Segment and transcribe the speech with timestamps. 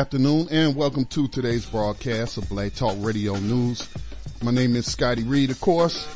[0.00, 3.86] Afternoon and welcome to today's broadcast of Black Talk Radio News.
[4.42, 6.08] My name is Scotty Reed, of course.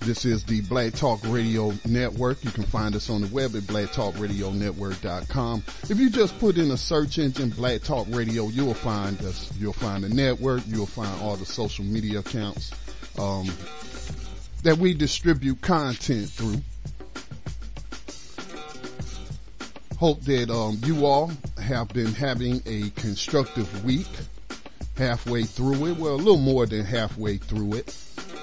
[0.00, 2.44] This is the Black Talk Radio Network.
[2.44, 5.64] You can find us on the web at blacktalkradionetwork.com.
[5.88, 9.50] If you just put in a search engine, Black Talk Radio, you'll find us.
[9.58, 10.60] You'll find the network.
[10.66, 12.70] You'll find all the social media accounts,
[13.18, 13.46] um,
[14.62, 16.60] that we distribute content through.
[19.96, 21.32] Hope that, um, you all
[21.70, 24.08] have been having a constructive week
[24.96, 25.96] halfway through it.
[25.98, 27.96] Well, a little more than halfway through it.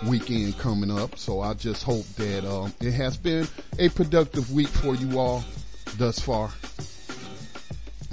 [0.07, 1.17] Weekend coming up.
[1.17, 3.45] So I just hope that, um, it has been
[3.79, 5.43] a productive week for you all
[5.97, 6.51] thus far.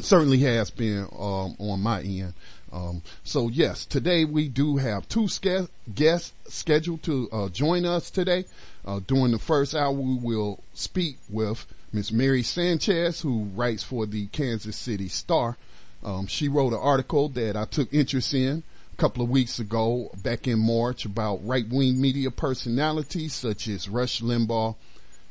[0.00, 2.34] Certainly has been, um, on my end.
[2.72, 8.10] Um, so yes, today we do have two ske- guests scheduled to, uh, join us
[8.10, 8.46] today.
[8.84, 14.04] Uh, during the first hour, we will speak with Miss Mary Sanchez, who writes for
[14.04, 15.56] the Kansas City Star.
[16.02, 20.10] Um, she wrote an article that I took interest in a couple of weeks ago,
[20.16, 24.74] back in March, about right-wing media personalities such as Rush Limbaugh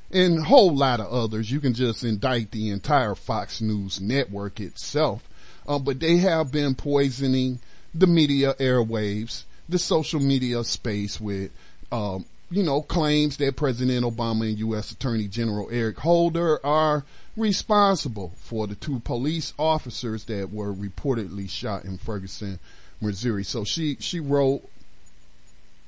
[0.10, 1.52] and a whole lot of others.
[1.52, 5.28] You can just indict the entire Fox News network itself.
[5.68, 7.60] Uh, but they have been poisoning
[7.94, 11.52] the media airwaves, the social media space with
[11.92, 14.92] um, you know, claims that President Obama and U.S.
[14.92, 17.04] Attorney General Eric Holder are
[17.36, 22.60] responsible for the two police officers that were reportedly shot in Ferguson,
[23.02, 23.44] Missouri.
[23.44, 24.62] So she, she wrote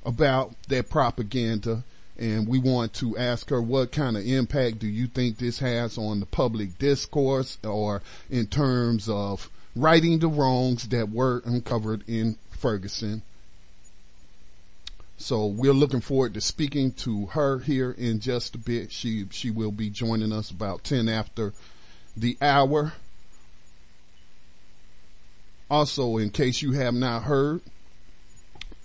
[0.04, 1.84] about that propaganda
[2.18, 6.00] and we want to ask her what kind of impact do you think this has
[6.00, 8.02] on the public discourse or
[8.32, 13.22] in terms of righting the wrongs that were uncovered in Ferguson
[15.18, 18.92] so we're looking forward to speaking to her here in just a bit.
[18.92, 21.54] She, she will be joining us about 10 after
[22.18, 22.94] the hour.
[25.70, 27.62] Also, in case you have not heard,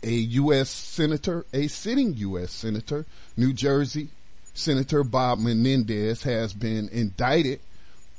[0.03, 0.71] a U.S.
[0.71, 2.53] Senator, a sitting U.S.
[2.53, 3.05] Senator,
[3.37, 4.09] New Jersey
[4.55, 7.61] Senator Bob Menendez has been indicted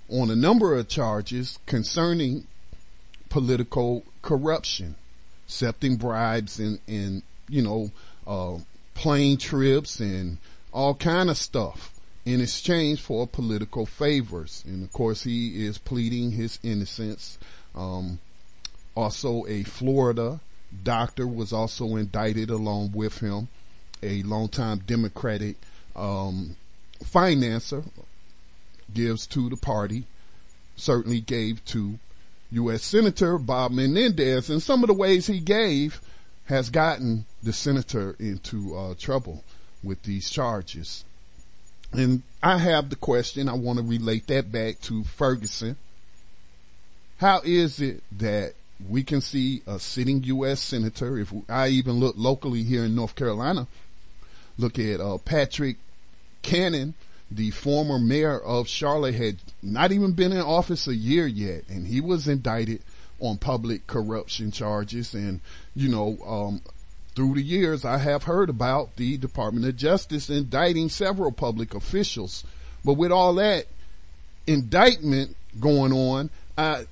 [0.09, 2.45] on a number of charges concerning
[3.29, 4.95] political corruption,
[5.47, 7.91] accepting bribes and, and you know,
[8.25, 8.57] uh,
[8.93, 10.37] plane trips and
[10.73, 11.93] all kind of stuff
[12.25, 14.63] in exchange for political favors.
[14.65, 17.37] And of course, he is pleading his innocence.
[17.75, 18.19] Um,
[18.95, 20.39] also a Florida
[20.83, 23.47] doctor was also indicted along with him,
[24.01, 25.57] a longtime Democratic,
[25.95, 26.55] um,
[27.03, 27.83] financer
[28.93, 30.05] gives to the party,
[30.75, 31.99] certainly gave to
[32.51, 32.83] U.S.
[32.83, 36.01] Senator Bob Menendez and some of the ways he gave
[36.45, 39.43] has gotten the senator into uh, trouble
[39.83, 41.05] with these charges.
[41.93, 45.77] And I have the question, I want to relate that back to Ferguson.
[47.17, 48.53] How is it that
[48.89, 50.61] we can see a sitting U.S.
[50.61, 53.67] senator, if I even look locally here in North Carolina,
[54.57, 55.77] look at uh, Patrick
[56.41, 56.95] Cannon,
[57.29, 61.87] the former mayor of Charlotte had not even been in office a year yet, and
[61.87, 62.81] he was indicted
[63.21, 65.13] on public corruption charges.
[65.13, 65.39] And,
[65.75, 66.61] you know, um,
[67.15, 72.43] through the years, I have heard about the Department of Justice indicting several public officials.
[72.83, 73.67] But with all that
[74.47, 76.85] indictment going on, I,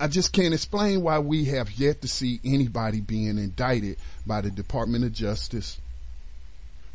[0.00, 3.96] I just can't explain why we have yet to see anybody being indicted
[4.26, 5.78] by the Department of Justice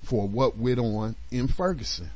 [0.04, 2.10] for what went on in Ferguson.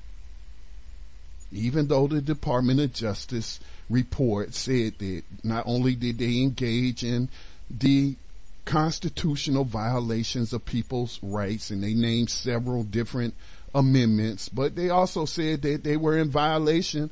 [1.51, 3.59] Even though the Department of Justice
[3.89, 7.29] report said that not only did they engage in
[7.69, 8.15] the
[8.65, 13.35] constitutional violations of people's rights and they named several different
[13.73, 17.09] amendments, but they also said that they were in violation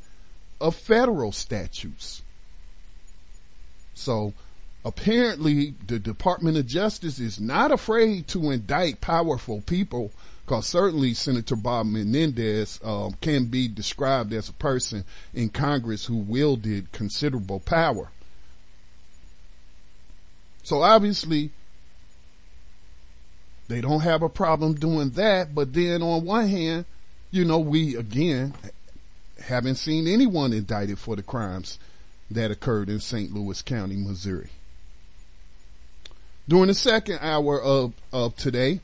[0.59, 2.24] of federal statutes.
[3.94, 4.33] So
[4.83, 10.12] apparently the Department of Justice is not afraid to indict powerful people
[10.45, 16.18] because certainly Senator Bob Menendez um, can be described as a person in Congress who
[16.18, 18.10] wielded considerable power.
[20.63, 21.51] So obviously,
[23.68, 25.56] they don't have a problem doing that.
[25.56, 26.86] But then on one hand,
[27.31, 28.54] you know, we again
[29.42, 31.80] haven't seen anyone indicted for the crimes
[32.31, 33.34] that occurred in St.
[33.34, 34.50] Louis County, Missouri.
[36.48, 38.81] During the second hour of, of today,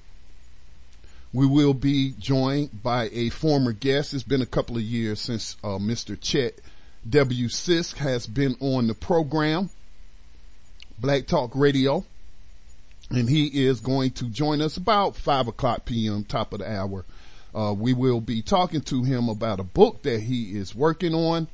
[1.34, 4.14] we will be joined by a former guest.
[4.14, 6.20] It's been a couple of years since uh, Mr.
[6.20, 6.60] Chet
[7.10, 7.48] W.
[7.48, 9.70] Sisk has been on the program,
[11.00, 12.04] Black Talk Radio,
[13.10, 16.24] and he is going to join us about five o'clock p.m.
[16.24, 17.06] top of the hour.
[17.54, 21.48] Uh, we will be talking to him about a book that he is working on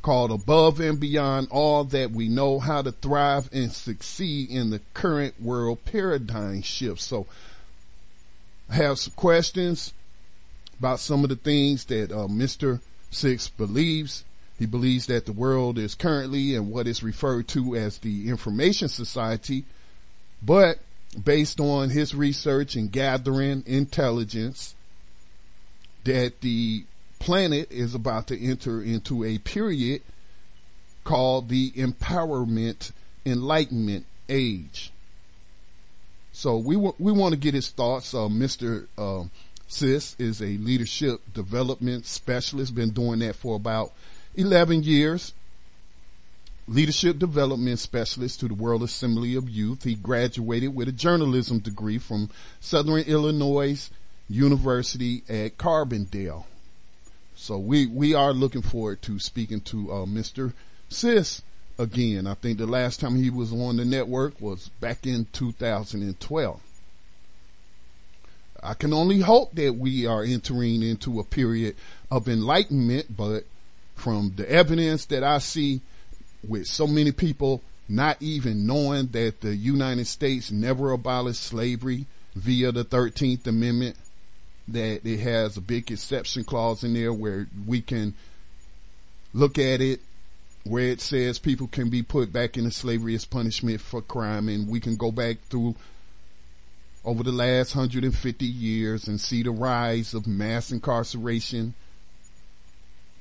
[0.00, 4.80] called Above and Beyond All That We Know How to Thrive and Succeed in the
[4.94, 7.00] Current World Paradigm Shift.
[7.00, 7.26] So
[8.70, 9.92] have some questions
[10.78, 12.80] about some of the things that uh, Mr.
[13.10, 14.24] Sisk believes.
[14.58, 18.88] He believes that the world is currently in what is referred to as the information
[18.88, 19.64] society,
[20.42, 20.78] but
[21.24, 24.74] based on his research and gathering intelligence,
[26.04, 26.84] that the
[27.18, 30.02] planet is about to enter into a period
[31.04, 32.92] called the empowerment
[33.24, 34.92] enlightenment age.
[36.38, 38.14] So we we want to get his thoughts.
[38.14, 38.86] Uh, Mr.
[38.96, 39.24] Uh,
[39.68, 42.76] Sisk is a leadership development specialist.
[42.76, 43.90] Been doing that for about
[44.36, 45.34] 11 years.
[46.68, 49.82] Leadership development specialist to the World Assembly of Youth.
[49.82, 52.30] He graduated with a journalism degree from
[52.60, 53.90] Southern Illinois
[54.28, 56.44] University at Carbondale.
[57.34, 60.52] So we, we are looking forward to speaking to, uh, Mr.
[60.88, 61.42] Sisk
[61.78, 62.26] again.
[62.26, 66.60] I think the last time he was on the network was back in 2012.
[68.60, 71.76] I can only hope that we are entering into a period
[72.10, 73.44] of enlightenment, but
[73.94, 75.80] from the evidence that I see
[76.46, 82.72] with so many people not even knowing that the United States never abolished slavery via
[82.72, 83.96] the 13th Amendment,
[84.66, 88.14] that it has a big exception clause in there where we can
[89.32, 90.00] look at it
[90.64, 94.68] where it says people can be put back into slavery as punishment for crime and
[94.68, 95.74] we can go back through
[97.04, 101.74] over the last 150 years and see the rise of mass incarceration,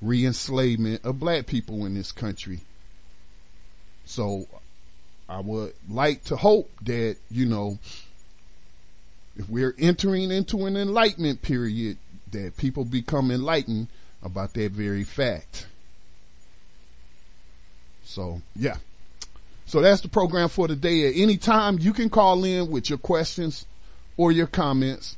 [0.01, 2.59] re-enslavement of black people in this country.
[4.05, 4.47] So
[5.29, 7.79] I would like to hope that, you know,
[9.37, 11.97] if we're entering into an enlightenment period,
[12.31, 13.87] that people become enlightened
[14.23, 15.67] about that very fact.
[18.07, 18.77] So yeah.
[19.65, 21.09] So that's the program for today.
[21.09, 23.67] At any time you can call in with your questions
[24.15, 25.17] or your comments.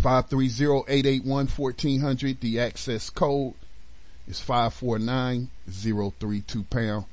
[0.00, 2.40] 530-881-1400.
[2.40, 3.52] The access code
[4.26, 7.04] is 549032 pound.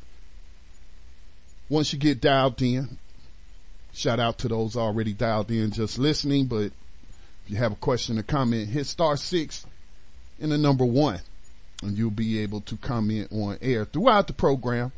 [1.67, 2.97] Once you get dialed in,
[3.93, 6.73] shout out to those already dialed in just listening, but if
[7.47, 9.67] you have a question or comment, hit star six
[10.39, 11.21] and the number one
[11.81, 14.91] and you'll be able to comment on air throughout the program.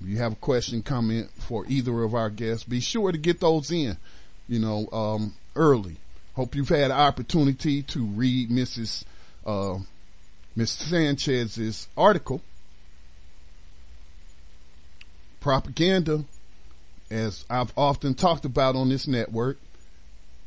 [0.00, 3.40] If you have a question, comment for either of our guests, be sure to get
[3.40, 3.96] those in,
[4.48, 5.96] you know, um, early.
[6.34, 9.04] Hope you've had an opportunity to read Mrs.
[9.44, 9.78] Uh,
[10.56, 10.70] Ms.
[10.70, 12.40] Sanchez's article.
[15.40, 16.24] Propaganda,
[17.10, 19.58] as I've often talked about on this network,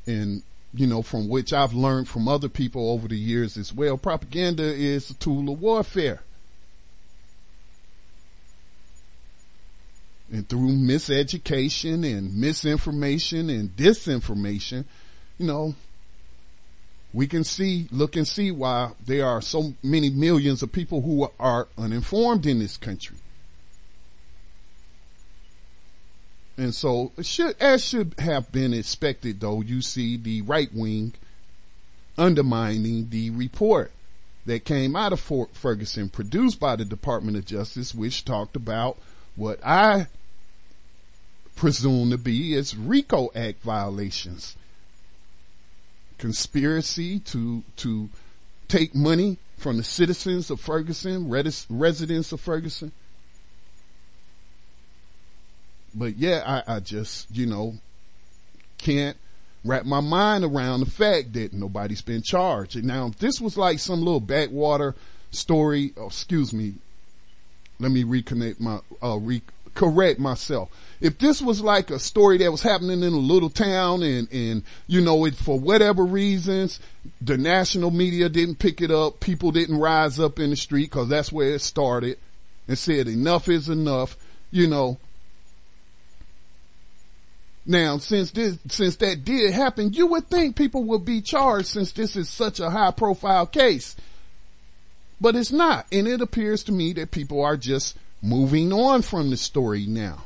[0.08, 0.42] and
[0.76, 3.98] you know, from which I've learned from other people over the years as well.
[3.98, 6.22] Propaganda is a tool of warfare.
[10.32, 14.86] And through miseducation and misinformation and disinformation,
[15.38, 15.76] you know,
[17.14, 21.30] we can see, look and see why there are so many millions of people who
[21.40, 23.18] are uninformed in this country.
[26.58, 31.14] And so, should, as should have been expected though, you see the right wing
[32.18, 33.92] undermining the report
[34.46, 38.98] that came out of Fort Ferguson produced by the Department of Justice, which talked about
[39.36, 40.08] what I
[41.56, 44.56] presume to be is RICO Act violations.
[46.18, 48.10] Conspiracy to, to
[48.68, 52.92] take money from the citizens of Ferguson, residents of Ferguson,
[55.96, 57.76] but yeah, I, I just, you know,
[58.78, 59.18] can't
[59.64, 62.84] wrap my mind around the fact that nobody's been charged.
[62.84, 64.94] Now, if this was like some little backwater
[65.32, 66.76] story, oh, excuse me,
[67.80, 69.42] let me reconnect my, uh, re-
[69.74, 70.70] correct myself.
[71.02, 74.64] If this was like a story that was happening in a little town and, and,
[74.88, 76.80] you know, it, for whatever reasons,
[77.22, 79.20] the national media didn't pick it up.
[79.20, 82.18] People didn't rise up in the street cause that's where it started
[82.68, 84.18] and said enough is enough,
[84.52, 84.98] you know.
[87.66, 91.92] Now, since this, since that did happen, you would think people would be charged since
[91.92, 93.96] this is such a high profile case.
[95.20, 95.88] But it's not.
[95.92, 100.26] And it appears to me that people are just moving on from the story now.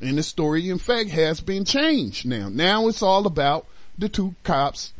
[0.00, 2.50] And the story, in fact, has been changed now.
[2.50, 4.92] Now it's all about the two cops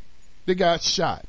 [0.47, 1.27] that got shot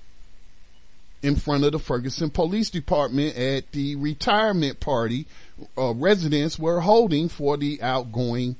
[1.22, 5.26] in front of the Ferguson Police Department at the retirement party
[5.78, 8.56] uh, residents were holding for the outgoing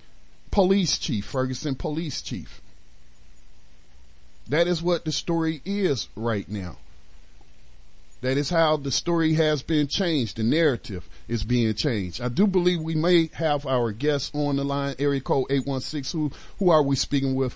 [0.58, 2.64] police chief, Ferguson police chief.
[4.48, 6.78] That is what the story is right now.
[8.22, 10.38] That is how the story has been changed.
[10.38, 12.22] The narrative is being changed.
[12.22, 16.20] I do believe we may have our guest on the line, area code 816.
[16.20, 17.56] Who, who are we speaking with?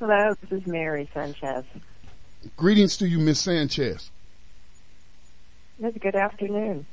[0.00, 1.64] Hello, this is Mary Sanchez.
[2.56, 4.10] Greetings to you, Miss Sanchez.
[5.78, 6.84] Yes, good afternoon.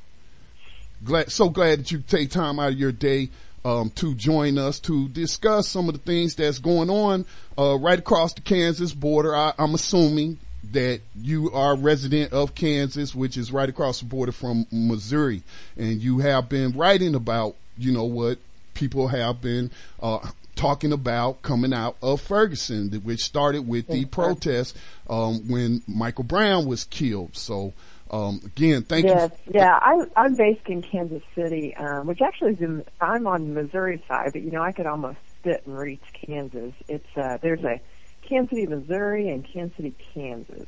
[1.03, 3.31] Glad, so glad that you take time out of your day
[3.67, 7.25] um, to join us to discuss some of the things that's going on
[7.57, 9.35] uh, right across the Kansas border.
[9.35, 10.37] I, I'm assuming
[10.71, 15.43] that you are a resident of Kansas, which is right across the border from Missouri,
[15.75, 18.37] and you have been writing about, you know, what
[18.73, 19.69] people have been
[20.01, 20.19] uh,
[20.55, 24.77] talking about coming out of Ferguson, which started with the protest
[25.09, 27.35] um, when Michael Brown was killed.
[27.35, 27.73] So.
[28.09, 29.53] Um, again, thank yes, you.
[29.55, 33.63] Yeah, I'm, I'm based in Kansas City, um, which actually is in, I'm on the
[33.63, 36.73] Missouri side, but you know, I could almost sit and reach Kansas.
[36.87, 37.81] It's, uh, there's a
[38.21, 40.67] Kansas City, Missouri and Kansas City, Kansas.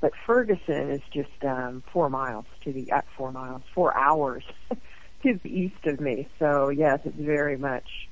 [0.00, 4.44] But Ferguson is just, um, four miles to the, uh, four miles, four hours
[5.22, 6.28] to the east of me.
[6.38, 8.08] So yes, it's very much,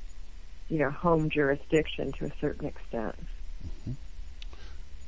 [0.69, 3.15] you know, home jurisdiction to a certain extent.
[3.67, 3.93] Mm-hmm.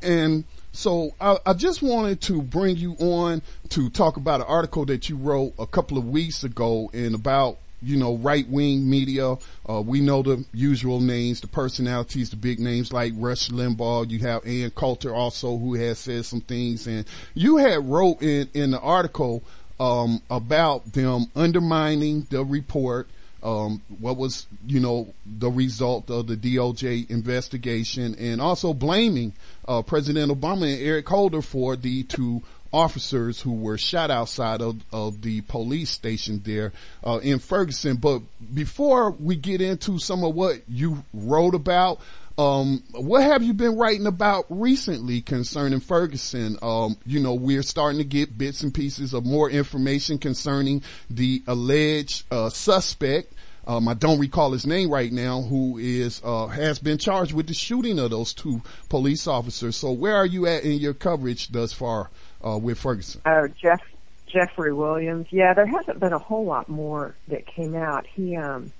[0.02, 0.44] And
[0.76, 5.08] so I, I, just wanted to bring you on to talk about an article that
[5.08, 9.36] you wrote a couple of weeks ago and about you know, right wing media.
[9.68, 14.10] Uh, we know the usual names, the personalities, the big names like Rush Limbaugh.
[14.10, 17.04] You have Ann Coulter also who has said some things and
[17.34, 19.42] you had wrote in, in the article,
[19.78, 23.08] um, about them undermining the report.
[23.46, 29.34] Um, what was, you know, the result of the DOJ investigation and also blaming,
[29.68, 34.84] uh, President Obama and Eric Holder for the two officers who were shot outside of,
[34.92, 36.72] of the police station there
[37.04, 37.98] uh, in Ferguson.
[37.98, 38.22] But
[38.52, 42.00] before we get into some of what you wrote about,
[42.38, 46.58] um, what have you been writing about recently concerning Ferguson?
[46.60, 51.42] Um, you know, we're starting to get bits and pieces of more information concerning the
[51.46, 53.32] alleged uh, suspect.
[53.66, 57.48] Um, I don't recall his name right now, who is uh, has been charged with
[57.48, 59.76] the shooting of those two police officers.
[59.76, 62.10] So, where are you at in your coverage thus far
[62.46, 63.22] uh, with Ferguson?
[63.26, 63.80] Oh, Jeff
[64.28, 65.26] Jeffrey Williams.
[65.30, 68.06] Yeah, there hasn't been a whole lot more that came out.
[68.06, 68.72] He um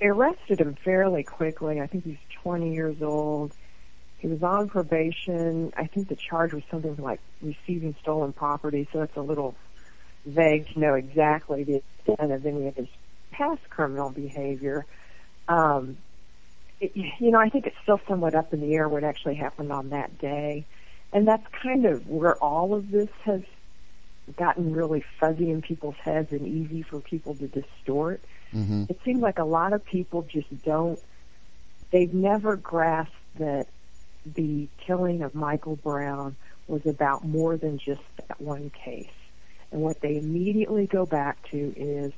[0.00, 1.80] they arrested him fairly quickly.
[1.80, 3.52] I think he's 20 years old.
[4.18, 5.72] He was on probation.
[5.76, 9.54] I think the charge was something like receiving stolen property, so it's a little
[10.24, 12.88] vague to know exactly the extent of any of his
[13.36, 14.86] past criminal behavior.
[15.48, 15.96] Um,
[16.80, 19.72] it, you know, I think it's still somewhat up in the air what actually happened
[19.72, 20.64] on that day.
[21.12, 23.42] And that's kind of where all of this has
[24.36, 28.20] gotten really fuzzy in people's heads and easy for people to distort.
[28.52, 28.84] Mm-hmm.
[28.88, 30.98] It seems like a lot of people just don't,
[31.90, 33.66] they've never grasped that
[34.24, 36.36] the killing of Michael Brown
[36.66, 39.18] was about more than just that one case.
[39.70, 42.12] And what they immediately go back to is,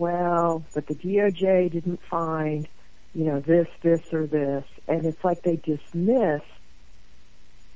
[0.00, 2.66] well, but the DOJ didn't find,
[3.14, 4.64] you know, this, this, or this.
[4.88, 6.40] And it's like they dismiss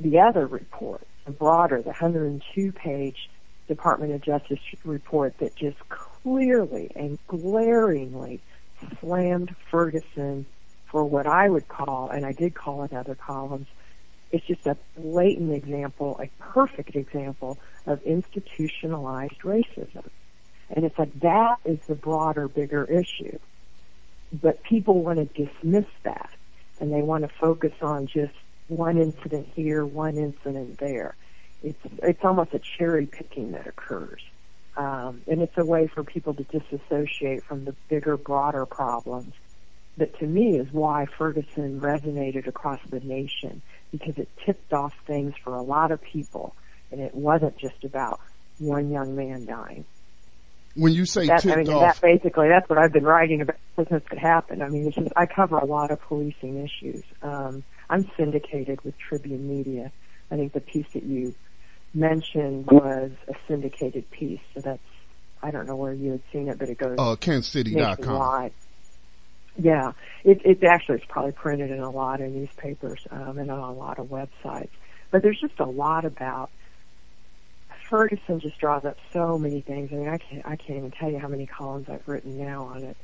[0.00, 3.28] the other report, the broader, the 102 page
[3.68, 8.40] Department of Justice report that just clearly and glaringly
[9.00, 10.46] slammed Ferguson
[10.86, 13.66] for what I would call, and I did call it other columns,
[14.32, 20.04] it's just a blatant example, a perfect example of institutionalized racism.
[20.74, 23.38] And it's like that is the broader, bigger issue.
[24.32, 26.30] But people want to dismiss that
[26.80, 28.34] and they want to focus on just
[28.68, 31.14] one incident here, one incident there.
[31.62, 34.20] It's it's almost a cherry picking that occurs,
[34.76, 39.32] um, and it's a way for people to disassociate from the bigger, broader problems.
[39.96, 43.62] That to me is why Ferguson resonated across the nation
[43.92, 46.54] because it tipped off things for a lot of people,
[46.90, 48.20] and it wasn't just about
[48.58, 49.84] one young man dying.
[50.74, 53.40] When you say that, tipped I mean, off, that basically that's what I've been writing
[53.40, 54.62] about since this could happen.
[54.62, 57.04] I mean, it's just, I cover a lot of policing issues.
[57.22, 59.92] Um, I'm syndicated with Tribune Media.
[60.30, 61.34] I think the piece that you
[61.92, 64.80] mentioned was a syndicated piece, so that's
[65.42, 68.50] I don't know where you had seen it, but it goes uh, KansasCity.com.
[69.56, 69.92] Yeah,
[70.24, 73.72] it, it actually is probably printed in a lot of newspapers um, and on a
[73.72, 74.70] lot of websites.
[75.10, 76.50] But there's just a lot about
[77.88, 78.40] Ferguson.
[78.40, 79.90] Just draws up so many things.
[79.92, 82.64] I mean, I can't I can't even tell you how many columns I've written now
[82.64, 82.96] on it.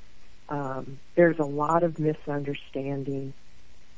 [0.48, 3.32] Um, there's a lot of misunderstanding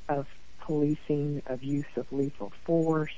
[0.09, 0.27] of
[0.61, 3.15] policing, of use of lethal force.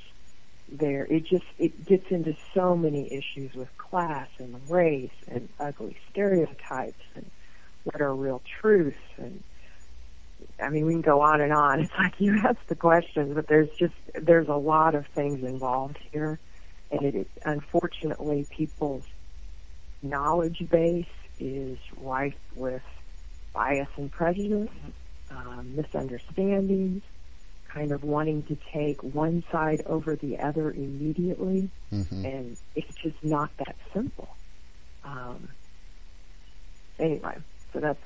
[0.67, 5.97] There, it just it gets into so many issues with class and race and ugly
[6.11, 7.29] stereotypes and
[7.83, 9.43] what are real truths and
[10.59, 11.79] I mean we can go on and on.
[11.83, 15.97] It's like you ask the questions, but there's just there's a lot of things involved
[16.11, 16.39] here,
[16.95, 19.03] and it is unfortunately people's
[20.01, 21.05] knowledge base
[21.39, 22.81] is rife with
[23.53, 24.69] bias and prejudice,
[25.29, 27.03] um, misunderstandings,
[27.73, 32.25] kind of wanting to take one side over the other immediately, Mhm.
[32.25, 34.37] and it's just not that simple.
[35.03, 35.49] Um,
[36.99, 37.37] anyway,
[37.73, 37.99] so that's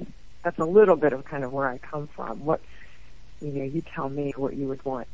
[0.44, 2.40] that's a little bit of kind of where I come from.
[2.46, 2.62] What
[3.42, 5.08] you know, you tell me what you would want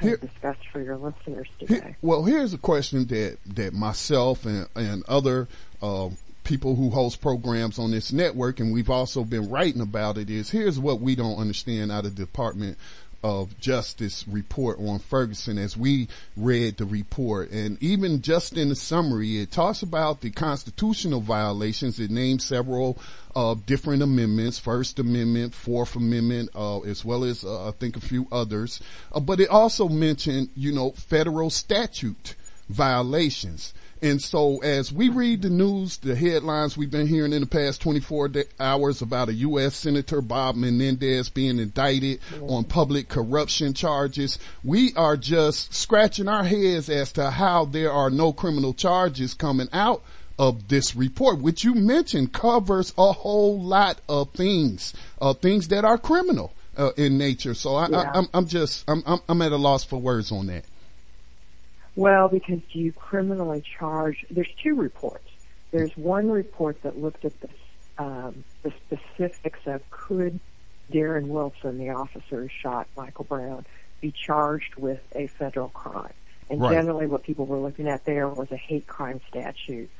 [0.00, 5.04] Here- discussed for your listeners Here- well, here's a question that that myself and and
[5.08, 5.48] other
[5.82, 6.10] uh,
[6.44, 10.30] people who host programs on this network, and we've also been writing about it.
[10.30, 12.78] Is here's what we don't understand out of the Department
[13.22, 17.50] of Justice report on Ferguson as we read the report.
[17.50, 21.98] And even just in the summary, it talks about the constitutional violations.
[21.98, 22.98] It names several
[23.34, 28.00] uh, different amendments, First Amendment, Fourth Amendment, uh, as well as uh, I think a
[28.00, 28.80] few others.
[29.12, 32.34] Uh, but it also mentioned, you know, federal statute
[32.68, 33.74] violations.
[34.02, 37.80] And so as we read the news, the headlines we've been hearing in the past
[37.80, 39.74] 24 da- hours about a U.S.
[39.74, 46.90] Senator Bob Menendez being indicted on public corruption charges, we are just scratching our heads
[46.90, 50.02] as to how there are no criminal charges coming out
[50.38, 55.84] of this report, which you mentioned covers a whole lot of things, uh, things that
[55.84, 56.52] are criminal.
[56.78, 58.00] Uh, in nature, so I, Yeah.
[58.00, 60.66] I, I'm, I'm just, I'm, I'm, I'm at a loss for words on that.
[61.96, 64.24] Well, because do you criminally charge.
[64.30, 65.28] There's two reports.
[65.72, 67.48] There's one report that looked at the
[67.98, 70.38] um, the specifics of could
[70.92, 73.64] Darren Wilson, the officer who shot Michael Brown,
[74.02, 76.12] be charged with a federal crime.
[76.50, 76.72] And Right.
[76.72, 79.90] generally, what people were looking at there was a hate crime statute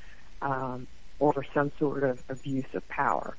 [0.42, 0.86] um,
[1.18, 3.38] or some sort of abuse of power.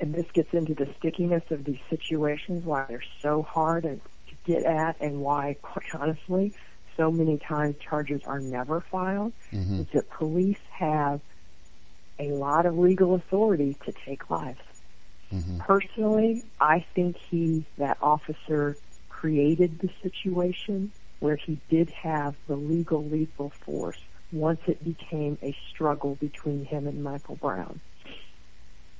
[0.00, 4.36] And this gets into the stickiness of these situations, why they're so hard and to
[4.44, 6.54] get at, and why, quite honestly,
[6.96, 9.32] so many times charges are never filed.
[9.52, 9.80] Mhm.
[9.80, 11.20] Is that police have
[12.18, 14.60] a lot of legal authority to take lives.
[15.32, 15.58] Mhm.
[15.58, 18.76] Personally, I think he, that officer,
[19.08, 23.98] created the situation where he did have the legal lethal force
[24.32, 27.80] once it became a struggle between him and Michael Brown.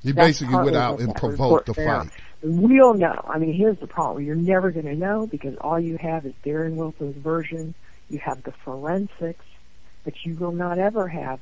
[0.02, 2.10] He That's basically went out and provoked the fight.
[2.42, 3.24] We'll know.
[3.28, 4.24] I mean, here's the problem.
[4.24, 7.74] You're never going to know because all you have is Darren Wilson's version.
[8.08, 9.44] You have the forensics,
[10.04, 11.40] but you will not ever have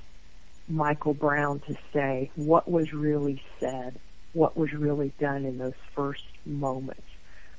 [0.68, 3.98] Michael Brown to say what was really said,
[4.32, 7.02] what was really done in those first moments.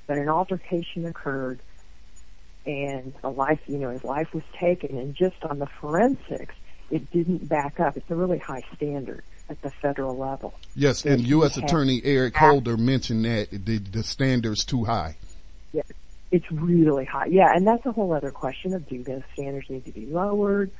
[0.07, 1.59] But an altercation occurred
[2.65, 6.55] and a life, you know, his life was taken and just on the forensics,
[6.89, 7.97] it didn't back up.
[7.97, 10.53] It's a really high standard at the federal level.
[10.75, 11.57] Yes, and U.S.
[11.57, 15.17] Attorney Eric Holder mentioned that the, the standard's too high.
[16.31, 17.27] It's really high.
[17.27, 20.71] Yeah, and that's a whole other question of do those standards need to be lowered?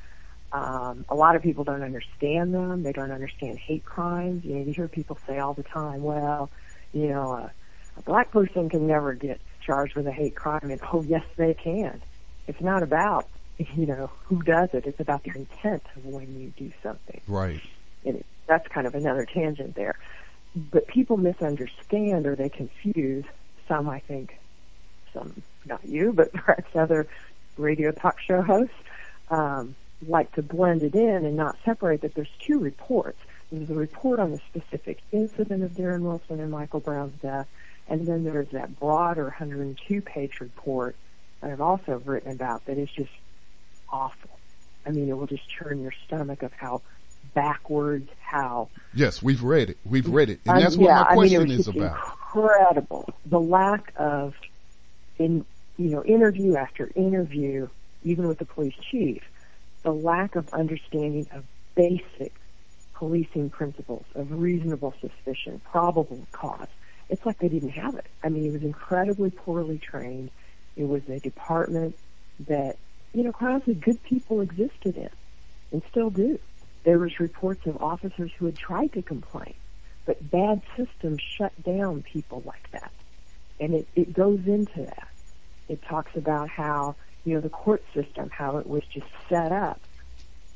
[0.52, 2.82] Um, a lot of people don't understand them.
[2.82, 4.44] They don't understand hate crimes.
[4.44, 6.50] You know, you hear people say all the time, well,
[6.92, 7.52] you know, a,
[7.96, 10.60] a black person can never get charged with a hate crime.
[10.70, 12.00] And, oh, yes, they can.
[12.46, 13.28] It's not about,
[13.58, 14.86] you know, who does it.
[14.86, 17.60] It's about the intent of when you do something Right.
[18.04, 19.98] and it, that's kind of another tangent there.
[20.54, 23.24] But people misunderstand or they confuse
[23.68, 24.38] some, I think,
[25.16, 27.06] some, not you, but perhaps other
[27.56, 28.74] radio talk show hosts,
[29.30, 29.74] um,
[30.06, 33.18] like to blend it in and not separate that there's two reports.
[33.50, 37.46] There's a report on the specific incident of Darren Wilson and Michael Brown's death,
[37.88, 40.96] and then there's that broader 102 page report
[41.40, 43.10] that I've also written about that is just
[43.88, 44.30] awful.
[44.84, 46.82] I mean, it will just turn your stomach of how
[47.34, 49.78] backwards, how Yes, we've read it.
[49.84, 51.68] We've read it, and um, that's yeah, what my I mean, question it was is
[51.68, 51.96] about.
[51.96, 53.08] incredible.
[53.26, 54.34] The lack of,
[55.18, 55.44] in
[55.76, 57.68] you know, interview after interview,
[58.02, 59.22] even with the police chief,
[59.82, 62.32] the lack of understanding of basic
[62.94, 66.68] policing principles of reasonable suspicion, probable cause.
[67.08, 68.06] It's like they didn't have it.
[68.24, 70.30] I mean, it was incredibly poorly trained.
[70.76, 71.96] It was a department
[72.48, 72.76] that,
[73.12, 75.10] you know, honestly, good people existed in
[75.72, 76.38] and still do.
[76.84, 79.54] There was reports of officers who had tried to complain,
[80.04, 82.92] but bad systems shut down people like that.
[83.60, 85.08] And it, it goes into that.
[85.68, 89.80] It talks about how, you know, the court system, how it was just set up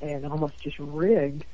[0.00, 1.44] and almost just rigged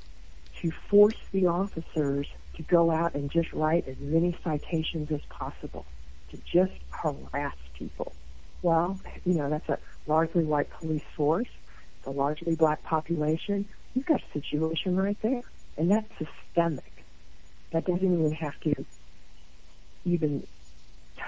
[0.61, 5.85] to force the officers to go out and just write as many citations as possible,
[6.31, 8.13] to just harass people.
[8.63, 11.49] Well, you know, that's a largely white police force,
[11.99, 13.67] it's a largely black population.
[13.95, 15.43] You've got a situation right there.
[15.77, 17.05] And that's systemic.
[17.73, 18.85] That doesn't even have to
[20.05, 20.47] even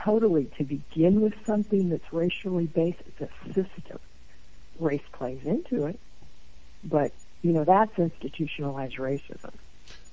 [0.05, 2.99] totally to begin with something that's racially based.
[3.07, 3.99] It's a system.
[4.79, 5.99] Race plays into it.
[6.85, 9.51] But, you know, that's institutionalized racism.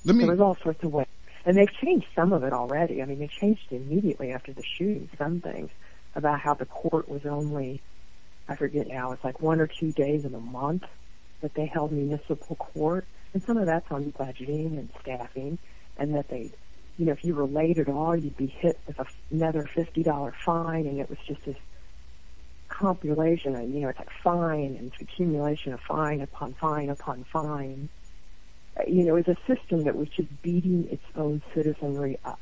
[0.03, 1.07] Let me, There's all sorts of ways.
[1.45, 3.01] And they've changed some of it already.
[3.01, 5.69] I mean, they changed immediately after the shooting some things
[6.15, 7.81] about how the court was only,
[8.47, 10.85] I forget now, it's like one or two days in a month
[11.41, 13.05] that they held municipal court.
[13.33, 15.59] And some of that's on budgeting and staffing.
[15.97, 16.51] And that they,
[16.97, 18.99] you know, if you were late at all, you'd be hit with
[19.31, 20.87] another $50 fine.
[20.87, 21.57] And it was just this
[22.69, 23.55] compilation.
[23.55, 27.89] And, you know, it's like fine and accumulation of fine upon fine upon fine
[28.77, 32.39] uh, you know, is a system that was just beating its own citizenry up.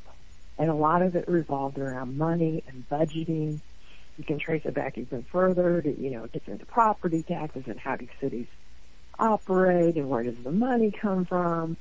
[0.58, 3.60] And a lot of it revolved around money and budgeting.
[4.16, 7.64] You can trace it back even further to, you know, it gets into property taxes
[7.66, 8.46] and how do cities
[9.18, 11.76] operate and where does the money come from.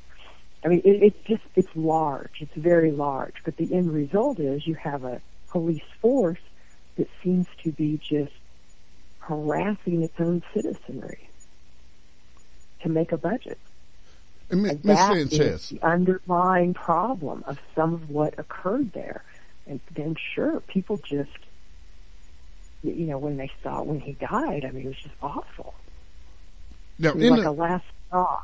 [0.63, 2.41] I mean, it, it's just, it's large.
[2.41, 3.35] It's very large.
[3.43, 6.39] But the end result is you have a police force
[6.97, 8.31] that seems to be just
[9.19, 11.29] harassing its own citizenry
[12.81, 13.57] to make a budget.
[14.51, 14.77] Ms.
[14.83, 15.39] That Sanchez.
[15.41, 19.23] is the underlying problem of some of what occurred there.
[19.65, 21.29] And then sure, people just,
[22.83, 25.73] you know, when they saw, when he died, I mean, it was just awful.
[26.99, 28.41] Now, It was like the, a last straw.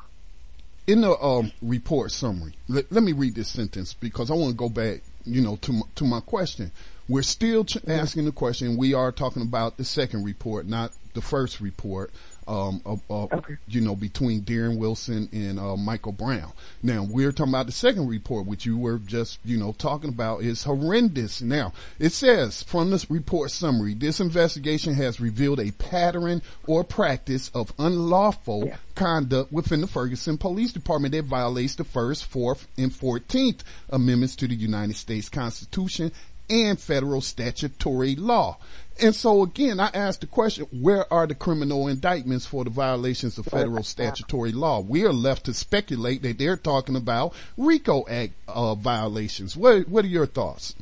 [0.89, 4.57] In the um, report summary, let, let me read this sentence because I want to
[4.57, 6.71] go back, you know, to my, to my question.
[7.07, 8.75] We're still ch- asking the question.
[8.75, 12.11] We are talking about the second report, not the first report.
[12.49, 13.57] Um, of, of, Okay.
[13.67, 16.51] you know, between Darren Wilson and uh, Michael Brown.
[16.81, 20.41] Now we're talking about the second report, which you were just, you know, talking about
[20.41, 21.43] is horrendous.
[21.43, 27.51] Now it says from this report summary, this investigation has revealed a pattern or practice
[27.53, 28.77] of unlawful Yeah.
[28.95, 34.47] conduct within the Ferguson Police Department that violates the first, fourth, and fourteenth amendments to
[34.47, 36.11] the United States Constitution
[36.49, 38.57] and federal statutory law.
[39.01, 43.37] And so again, I asked the question, where are the criminal indictments for the violations
[43.37, 44.81] of federal statutory law?
[44.81, 49.55] We are left to speculate that they're talking about RICO Act uh, violations.
[49.55, 50.75] What, what are your thoughts?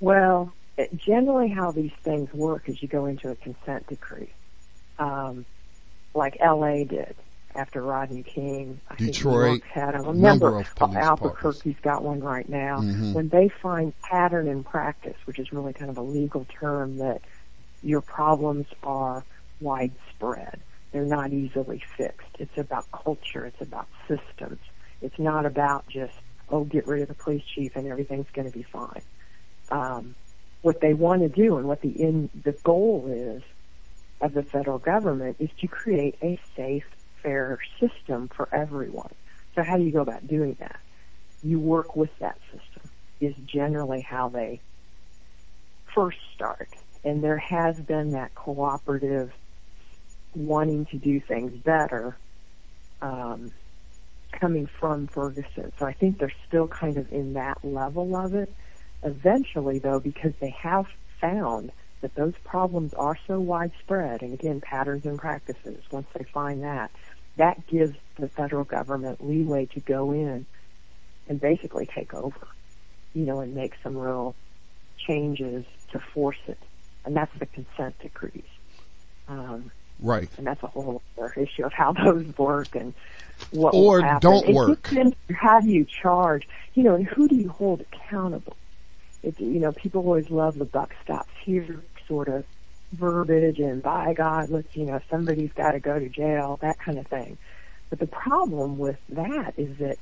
[0.00, 0.52] Well,
[0.96, 4.30] generally how these things work is you go into a consent decree,
[4.98, 5.46] um,
[6.12, 6.84] like L.A.
[6.84, 7.14] did
[7.56, 8.80] after Rodney King.
[8.90, 9.94] I Detroit, had.
[9.94, 12.80] A number of police Albuquerque's got one right now.
[12.80, 13.14] Mhm.
[13.14, 17.22] When they find pattern in practice, which is really kind of a legal term that
[17.82, 19.24] your problems are
[19.60, 20.60] widespread.
[20.92, 22.28] They're not easily fixed.
[22.38, 23.44] It's about culture.
[23.46, 24.60] It's about systems.
[25.02, 26.14] It's not about just,
[26.48, 29.02] oh, get rid of the police chief and everything's going to be fine.
[29.70, 30.14] Um,
[30.62, 33.42] what they want to do and what the the goal is
[34.20, 36.84] of the federal government is to create a safe,
[37.26, 39.10] fair system for everyone.
[39.56, 40.78] So how do you go about doing that?
[41.42, 42.88] You work with that system
[43.20, 44.60] is generally how they
[45.92, 46.68] first start.
[47.02, 49.32] And there has been that cooperative
[50.36, 52.16] wanting to do things better
[53.02, 53.50] um,
[54.30, 55.72] coming from Ferguson.
[55.80, 58.52] So I think they're still kind of in that level of it.
[59.02, 60.86] Eventually, though, because they have
[61.20, 66.62] found that those problems are so widespread, and again, patterns and practices, once they find
[66.62, 66.90] that,
[67.36, 70.46] that gives the federal government leeway to go in
[71.28, 72.46] and basically take over,
[73.14, 74.34] you know, and make some real
[75.06, 76.58] changes to force it.
[77.04, 78.44] And that's the consent decrees.
[79.28, 80.28] Um, Right.
[80.36, 82.92] and that's a whole other issue of how those work and
[83.50, 84.90] what Or don't it work.
[85.32, 86.46] How do you charge?
[86.74, 88.56] You know, and who do you hold accountable?
[89.22, 92.44] It, you know, people always love the buck stops here sort of
[92.92, 96.98] verbiage and by God, let's you know, somebody's got to go to jail, that kind
[96.98, 97.38] of thing.
[97.90, 99.98] But the problem with that is that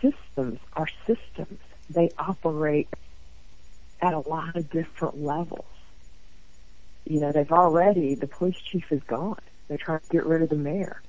[0.00, 1.58] systems are systems.
[1.90, 2.88] They operate
[4.00, 5.64] at a lot of different levels
[7.06, 9.38] you know, they've already, the police chief is gone.
[9.68, 11.00] They're trying to get rid of the mayor.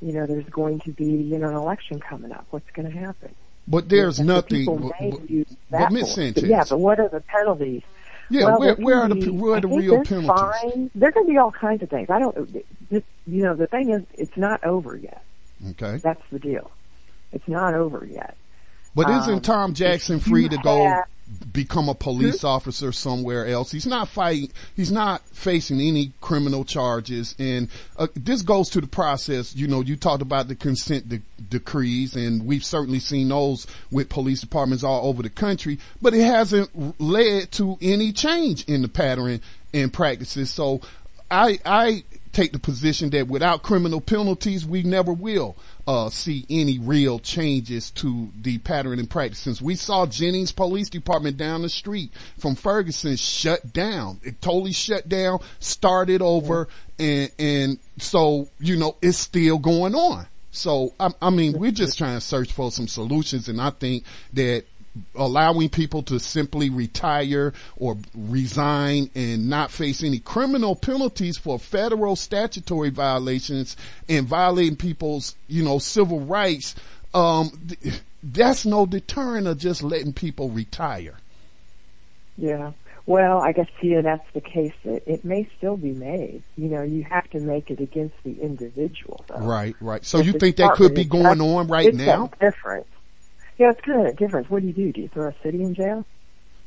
[0.00, 2.46] you know, there's going to be, you know, an election coming up.
[2.50, 3.34] What's going to happen?
[3.68, 4.64] But there's nothing.
[4.64, 6.14] But, but- but Miss.
[6.14, 6.42] Sanchez.
[6.42, 7.82] But yeah, but what are the penalties?
[8.30, 10.26] Yeah, well, where, where are the where are the real penalties?
[10.28, 10.90] Fines.
[10.94, 12.08] There can be all kinds of things.
[12.10, 12.52] I don't.
[12.90, 15.22] Just, you know, the thing is, it's not over yet.
[15.70, 16.70] Okay, That's the deal.
[17.32, 18.36] It's not over yet.
[18.94, 21.04] but Um, isn't Tom Jackson free to go have-
[21.52, 23.70] become a police officer somewhere else?
[23.70, 24.50] He's not fighting.
[24.74, 29.54] He's not facing any criminal charges, and uh, this goes to the process.
[29.54, 34.08] You know, you talked about the consent de- decrees, and we've certainly seen those with
[34.08, 38.88] police departments all over the country, but it hasn't led to any change in the
[38.88, 39.40] pattern
[39.72, 40.50] and practices.
[40.50, 40.80] So,
[41.30, 46.78] I I take the position that without criminal penalties, we never will uh, see any
[46.78, 49.38] real changes to the pattern and practice.
[49.38, 54.72] Since we saw Jennings Police Department down the street from Ferguson shut down, it totally
[54.72, 60.26] shut down, started over, and and so you know it's still going on.
[60.50, 64.04] So I, I mean, we're just trying to search for some solutions, and I think
[64.34, 64.64] that
[65.14, 72.16] allowing people to simply retire or resign and not face any criminal penalties for federal
[72.16, 73.76] statutory violations
[74.08, 76.74] and violating people's, you know, civil rights,
[77.14, 81.14] um, th- that's no deterrent of just letting people retire.
[82.36, 82.72] Yeah.
[83.06, 84.74] Well, I guess see that's the case.
[84.84, 86.42] It, it may still be made.
[86.56, 89.38] You know, you have to make it against the individual, though.
[89.38, 90.04] Right, right.
[90.04, 92.30] So you think that could be going on right it's now?
[92.32, 92.88] a difference.
[93.58, 94.50] Yeah, it's kind of a difference.
[94.50, 94.92] What do you do?
[94.92, 96.04] Do you throw a city in jail?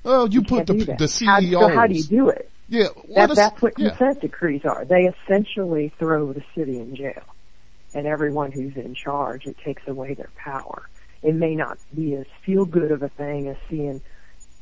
[0.03, 2.49] Well, you, put can't the the E How, so how do you do it?
[2.67, 3.89] Yeah, That, is- that's what yeah.
[3.89, 4.85] consent decrees are.
[4.85, 7.23] They essentially throw the city in jail.
[7.93, 10.87] And everyone who's in charge, it takes away their power.
[11.23, 14.01] It may not be as feel good of a thing as seeing,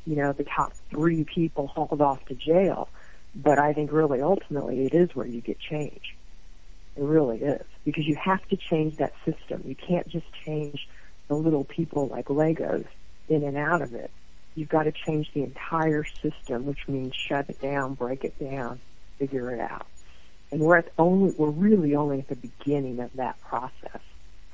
[0.05, 2.87] you know, the top three people hauled off to jail.
[3.35, 6.15] But I think really ultimately it is where you get change.
[6.95, 7.65] It really is.
[7.83, 9.61] Because you have to change that system.
[9.65, 10.87] You can't just change
[11.27, 12.85] the little people like Legos
[13.29, 14.11] in and out of it.
[14.55, 18.79] You've got to change the entire system, which means shut it down, break it down,
[19.19, 19.85] figure it out.
[20.51, 24.01] And we're at only, we're really only at the beginning of that process.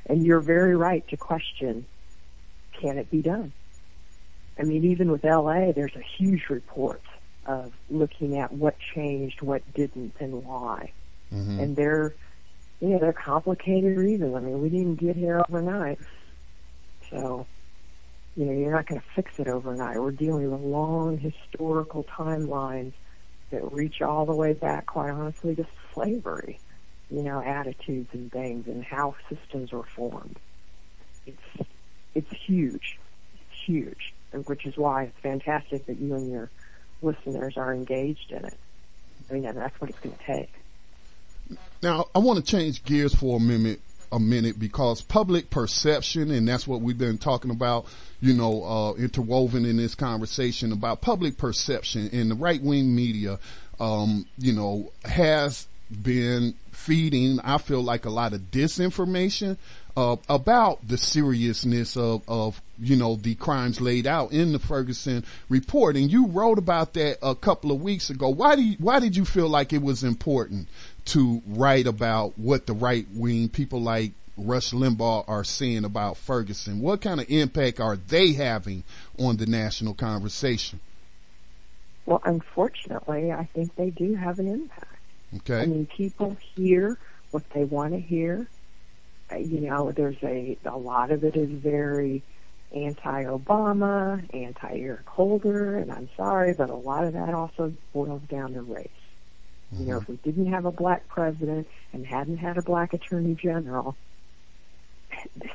[0.05, 1.85] And you're very right to question,
[2.73, 3.53] can it be done?
[4.59, 7.01] I mean, even with LA, there's a huge report
[7.45, 10.91] of looking at what changed, what didn't, and why.
[11.33, 11.59] Mhm.
[11.59, 12.13] And they're,
[12.79, 14.35] you know, they're complicated reasons.
[14.35, 15.99] I mean, we didn't get here overnight.
[17.13, 17.45] So,
[18.35, 20.01] you know, you're not going to fix it overnight.
[20.01, 22.93] We're dealing with long historical timelines
[23.51, 26.59] that reach all the way back, quite honestly, to slavery.
[27.11, 30.39] You know, attitudes and things and how systems were formed.
[31.27, 31.67] It's
[32.15, 32.97] it's huge,
[33.35, 34.13] it's huge,
[34.45, 36.49] which is why it's fantastic that you and your
[37.03, 38.57] listeners are engaged in it.
[39.29, 40.49] I mean, that's what it's going to take.
[41.83, 43.81] Now, I want to change gears for a minute,
[44.13, 47.85] a minute because public perception, and that's what we've been talking about,
[48.21, 53.39] you know, uh, interwoven in this conversation about public perception and the right wing media,
[53.79, 59.57] um, you know, has been feeding, I feel like a lot of disinformation,
[59.97, 65.23] uh, about the seriousness of, of, you know, the crimes laid out in the Ferguson
[65.49, 65.95] report.
[65.95, 68.29] And you wrote about that a couple of weeks ago.
[68.29, 70.67] Why do you, why did you feel like it was important
[71.05, 76.79] to write about what the right wing people like Rush Limbaugh are saying about Ferguson?
[76.79, 78.83] What kind of impact are they having
[79.19, 80.79] on the national conversation?
[82.05, 84.87] Well, unfortunately, I think they do have an impact.
[85.37, 85.61] Okay.
[85.61, 86.97] I mean, people hear
[87.31, 88.47] what they want to hear.
[89.31, 92.23] Uh, You know, there's a a lot of it is very
[92.73, 98.61] anti-Obama, anti-Eric Holder, and I'm sorry, but a lot of that also boils down to
[98.61, 98.89] race.
[99.79, 103.35] You know, if we didn't have a black president and hadn't had a black attorney
[103.35, 103.95] general,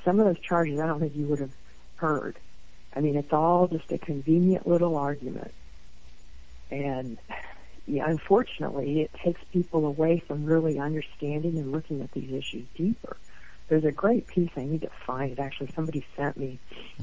[0.05, 1.55] some of those charges I don't think you would have
[1.97, 2.37] heard.
[2.95, 5.53] I mean, it's all just a convenient little argument.
[6.71, 7.19] And
[7.87, 13.17] yeah, unfortunately, it takes people away from really understanding and looking at these issues deeper.
[13.69, 15.39] There's a great piece I need to find it.
[15.39, 16.59] Actually, somebody sent me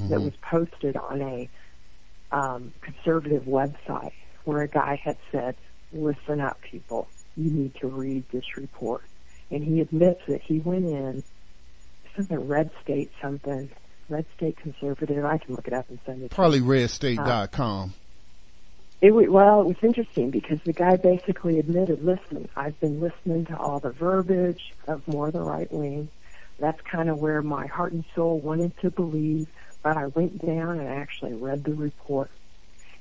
[0.09, 1.49] that was posted on a
[2.31, 4.13] um, conservative website
[4.45, 5.55] where a guy had said,
[5.95, 7.07] "Listen up, people.
[7.35, 9.03] You need to read this report."
[9.49, 11.23] And he admits that he went in
[12.15, 13.69] something Red State something
[14.09, 15.25] Red State Conservative.
[15.25, 16.19] I can look it up and send it.
[16.19, 16.29] to you.
[16.29, 17.83] Probably redstate.com.
[17.83, 17.93] Um,
[19.01, 23.57] it well, it was interesting because the guy basically admitted, listen, I've been listening to
[23.57, 26.09] all the verbiage of more the right wing.
[26.59, 29.47] That's kind of where my heart and soul wanted to believe,
[29.83, 32.31] but I went down and actually read the report.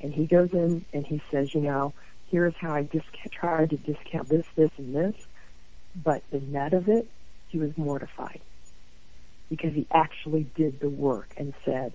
[0.00, 1.94] And he goes in and he says, you know,
[2.34, 5.14] here's how I disca- tried to discount this, this, and this,
[5.94, 7.06] but the net of it
[7.46, 8.40] he was mortified
[9.48, 11.92] because he actually did the work and said,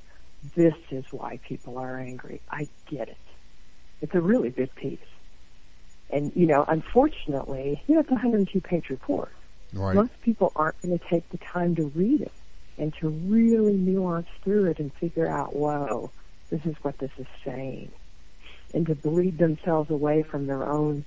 [0.55, 2.39] this is why people are angry.
[2.49, 3.17] I get it.
[4.01, 4.97] It's a really good piece.
[6.09, 9.33] And, you know, unfortunately, you know, it's a 102 page report.
[9.73, 9.93] Right.
[9.93, 12.31] Most people aren't going to take the time to read it
[12.77, 16.11] and to really nuance through it and figure out, whoa,
[16.49, 17.91] this is what this is saying.
[18.73, 21.05] And to bleed themselves away from their own,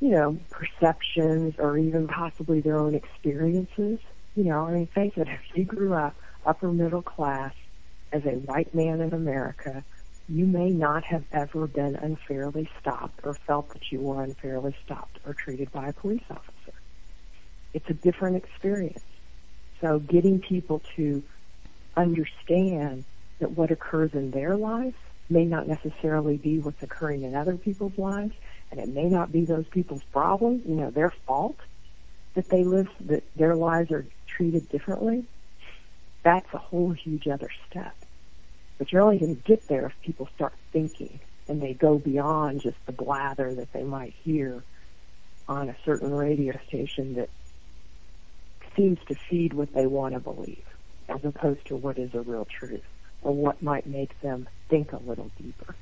[0.00, 4.00] you know, perceptions or even possibly their own experiences.
[4.34, 7.54] You know, I mean, face it, if you grew up upper middle class
[8.12, 9.84] as a white man in America,
[10.28, 15.18] you may not have ever been unfairly stopped or felt that you were unfairly stopped
[15.24, 16.74] or treated by a police officer.
[17.72, 19.04] It's a different experience.
[19.80, 21.22] So getting people to
[21.96, 23.04] understand
[23.40, 24.96] that what occurs in their lives
[25.30, 28.34] may not necessarily be what's occurring in other people's lives,
[28.70, 31.58] and it may not be those people's problems, you know, their fault
[32.34, 35.24] that they live, that their lives are treated differently.
[36.22, 37.94] That's a whole huge other step.
[38.78, 42.60] But you're only going to get there if people start thinking and they go beyond
[42.60, 44.62] just the blather that they might hear
[45.48, 47.30] on a certain radio station that
[48.76, 50.64] seems to feed what they want to believe
[51.08, 52.84] as opposed to what is a real truth
[53.22, 55.74] or what might make them think a little deeper.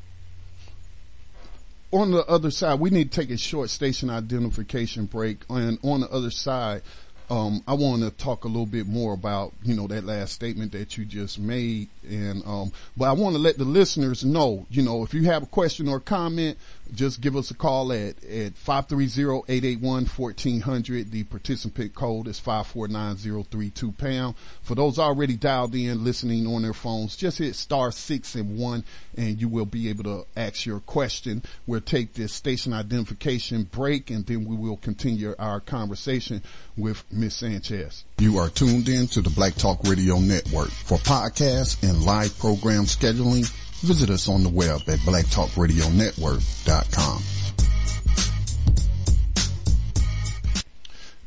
[1.93, 5.39] On the other side, we need to take a short station identification break.
[5.49, 6.83] And on the other side,
[7.31, 10.73] um, I want to talk a little bit more about, you know, that last statement
[10.73, 11.89] that you just made.
[12.09, 15.43] And, um, but I want to let the listeners know, you know, if you have
[15.45, 16.59] a question or comment,
[16.95, 21.11] just give us a call at, at 530-881-1400.
[21.11, 24.37] The participant code is 549032 pound.
[24.63, 28.85] For those already dialed in, listening on their phones, just hit star six and one
[29.17, 31.43] and you will be able to ask your question.
[31.67, 36.43] We'll take this station identification break and then we will continue our conversation
[36.77, 37.37] with Ms.
[37.37, 38.05] Sanchez.
[38.19, 40.69] You are tuned in to the Black Talk Radio Network.
[40.69, 47.23] For podcasts and live program scheduling, visit us on the web at blacktalkradionetwork.com.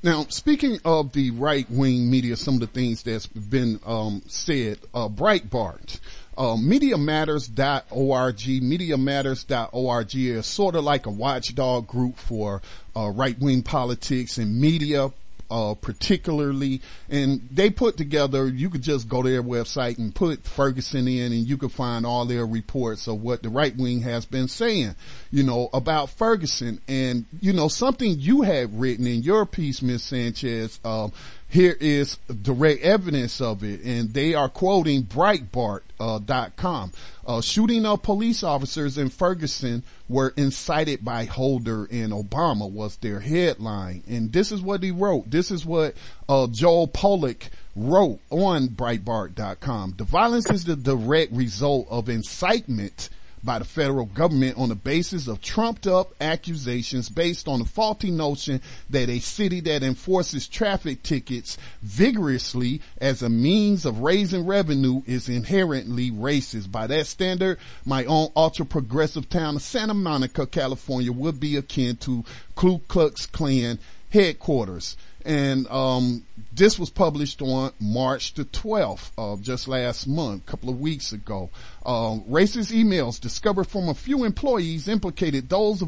[0.01, 4.79] Now, speaking of the right wing media, some of the things that's been um, said,
[4.93, 5.99] uh, Breitbart,
[6.37, 12.61] uh, MediaMatters.org, MediaMatters.org is sort of like a watchdog group for
[12.95, 15.11] uh, right wing politics and media
[15.49, 20.45] uh, particularly, and they put together, you could just go to their website and put
[20.45, 24.25] Ferguson in and you could find all their reports of what the right wing has
[24.25, 24.95] been saying,
[25.31, 26.81] you know, about Ferguson.
[26.87, 30.03] And, you know, something you had written in your piece, Ms.
[30.03, 31.11] Sanchez, um,
[31.49, 36.91] here is direct evidence of it, and they are quoting Breitbart.com.
[37.27, 42.97] Uh, uh, shooting of police officers in Ferguson were incited by Holder and Obama was
[42.97, 44.03] their headline.
[44.07, 45.29] And this is what he wrote.
[45.29, 45.95] This is what
[46.27, 49.95] uh, Joel Pollak wrote on Breitbart.com.
[49.97, 53.09] The violence is the direct result of incitement
[53.43, 58.11] by the federal government on the basis of trumped up accusations based on the faulty
[58.11, 65.01] notion that a city that enforces traffic tickets vigorously as a means of raising revenue
[65.05, 66.71] is inherently racist.
[66.71, 71.97] By that standard, my own ultra progressive town of Santa Monica, California would be akin
[71.97, 72.23] to
[72.55, 79.67] Ku Klux Klan headquarters and um, this was published on March the 12th, uh, just
[79.67, 81.49] last month, a couple of weeks ago.
[81.85, 85.81] Uh, racist emails discovered from a few employees implicated those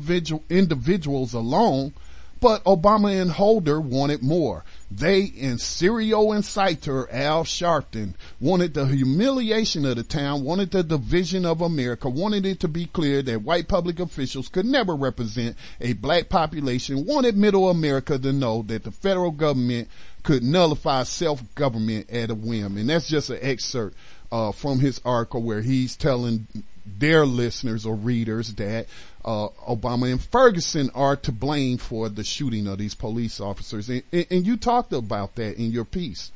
[0.50, 1.94] individuals alone
[2.42, 4.66] but Obama and Holder wanted more.
[4.90, 11.46] They and serial inciter Al Sharpton wanted the humiliation of the town, wanted the division
[11.46, 15.94] of America, wanted it to be clear that white public officials could never represent a
[15.94, 19.88] black population, wanted middle America to know that the federal government
[20.24, 22.76] could nullify self-government at a whim.
[22.76, 23.96] And that's just an excerpt
[24.32, 26.48] uh, from his article where he's telling
[26.86, 28.88] their listeners or readers that
[29.24, 33.90] uh, Obama and Ferguson are to blame for the shooting of these police officers.
[33.90, 36.32] And, and, you talked about that in your piece.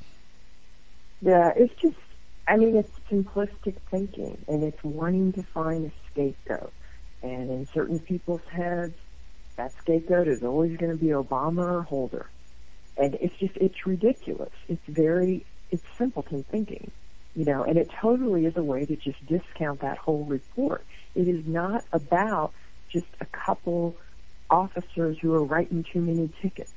[1.22, 1.98] Yeah, it's just,
[2.48, 6.72] I mean, it's simplistic thinking and it's wanting to find a scapegoat.
[7.24, 8.96] And in certain people's heads,
[9.56, 12.30] that scapegoat is always going to be Obama or Holder.
[12.98, 14.52] And it's just, it's ridiculous.
[14.68, 16.92] It's very, it's simpleton thinking,
[17.36, 20.86] you know, and it totally is a way to just discount that whole report.
[21.16, 22.54] It is not about
[22.96, 23.96] just a couple
[24.50, 26.74] officers who are writing too many tickets.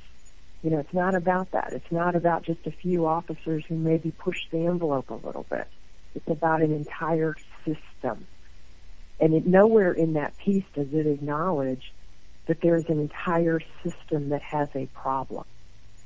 [0.62, 1.68] You know, it's not about that.
[1.72, 5.68] It's not about just a few officers who maybe push the envelope a little bit.
[6.16, 8.26] It's about an entire system.
[9.20, 11.92] And it, nowhere in that piece does it acknowledge
[12.46, 15.44] that there is an entire system that has a problem.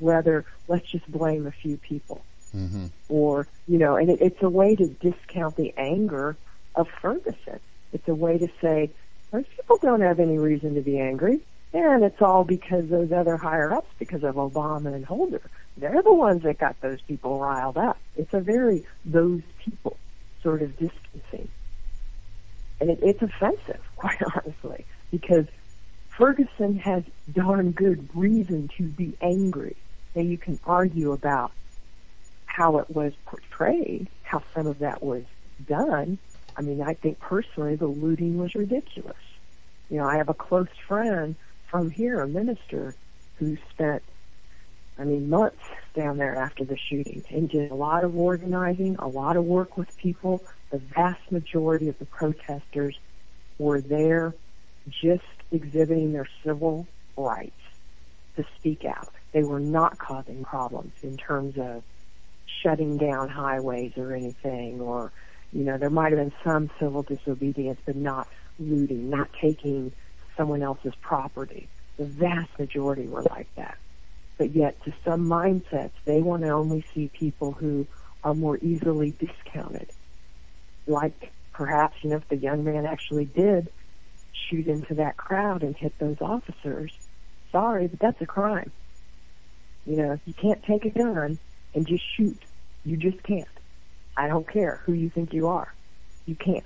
[0.03, 2.23] whether let's just blame a few people.
[2.55, 2.87] Mm-hmm.
[3.09, 6.37] Or, you know, and it, it's a way to discount the anger
[6.75, 7.61] of Ferguson.
[7.93, 8.91] It's a way to say,
[9.33, 11.41] those people don't have any reason to be angry.
[11.73, 15.41] And it's all because those other higher ups, because of Obama and Holder.
[15.79, 17.99] They're the ones that got those people riled up.
[18.15, 19.97] It's a very those people
[20.43, 21.49] sort of distancing.
[22.79, 25.47] And it, it's offensive, quite honestly, because
[26.11, 29.77] Ferguson has darn good reason to be angry.
[30.15, 31.53] Now you can argue about
[32.45, 35.25] how it was portrayed, how some of that was
[35.67, 36.19] done.
[36.57, 39.17] I mean, I think personally the looting was ridiculous.
[39.89, 41.37] You know, I have a close friend
[41.69, 42.95] from here, a minister,
[43.39, 44.03] who spent,
[44.99, 49.09] I mean, months down there after the shooting and did a lot of organizing, a
[49.09, 50.43] lot of work with people.
[50.71, 52.99] The vast majority of the protesters
[53.59, 54.35] were there
[54.89, 56.87] just exhibiting their civil
[57.17, 57.53] rights
[58.37, 59.13] to speak out.
[59.33, 61.83] They were not causing problems in terms of
[62.63, 65.13] shutting down highways or anything or
[65.53, 68.29] you know there might have been some civil disobedience but not
[68.59, 69.93] looting not taking
[70.37, 71.69] someone else's property.
[71.99, 73.77] The vast majority were like that.
[74.39, 77.87] But yet to some mindsets they want to only see people who
[78.25, 79.91] are more easily discounted.
[80.87, 83.69] Like perhaps you know if the young man actually did
[84.49, 86.93] shoot into that crowd and hit those officers
[87.53, 88.73] sorry but that's a crime.
[89.85, 91.39] You know you can't take a gun
[91.75, 92.43] and just shoot
[92.85, 93.47] you just can't.
[94.17, 95.73] I don't care who you think you are.
[96.27, 96.65] You can't.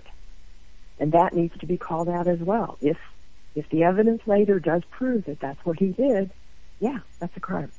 [0.99, 2.79] And that needs to be called out as well.
[2.81, 2.99] If
[3.55, 6.31] if the evidence later does prove that that's what he did,
[6.81, 7.73] yeah, that's a crime.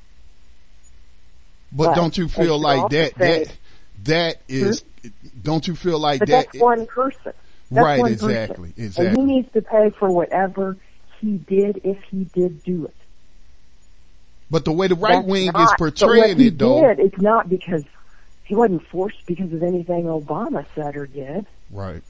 [1.70, 3.56] But, but don't you feel like that say, that
[4.04, 5.08] that is hmm?
[5.42, 7.32] don't you feel like but that that's one person.
[7.70, 8.70] That's right, one exactly.
[8.70, 8.84] Person.
[8.84, 9.06] Exactly.
[9.06, 10.76] And he needs to pay for whatever
[11.20, 12.94] he did if he did do it.
[14.50, 16.80] But the way the right wing is portraying it though.
[16.80, 17.84] Did, it's not because
[18.48, 21.44] he wasn't forced because of anything Obama said or did.
[21.70, 22.02] Right.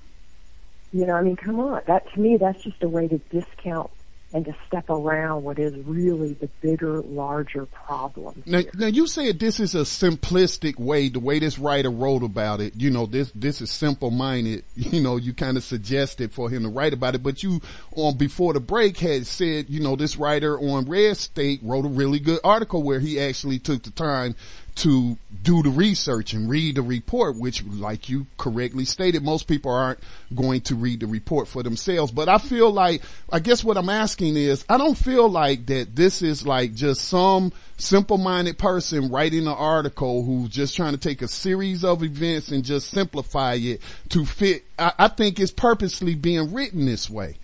[0.92, 1.82] You know, I mean, come on.
[1.88, 3.90] That to me, that's just a way to discount
[4.32, 8.42] and to step around what is really the bigger, larger problem.
[8.44, 12.60] Now, now you said this is a simplistic way, the way this writer wrote about
[12.60, 16.50] it, you know, this, this is simple minded, you know, you kind of suggested for
[16.50, 17.60] him to write about it, but you
[17.96, 21.88] on before the break had said, you know, this writer on Red State wrote a
[21.88, 24.36] really good article where he actually took the time
[24.78, 29.72] to do the research and read the report, which like you correctly stated, most people
[29.72, 29.98] aren't
[30.34, 32.12] going to read the report for themselves.
[32.12, 35.96] But I feel like, I guess what I'm asking is, I don't feel like that
[35.96, 41.22] this is like just some simple-minded person writing an article who's just trying to take
[41.22, 44.64] a series of events and just simplify it to fit.
[44.78, 47.36] I, I think it's purposely being written this way.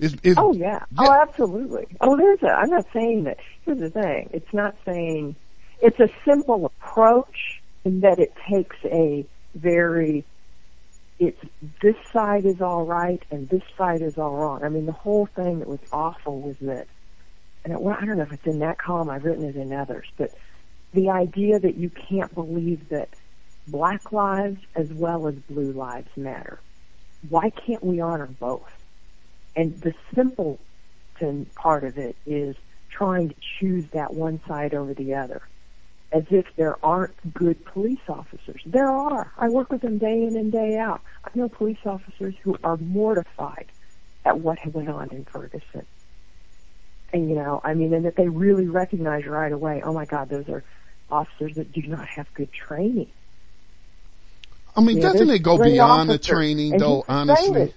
[0.00, 0.84] It's, it's, oh yeah.
[0.90, 0.98] yeah.
[0.98, 1.86] Oh absolutely.
[2.00, 3.38] Oh there's a, I'm not saying that.
[3.64, 4.28] Here's the thing.
[4.32, 5.36] It's not saying
[5.84, 10.24] it's a simple approach in that it takes a very
[11.18, 11.38] it's
[11.80, 14.64] this side is all right and this side is all wrong.
[14.64, 16.88] I mean, the whole thing that was awful was that,
[17.62, 19.10] and it, well, I don't know if it's in that column.
[19.10, 20.32] I've written it in others, but
[20.94, 23.10] the idea that you can't believe that
[23.68, 26.60] black lives as well as blue lives matter.
[27.28, 28.72] Why can't we honor both?
[29.54, 32.56] And the simpleton part of it is
[32.90, 35.42] trying to choose that one side over the other
[36.14, 38.62] as if there aren't good police officers.
[38.64, 39.32] There are.
[39.36, 41.00] I work with them day in and day out.
[41.24, 43.66] I know police officers who are mortified
[44.24, 45.84] at what went on in Ferguson.
[47.12, 50.28] And you know, I mean, and that they really recognize right away, oh my God,
[50.28, 50.62] those are
[51.10, 53.10] officers that do not have good training.
[54.76, 57.74] I mean, doesn't it go beyond the training though, honestly?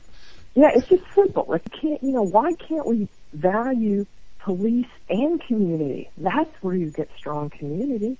[0.54, 1.46] Yeah, it's just simple.
[1.48, 4.06] Like, can't, you know, why can't we value
[4.40, 6.10] police and community?
[6.18, 8.18] That's where you get strong community.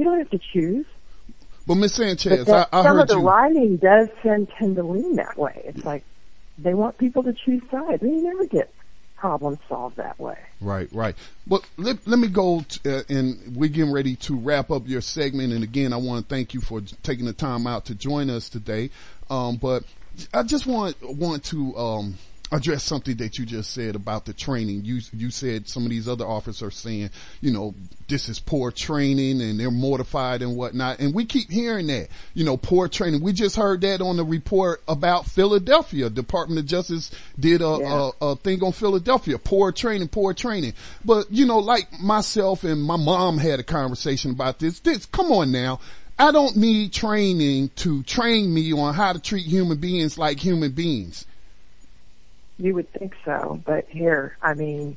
[0.00, 0.86] You don't have to choose.
[1.66, 3.28] But Miss Sanchez, I, I some heard of the you.
[3.28, 5.60] writing does tend, tend to lean that way.
[5.66, 6.04] It's like
[6.56, 8.02] they want people to choose sides.
[8.02, 8.72] And you never get
[9.14, 10.38] problems solved that way.
[10.62, 11.14] Right, right.
[11.46, 15.02] Well, let, let me go to, uh, and we're getting ready to wrap up your
[15.02, 15.52] segment.
[15.52, 18.48] And again, I want to thank you for taking the time out to join us
[18.48, 18.88] today.
[19.28, 19.84] Um, but
[20.32, 22.14] I just want, want to, um,
[22.52, 24.84] address something that you just said about the training.
[24.84, 27.74] You you said some of these other officers are saying, you know,
[28.08, 30.98] this is poor training and they're mortified and whatnot.
[30.98, 33.22] And we keep hearing that, you know, poor training.
[33.22, 36.10] We just heard that on the report about Philadelphia.
[36.10, 38.10] Department of Justice did a, yeah.
[38.20, 39.38] a, a thing on Philadelphia.
[39.38, 40.74] Poor training, poor training.
[41.04, 44.80] But you know, like myself and my mom had a conversation about this.
[44.80, 45.80] This, come on now.
[46.18, 50.72] I don't need training to train me on how to treat human beings like human
[50.72, 51.24] beings.
[52.60, 54.96] You would think so, but here, I mean,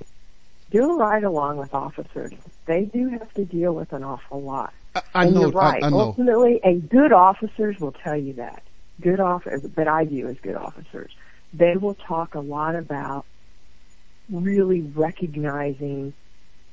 [0.69, 2.33] do a ride along with officers.
[2.65, 4.73] they do have to deal with an awful lot.
[4.95, 5.41] I, I and know.
[5.41, 5.81] you're right.
[5.81, 5.99] I, I know.
[5.99, 8.63] Ultimately, a good officers will tell you that.
[8.99, 11.11] Good officers that I view as good officers.
[11.53, 13.25] They will talk a lot about
[14.29, 16.13] really recognizing,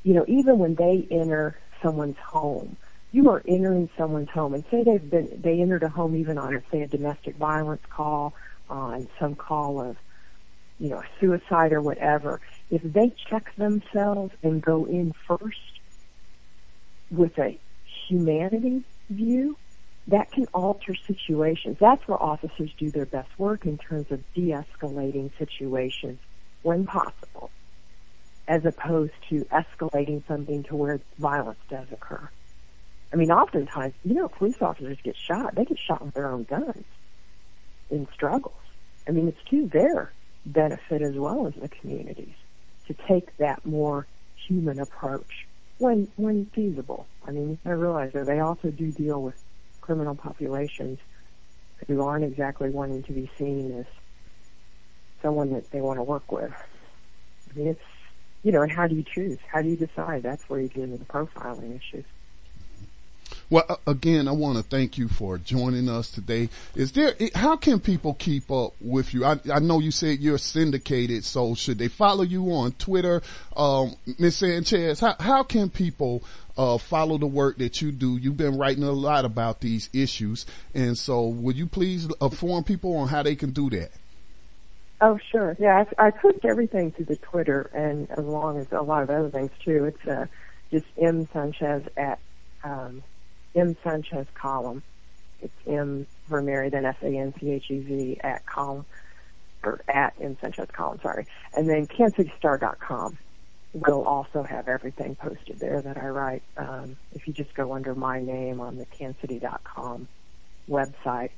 [0.02, 2.76] you know, even when they enter someone's home,
[3.12, 6.62] you are entering someone's home and say they've been, they entered a home even on,
[6.72, 8.34] say, a domestic violence call,
[8.68, 9.96] on some call of,
[10.80, 12.40] you know, suicide or whatever.
[12.70, 15.80] If they check themselves and go in first
[17.10, 17.58] with a
[18.08, 19.56] humanity view,
[20.08, 21.76] that can alter situations.
[21.78, 26.18] That's where officers do their best work in terms of de-escalating situations
[26.62, 27.50] when possible,
[28.48, 32.28] as opposed to escalating something to where violence does occur.
[33.12, 35.54] I mean, oftentimes, you know, police officers get shot.
[35.54, 36.84] They get shot with their own guns
[37.90, 38.54] in struggles.
[39.06, 40.12] I mean, it's to their
[40.46, 42.34] benefit as well as the communities
[42.86, 44.06] to take that more
[44.46, 45.46] human approach
[45.78, 47.06] when when feasible.
[47.26, 49.40] I mean, I realize that they also do deal with
[49.80, 50.98] criminal populations
[51.86, 53.86] who aren't exactly wanting to be seen as
[55.22, 56.52] someone that they want to work with.
[56.52, 57.82] I mean, it's
[58.42, 59.38] you know, and how do you choose?
[59.52, 60.22] How do you decide?
[60.22, 62.06] That's where you get into the profiling issues.
[63.50, 66.50] Well, again, I want to thank you for joining us today.
[66.76, 69.24] Is there, how can people keep up with you?
[69.24, 73.22] I, I know you said you're syndicated, so should they follow you on Twitter?
[73.56, 74.36] Um, Ms.
[74.36, 76.22] Sanchez, how, how can people,
[76.56, 78.18] uh, follow the work that you do?
[78.18, 80.46] You've been writing a lot about these issues.
[80.72, 83.90] And so would you please inform people on how they can do that?
[85.00, 85.56] Oh, sure.
[85.58, 89.10] Yeah, I, I post everything to the Twitter and as long as a lot of
[89.10, 89.86] other things too.
[89.86, 90.26] It's, uh,
[90.70, 92.20] just M Sanchez at,
[92.62, 93.02] um,
[93.54, 94.82] M Sanchez column.
[95.40, 98.86] It's M Mary, then S A N C H E Z at column
[99.62, 101.26] or at M Sanchez column, sorry.
[101.54, 103.18] And then KansasCityStar.com
[103.72, 106.42] will also have everything posted there that I write.
[106.56, 110.08] Um, if you just go under my name on the KansasCity.com
[110.68, 111.30] website,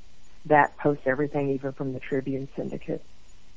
[0.45, 3.03] that posts everything, even from the Tribune Syndicate,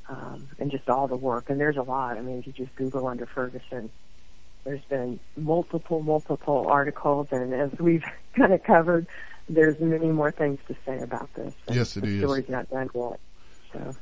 [0.09, 1.51] um, and just all the work.
[1.51, 2.17] And there's a lot.
[2.17, 3.91] I mean, if you just Google under Ferguson,
[4.67, 8.05] there's been multiple, multiple articles, and as we've
[8.37, 9.07] kind of covered,
[9.49, 11.55] there's many more things to say about this.
[11.71, 12.21] Yes, it the is.
[12.21, 13.21] story's not done yet.
[13.73, 13.97] So.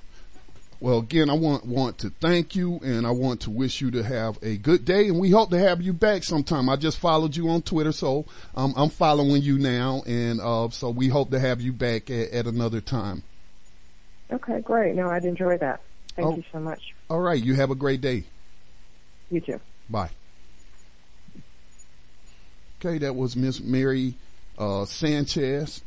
[0.81, 4.03] Well, again, I want want to thank you, and I want to wish you to
[4.03, 6.69] have a good day, and we hope to have you back sometime.
[6.71, 8.25] I just followed you on Twitter, so
[8.57, 12.31] um, I'm following you now, and uh, so we hope to have you back at,
[12.31, 13.23] at another time.
[14.33, 14.95] Okay, great.
[14.97, 15.81] No, I'd enjoy that.
[16.17, 16.37] Thank Oh.
[16.37, 16.95] you so much.
[17.11, 18.25] All right, you have a great day.
[19.31, 19.61] You too.
[19.91, 20.11] Bye.
[22.85, 24.13] Okay, that was Miss Mary
[24.59, 25.81] uh, Sanchez,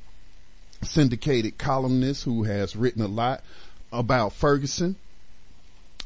[0.82, 3.44] syndicated columnist who has written a lot
[3.94, 4.96] about Ferguson.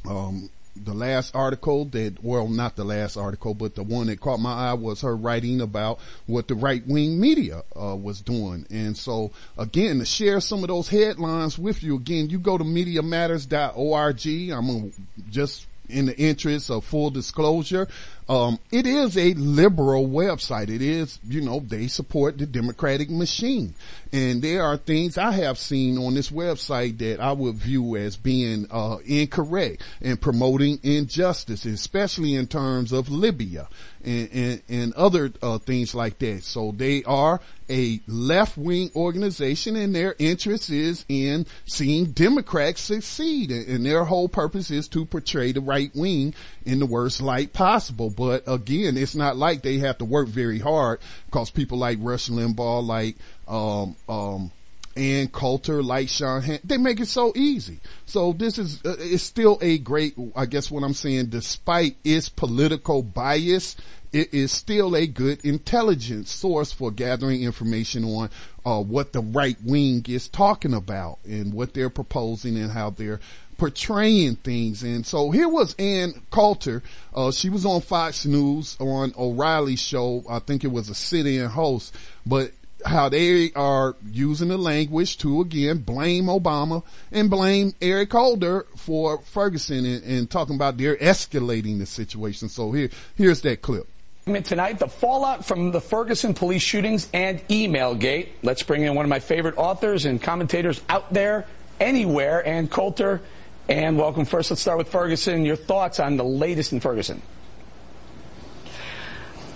[0.06, 4.38] Um, the last article that, well, not the last article, but the one that caught
[4.38, 8.66] my eye was her writing about what the right wing media, uh, was doing.
[8.68, 12.64] And so again, to share some of those headlines with you, again, you go to
[12.64, 14.26] mediamatters.org.
[14.52, 14.92] I'm
[15.30, 17.88] just in the interest of full disclosure,
[18.28, 20.68] um, it is a liberal website.
[20.68, 23.74] It is, you know, they support the democratic machine.
[24.12, 28.16] And there are things I have seen on this website that I would view as
[28.16, 33.68] being, uh, incorrect and promoting injustice, especially in terms of Libya
[34.04, 36.44] and, and, and other, uh, things like that.
[36.44, 43.50] So they are a left wing organization and their interest is in seeing Democrats succeed
[43.50, 46.34] and, and their whole purpose is to portray the right wing
[46.66, 48.10] in the worst light possible.
[48.16, 52.28] But again, it's not like they have to work very hard because people like Rush
[52.28, 53.16] Limbaugh, like,
[53.48, 54.50] um, um,
[54.96, 57.80] Ann Coulter, like Sean, Han- they make it so easy.
[58.06, 62.28] So this is, uh, it's still a great, I guess what I'm saying, despite its
[62.28, 63.76] political bias,
[64.12, 68.28] it is still a good intelligence source for gathering information on
[68.64, 73.20] uh, what the right wing is talking about and what they're proposing and how they're
[73.62, 74.82] portraying things.
[74.82, 76.82] And so here was Ann Coulter.
[77.14, 80.24] Uh, she was on Fox News on O'Reilly's show.
[80.28, 81.94] I think it was a sit-in host,
[82.26, 82.50] but
[82.84, 86.82] how they are using the language to again blame Obama
[87.12, 92.48] and blame Eric Holder for Ferguson and, and talking about they're escalating the situation.
[92.48, 93.86] So here, here's that clip.
[94.24, 98.30] Tonight, the fallout from the Ferguson police shootings and Emailgate.
[98.42, 101.46] Let's bring in one of my favorite authors and commentators out there,
[101.78, 103.20] anywhere, Ann Coulter.
[103.68, 104.50] And welcome first.
[104.50, 105.44] Let's start with Ferguson.
[105.44, 107.22] Your thoughts on the latest in Ferguson?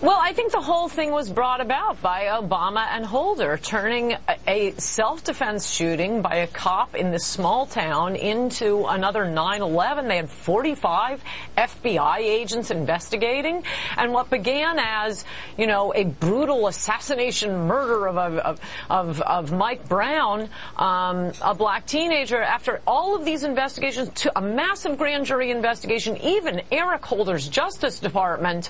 [0.03, 4.15] Well, I think the whole thing was brought about by Obama and Holder, turning
[4.47, 10.07] a self-defense shooting by a cop in this small town into another 9-11.
[10.07, 11.25] They had 45
[11.57, 13.65] FBI agents investigating.
[13.97, 15.25] And what began as,
[15.57, 21.87] you know, a brutal assassination murder of, of, of, of Mike Brown, um, a black
[21.87, 27.49] teenager, after all of these investigations, to a massive grand jury investigation, even Eric Holder's
[27.49, 28.69] Justice Department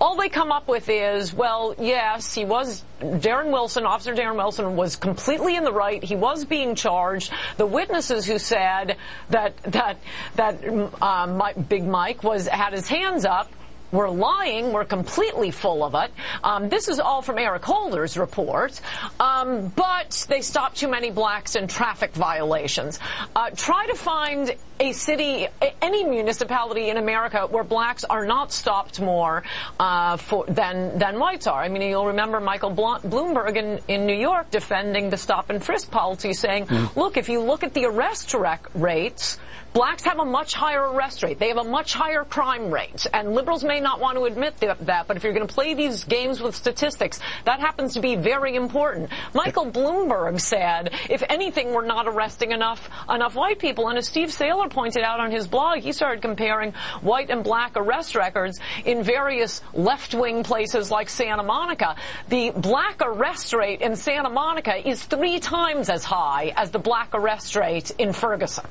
[0.00, 4.76] all they come up with is, well, yes, he was, Darren Wilson, Officer Darren Wilson
[4.76, 6.02] was completely in the right.
[6.02, 7.32] He was being charged.
[7.56, 8.96] The witnesses who said
[9.30, 9.98] that, that,
[10.34, 10.62] that,
[11.00, 13.50] uh, Big Mike was, had his hands up
[13.92, 14.72] we're lying.
[14.72, 16.10] We're completely full of it.
[16.42, 18.80] Um, this is all from Eric Holder's report.
[19.20, 22.98] Um, but they stopped too many blacks in traffic violations.
[23.34, 25.48] Uh, try to find a city,
[25.80, 29.42] any municipality in America where blacks are not stopped more
[29.80, 31.62] uh, for, than than whites are.
[31.62, 35.90] I mean, you'll remember Michael Bloomberg in, in New York defending the stop and frisk
[35.90, 36.94] policy, saying, mm.
[36.96, 38.34] "Look, if you look at the arrest
[38.74, 39.38] rates."
[39.76, 41.38] Blacks have a much higher arrest rate.
[41.38, 43.06] They have a much higher crime rate.
[43.12, 46.04] And liberals may not want to admit that, but if you're going to play these
[46.04, 49.10] games with statistics, that happens to be very important.
[49.34, 53.88] Michael Bloomberg said, if anything, we're not arresting enough, enough white people.
[53.88, 56.72] And as Steve Sailer pointed out on his blog, he started comparing
[57.02, 61.96] white and black arrest records in various left-wing places like Santa Monica.
[62.30, 67.10] The black arrest rate in Santa Monica is three times as high as the black
[67.12, 68.64] arrest rate in Ferguson.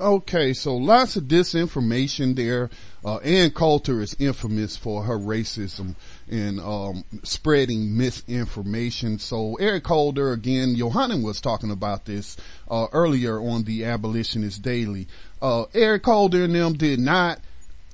[0.00, 2.68] Okay, so lots of disinformation there.
[3.04, 5.94] Uh, Ann Coulter is infamous for her racism
[6.28, 9.18] and um, spreading misinformation.
[9.18, 12.36] So Eric Holder, again, Yohanan was talking about this
[12.68, 15.06] uh, earlier on the Abolitionist Daily.
[15.40, 17.38] Uh, Eric Holder and them did not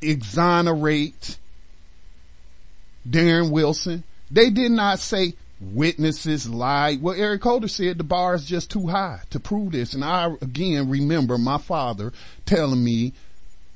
[0.01, 1.39] exonerate
[3.09, 4.05] Darren Wilson.
[4.31, 7.03] They did not say witnesses lied.
[7.03, 9.95] Well, Eric Holder said the bar is just too high to prove this.
[9.95, 12.13] And I again remember my father
[12.47, 13.13] telling me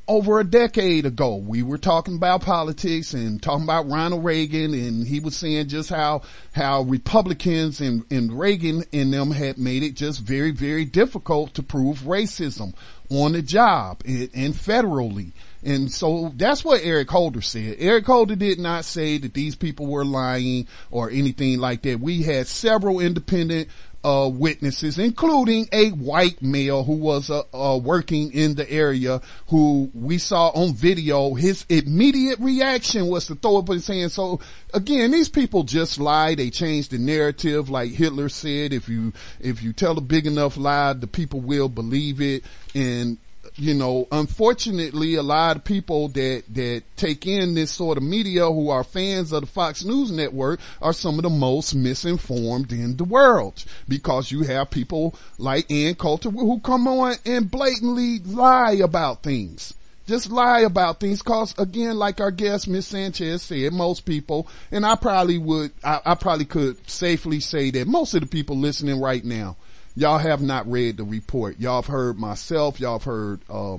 [0.06, 5.06] over a decade ago, we were talking about politics and talking about Ronald Reagan and
[5.06, 6.22] he was saying just how,
[6.52, 11.62] how Republicans and, and Reagan and them had made it just very, very difficult to
[11.62, 12.74] prove racism
[13.10, 15.32] on the job and, and federally.
[15.64, 17.76] And so that's what Eric Holder said.
[17.78, 22.00] Eric Holder did not say that these people were lying or anything like that.
[22.00, 23.68] We had several independent
[24.04, 29.90] uh, witnesses, including a white male who was uh, uh, working in the area, who
[29.94, 31.32] we saw on video.
[31.32, 34.12] His immediate reaction was to throw up his hand.
[34.12, 34.40] So
[34.74, 36.34] again, these people just lie.
[36.34, 38.74] They change the narrative, like Hitler said.
[38.74, 42.44] If you if you tell a big enough lie, the people will believe it.
[42.74, 43.16] And
[43.56, 48.46] you know, unfortunately, a lot of people that, that take in this sort of media
[48.46, 52.96] who are fans of the Fox News network are some of the most misinformed in
[52.96, 58.80] the world because you have people like Ann Coulter who come on and blatantly lie
[58.82, 59.74] about things.
[60.06, 64.84] Just lie about things cause again like our guest miss sanchez said most people and
[64.84, 69.00] i probably would I, I, probably could safely say that most of the people listening
[69.00, 69.56] right now
[69.96, 71.58] y'all have not read the report.
[71.58, 72.80] Y'all have heard myself.
[72.80, 73.78] Y'all have heard, uh,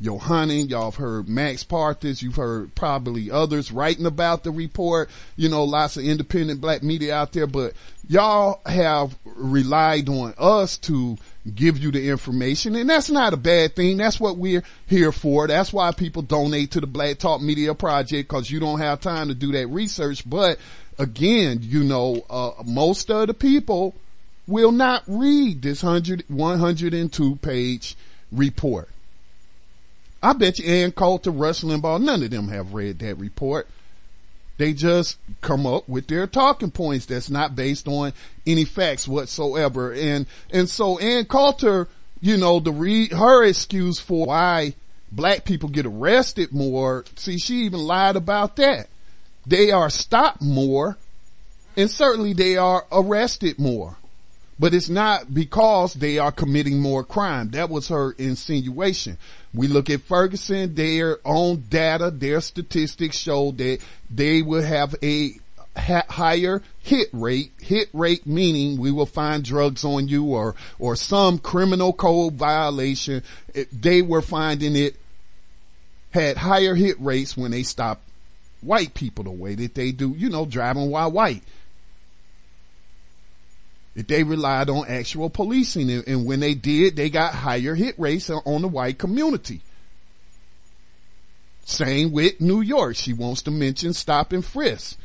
[0.00, 5.48] Yohanan, y'all have heard Max Parthas, you've heard probably others writing about the report, you
[5.48, 7.72] know, lots of independent black media out there, but
[8.08, 11.16] y'all have relied on us to
[11.54, 13.96] give you the information and that's not a bad thing.
[13.96, 15.46] That's what we're here for.
[15.46, 19.28] That's why people donate to the Black Talk Media Project because you don't have time
[19.28, 20.28] to do that research.
[20.28, 20.58] But
[20.98, 23.94] again, you know, uh, most of the people
[24.46, 27.96] will not read this 100, 102 page
[28.30, 28.88] report.
[30.22, 33.68] I bet you Ann Coulter, Rush Limbaugh, none of them have read that report.
[34.56, 38.12] They just come up with their talking points that's not based on
[38.46, 39.92] any facts whatsoever.
[39.92, 41.88] And, and so Ann Coulter,
[42.20, 44.74] you know, the read her excuse for why
[45.10, 47.04] black people get arrested more.
[47.16, 48.88] See, she even lied about that.
[49.46, 50.96] They are stopped more
[51.76, 53.96] and certainly they are arrested more.
[54.58, 57.50] But it's not because they are committing more crime.
[57.50, 59.18] That was her insinuation.
[59.52, 63.80] We look at Ferguson, their own data, their statistics show that
[64.10, 65.32] they will have a
[65.76, 67.50] higher hit rate.
[67.60, 73.22] Hit rate meaning we will find drugs on you or, or some criminal code violation.
[73.72, 74.96] They were finding it
[76.10, 78.02] had higher hit rates when they stopped
[78.60, 81.42] white people the way that they do, you know, driving while white
[83.94, 85.90] they relied on actual policing.
[85.90, 89.60] And, when they did, they got higher hit rates on the white community.
[91.64, 92.96] Same with New York.
[92.96, 94.98] She wants to mention stop and frisk.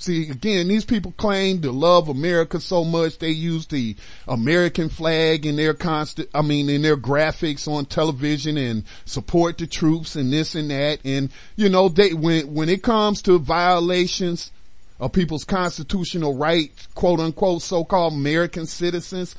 [0.00, 3.96] See, again, these people claim to love America so much they use the
[4.28, 9.66] American flag in their constant, I mean, in their graphics on television and support the
[9.66, 11.00] troops and this and that.
[11.04, 14.52] And, you know, they, when, when it comes to violations
[15.00, 19.36] of people's constitutional rights, quote unquote, so-called American citizens,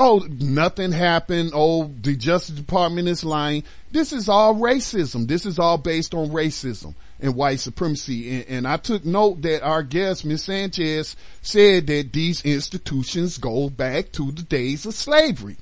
[0.00, 1.52] oh, nothing happened.
[1.54, 3.64] Oh, the Justice Department is lying.
[3.92, 5.28] This is all racism.
[5.28, 8.36] This is all based on racism and white supremacy.
[8.36, 10.44] And, and I took note that our guest, Ms.
[10.44, 15.56] Sanchez, said that these institutions go back to the days of slavery.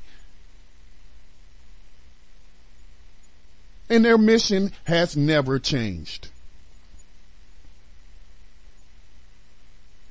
[3.90, 6.28] And their mission has never changed.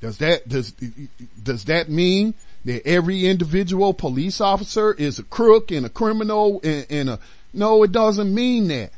[0.00, 0.72] Does that, does,
[1.42, 2.34] does that mean
[2.64, 7.18] that every individual police officer is a crook and a criminal and, and a,
[7.52, 8.92] no, it doesn't mean that.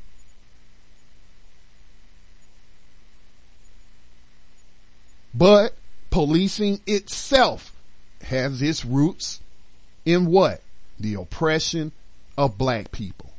[5.33, 5.75] But
[6.11, 7.73] policing itself
[8.23, 9.41] has its roots
[10.05, 10.61] in what?
[10.99, 11.93] The oppression
[12.37, 13.30] of black people.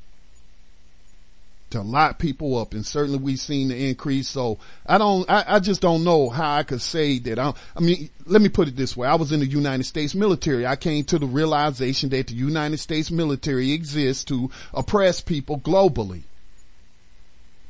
[1.72, 4.28] To lock people up and certainly we've seen the increase.
[4.28, 7.80] So I don't, I, I just don't know how I could say that i I
[7.80, 9.07] mean, let me put it this way.
[9.07, 10.67] I was in the United States military.
[10.67, 16.24] I came to the realization that the United States military exists to oppress people globally,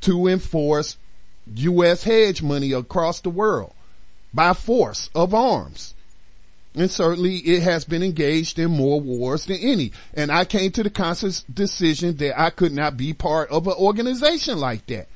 [0.00, 0.96] to enforce
[1.54, 2.02] U.S.
[2.02, 3.72] hegemony across the world
[4.34, 5.94] by force of arms.
[6.74, 9.92] And certainly it has been engaged in more wars than any.
[10.14, 13.74] And I came to the conscious decision that I could not be part of an
[13.74, 15.08] organization like that.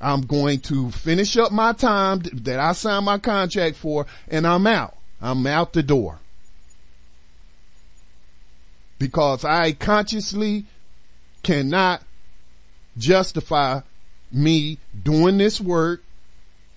[0.00, 4.66] I'm going to finish up my time that I signed my contract for and I'm
[4.66, 4.94] out.
[5.22, 6.18] I'm out the door.
[8.98, 10.66] Because I consciously
[11.42, 12.02] cannot
[12.98, 13.80] justify
[14.30, 16.02] me doing this work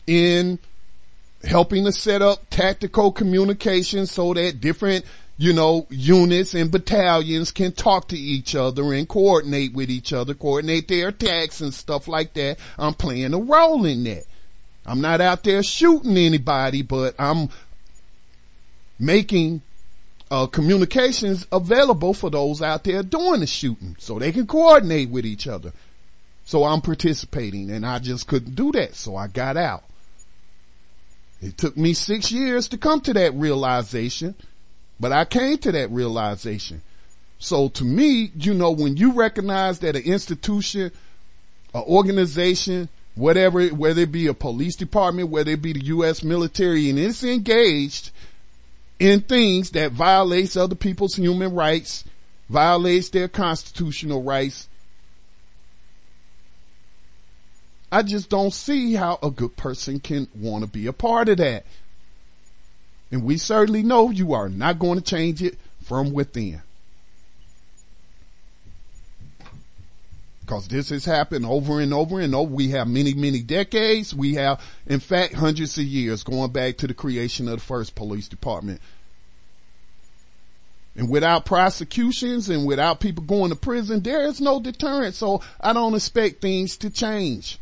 [0.06, 0.60] in
[1.44, 5.06] helping to set up tactical communication so that different,
[5.38, 10.34] you know, units and battalions can talk to each other and coordinate with each other,
[10.34, 12.58] coordinate their attacks and stuff like that.
[12.78, 14.24] I'm playing a role in that.
[14.86, 17.50] I'm not out there shooting anybody, but I'm
[18.98, 19.62] making
[20.32, 25.26] uh, communications available for those out there doing the shooting so they can coordinate with
[25.26, 25.72] each other.
[26.46, 28.96] So I'm participating and I just couldn't do that.
[28.96, 29.84] So I got out.
[31.42, 34.36] It took me six years to come to that realization,
[35.00, 36.82] but I came to that realization.
[37.40, 40.92] So to me, you know, when you recognize that an institution,
[41.74, 46.24] an organization, whatever, whether it be a police department, whether it be the U.S.
[46.24, 48.12] military, and it's engaged
[49.00, 52.04] in things that violates other people's human rights,
[52.50, 54.68] violates their constitutional rights,
[57.92, 61.38] I just don't see how a good person can want to be a part of
[61.38, 61.66] that.
[63.12, 66.62] And we certainly know you are not going to change it from within.
[70.46, 72.50] Cause this has happened over and over and over.
[72.50, 74.16] We have many, many decades.
[74.16, 77.96] We have, in fact, hundreds of years going back to the creation of the first
[77.96, 78.80] police department.
[80.96, 85.16] And without prosecutions and without people going to prison, there is no deterrent.
[85.16, 87.60] So I don't expect things to change.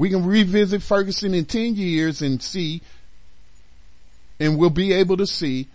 [0.00, 2.80] We can revisit Ferguson in 10 years and see,
[4.40, 5.68] and we'll be able to see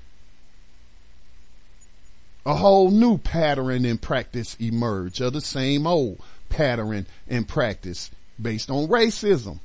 [2.43, 6.19] a whole new pattern and practice emerge of the same old
[6.49, 8.09] pattern and practice
[8.41, 9.59] based on racism.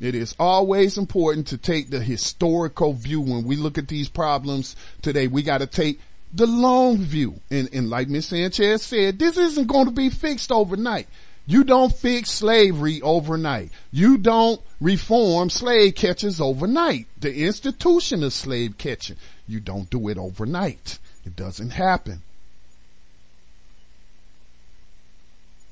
[0.00, 4.76] It is always important to take the historical view when we look at these problems
[5.02, 5.26] today.
[5.26, 5.98] We got to take
[6.32, 7.40] the long view.
[7.50, 8.26] And, and like Ms.
[8.26, 11.08] Sanchez said, this isn't going to be fixed overnight.
[11.48, 13.70] You don't fix slavery overnight.
[13.90, 17.06] You don't reform slave catchers overnight.
[17.18, 20.98] The institution of slave catching, you don't do it overnight.
[21.24, 22.20] It doesn't happen.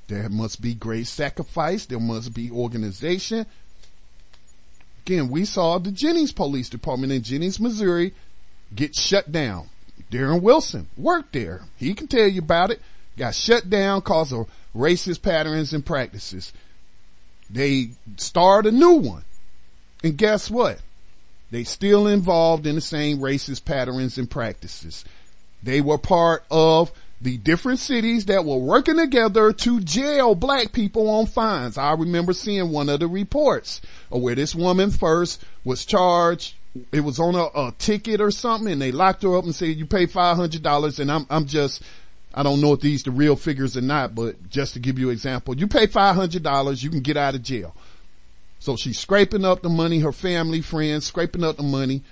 [0.08, 1.84] There must be great sacrifice.
[1.84, 3.44] There must be organization.
[5.04, 8.14] Again, we saw the Jennings Police Department in Jennings, Missouri
[8.74, 9.68] get shut down.
[10.10, 11.64] Darren Wilson worked there.
[11.76, 12.80] He can tell you about it.
[13.18, 14.46] Got shut down cause of
[14.76, 16.52] racist patterns and practices.
[17.48, 19.24] They start a new one.
[20.02, 20.80] And guess what?
[21.50, 25.04] They still involved in the same racist patterns and practices.
[25.62, 31.08] They were part of the different cities that were working together to jail black people
[31.08, 31.78] on fines.
[31.78, 36.54] I remember seeing one of the reports where this woman first was charged
[36.92, 39.68] it was on a, a ticket or something and they locked her up and said,
[39.68, 41.82] you pay $500 and I'm, I'm just,
[42.36, 45.08] I don't know if these the real figures or not, but just to give you
[45.08, 47.74] an example, you pay $500, you can get out of jail.
[48.58, 52.02] So she's scraping up the money, her family, friends, scraping up the money.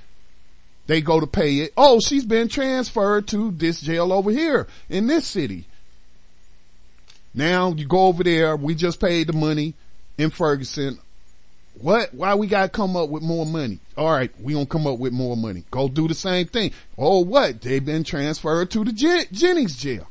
[0.87, 1.72] They go to pay it.
[1.77, 5.66] Oh, she's been transferred to this jail over here in this city.
[7.35, 8.57] Now you go over there.
[8.57, 9.75] We just paid the money
[10.16, 10.99] in Ferguson.
[11.81, 12.14] What?
[12.14, 13.81] Why we gotta come up with more money?
[13.97, 15.64] All right, we gonna come up with more money.
[15.70, 16.70] Go do the same thing.
[16.97, 17.61] Oh, what?
[17.61, 20.07] They've been transferred to the Jen- Jennings jail.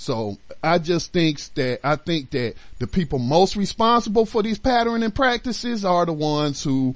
[0.00, 5.02] So I just think that, I think that the people most responsible for these pattern
[5.02, 6.94] and practices are the ones who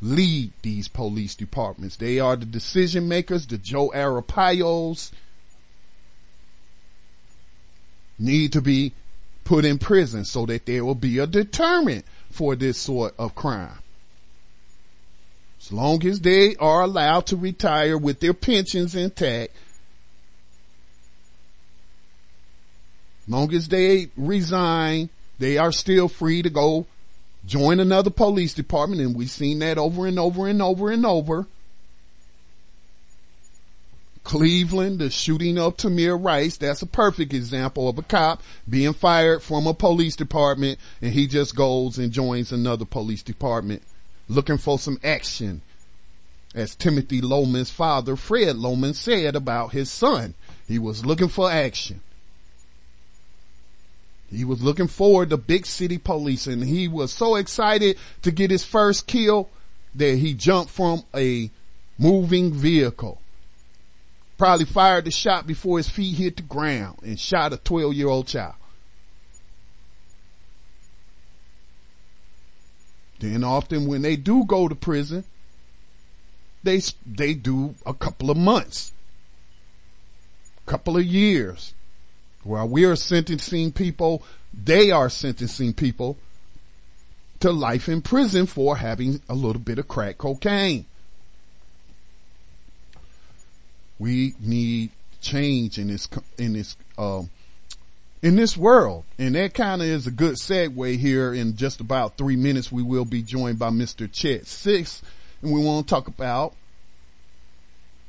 [0.00, 1.94] lead these police departments.
[1.94, 5.12] They are the decision makers, the Joe Arpaio's
[8.18, 8.92] need to be
[9.44, 13.78] put in prison so that there will be a deterrent for this sort of crime.
[15.60, 19.52] As long as they are allowed to retire with their pensions intact,
[23.32, 25.08] long as they resign,
[25.38, 26.86] they are still free to go
[27.44, 29.00] join another police department.
[29.00, 31.46] And we've seen that over and over and over and over.
[34.24, 39.42] Cleveland, the shooting of Tamir Rice, that's a perfect example of a cop being fired
[39.42, 43.82] from a police department and he just goes and joins another police department
[44.28, 45.60] looking for some action.
[46.54, 50.34] As Timothy Loehmann's father, Fred Loehmann, said about his son,
[50.68, 52.00] he was looking for action.
[54.32, 58.50] He was looking forward to big city police and he was so excited to get
[58.50, 59.50] his first kill
[59.94, 61.50] that he jumped from a
[61.98, 63.20] moving vehicle.
[64.38, 68.08] Probably fired the shot before his feet hit the ground and shot a 12 year
[68.08, 68.54] old child.
[73.20, 75.24] Then often when they do go to prison,
[76.64, 78.92] they, they do a couple of months,
[80.64, 81.74] couple of years
[82.44, 84.22] while we are sentencing people,
[84.52, 86.16] they are sentencing people
[87.40, 90.86] to life in prison for having a little bit of crack cocaine.
[93.98, 94.90] We need
[95.20, 97.30] change in this, in this, um,
[98.22, 99.04] in this world.
[99.18, 101.32] And that kind of is a good segue here.
[101.32, 104.10] In just about three minutes, we will be joined by Mr.
[104.10, 105.02] Chet Sisk
[105.42, 106.54] and we want to talk about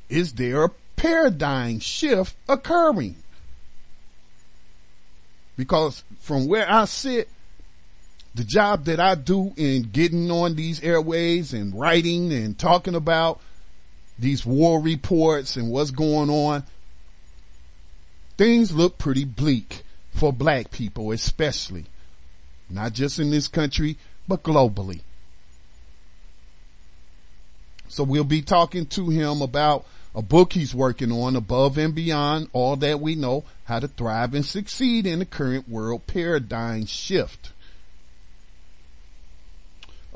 [0.09, 3.15] is there a paradigm shift occurring?
[5.57, 7.29] Because from where I sit,
[8.35, 13.39] the job that I do in getting on these airways and writing and talking about
[14.17, 16.63] these war reports and what's going on,
[18.37, 21.85] things look pretty bleak for black people, especially
[22.69, 23.97] not just in this country,
[24.27, 25.01] but globally.
[27.87, 29.85] So we'll be talking to him about
[30.15, 34.33] a book he's working on above and beyond all that we know how to thrive
[34.33, 37.51] and succeed in the current world paradigm shift.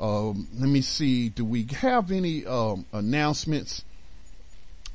[0.00, 1.28] Um, let me see.
[1.28, 3.84] Do we have any um, announcements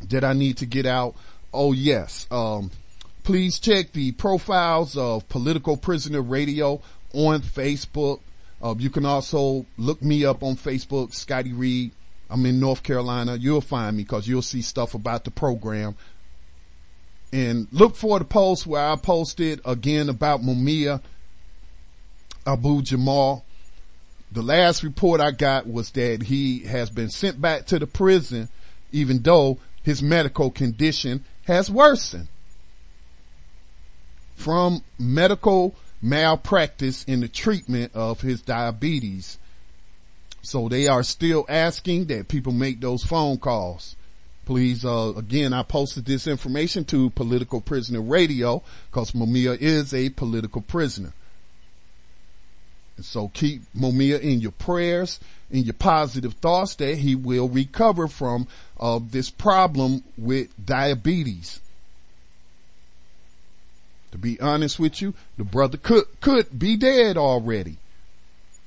[0.10, 1.16] that I need to get out?
[1.54, 2.26] Oh yes.
[2.32, 2.72] Um,
[3.24, 6.82] please check the profiles of Political Prisoner Radio
[7.14, 8.22] on Facebook.
[8.62, 11.91] Uh, you can also look me up on Facebook, Scotty Reed
[12.34, 13.36] I'm in North Carolina.
[13.36, 15.95] You'll find me because you'll see stuff about the program.
[17.31, 20.99] And look for the post where I posted again about Mumia
[22.47, 23.45] Abu Jamal.
[24.31, 28.49] The last report I got was that he has been sent back to the prison
[28.91, 32.29] even though his medical condition has worsened
[34.36, 39.38] from medical malpractice in the treatment of his diabetes
[40.43, 43.95] so they are still asking that people make those phone calls.
[44.45, 50.09] Please, uh, again, I posted this information to Political Prisoner Radio because Mumia is a
[50.09, 51.13] political prisoner.
[52.97, 58.09] And so keep Mumia in your prayers, in your positive thoughts that he will recover
[58.09, 58.45] from
[58.77, 61.61] uh, this problem with diabetes.
[64.11, 67.77] To be honest with you, the brother could, could be dead already.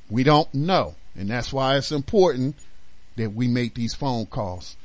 [0.08, 0.94] We don't know.
[1.16, 2.56] And that's why it's important
[3.16, 4.76] that we make these phone calls.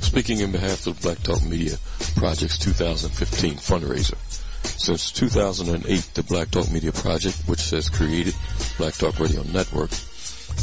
[0.00, 1.76] Speaking in behalf of the Black Talk Media
[2.16, 4.16] Project's 2015 fundraiser.
[4.64, 8.34] Since 2008, the Black Talk Media Project, which has created
[8.78, 9.90] Black Talk Radio Network,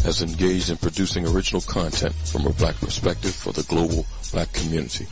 [0.04, 5.08] has engaged in producing original content from a black perspective for the global black community.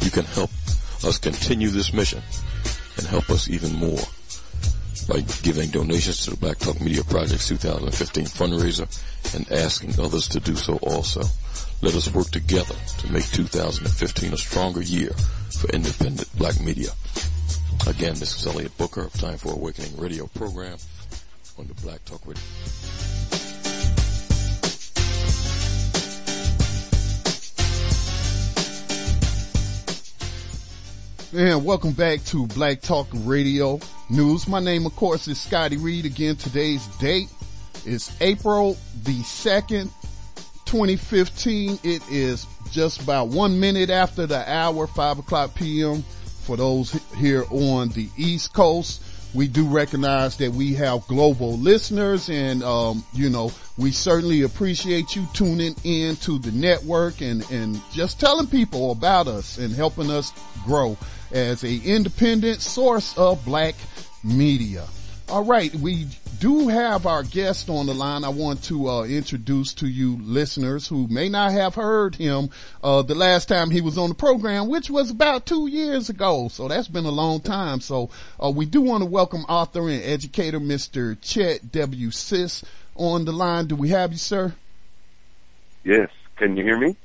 [0.00, 0.50] You can help
[1.04, 2.22] us continue this mission
[2.96, 4.00] and help us even more
[5.06, 8.88] by giving donations to the Black Talk Media Project's 2015 fundraiser
[9.34, 11.22] and asking others to do so also.
[11.82, 15.10] Let us work together to make 2015 a stronger year
[15.60, 16.88] for independent black media.
[17.86, 20.78] Again, this is Elliot Booker of Time for Awakening radio program
[21.58, 22.42] on the Black Talk Radio.
[31.36, 33.80] And welcome back to Black Talk Radio
[34.14, 34.46] News.
[34.46, 36.06] My name, of course, is Scotty Reed.
[36.06, 37.28] Again, today's date
[37.84, 39.90] is April the 2nd,
[40.66, 41.80] 2015.
[41.82, 46.02] It is just about one minute after the hour, 5 o'clock p.m.
[46.44, 49.02] For those here on the East Coast,
[49.34, 55.16] we do recognize that we have global listeners and, um, you know, we certainly appreciate
[55.16, 60.08] you tuning in to the network and, and just telling people about us and helping
[60.08, 60.32] us
[60.64, 60.96] grow
[61.32, 63.74] as a independent source of black
[64.24, 64.86] media.
[65.28, 66.06] All right, we
[66.38, 68.24] do have our guest on the line.
[68.24, 72.50] I want to uh, introduce to you listeners who may not have heard him
[72.82, 76.48] uh, the last time he was on the program, which was about two years ago.
[76.48, 77.80] So that's been a long time.
[77.80, 78.10] So
[78.42, 81.16] uh, we do want to welcome author and educator Mr.
[81.22, 82.10] Chet W.
[82.10, 82.64] Sisk
[82.94, 83.66] on the line.
[83.66, 84.54] Do we have you, sir?
[85.84, 86.10] Yes.
[86.36, 86.96] Can you hear me?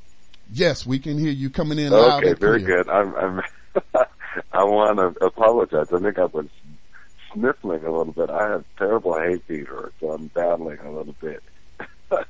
[0.52, 2.24] Yes, we can hear you coming in okay, loud.
[2.24, 2.84] Okay, very clear.
[2.84, 2.90] good.
[2.90, 3.42] I'm, I'm
[4.52, 5.88] I want to apologize.
[5.94, 6.48] I think I was
[7.34, 8.30] sniffling a little bit.
[8.30, 11.44] I have terrible hay fever, so I'm battling a little bit.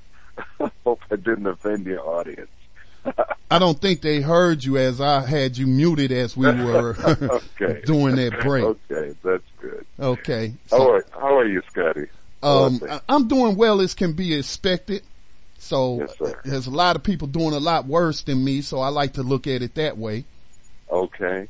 [0.84, 2.50] Hope I didn't offend your audience.
[3.52, 6.96] I don't think they heard you as I had you muted as we were
[7.62, 7.82] okay.
[7.86, 8.64] doing that break.
[8.64, 9.86] Okay, that's good.
[10.00, 10.54] Okay.
[10.68, 12.08] So, how, are, how are you, Scotty?
[12.44, 15.04] Um, I'm doing well as can be expected.
[15.58, 18.90] So yes, there's a lot of people doing a lot worse than me, so I
[18.90, 20.24] like to look at it that way.
[20.90, 21.50] Okay.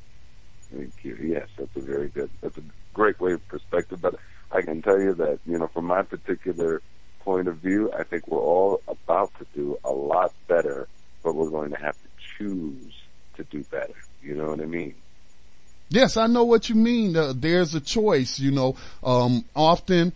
[0.71, 1.17] Thank you.
[1.21, 2.63] Yes, that's a very good, that's a
[2.93, 4.01] great way of perspective.
[4.01, 4.15] But
[4.51, 6.81] I can tell you that, you know, from my particular
[7.21, 10.87] point of view, I think we're all about to do a lot better,
[11.23, 12.93] but we're going to have to choose
[13.35, 13.93] to do better.
[14.21, 14.95] You know what I mean?
[15.89, 17.15] Yes, I know what you mean.
[17.15, 20.13] Uh, there's a choice, you know, um, often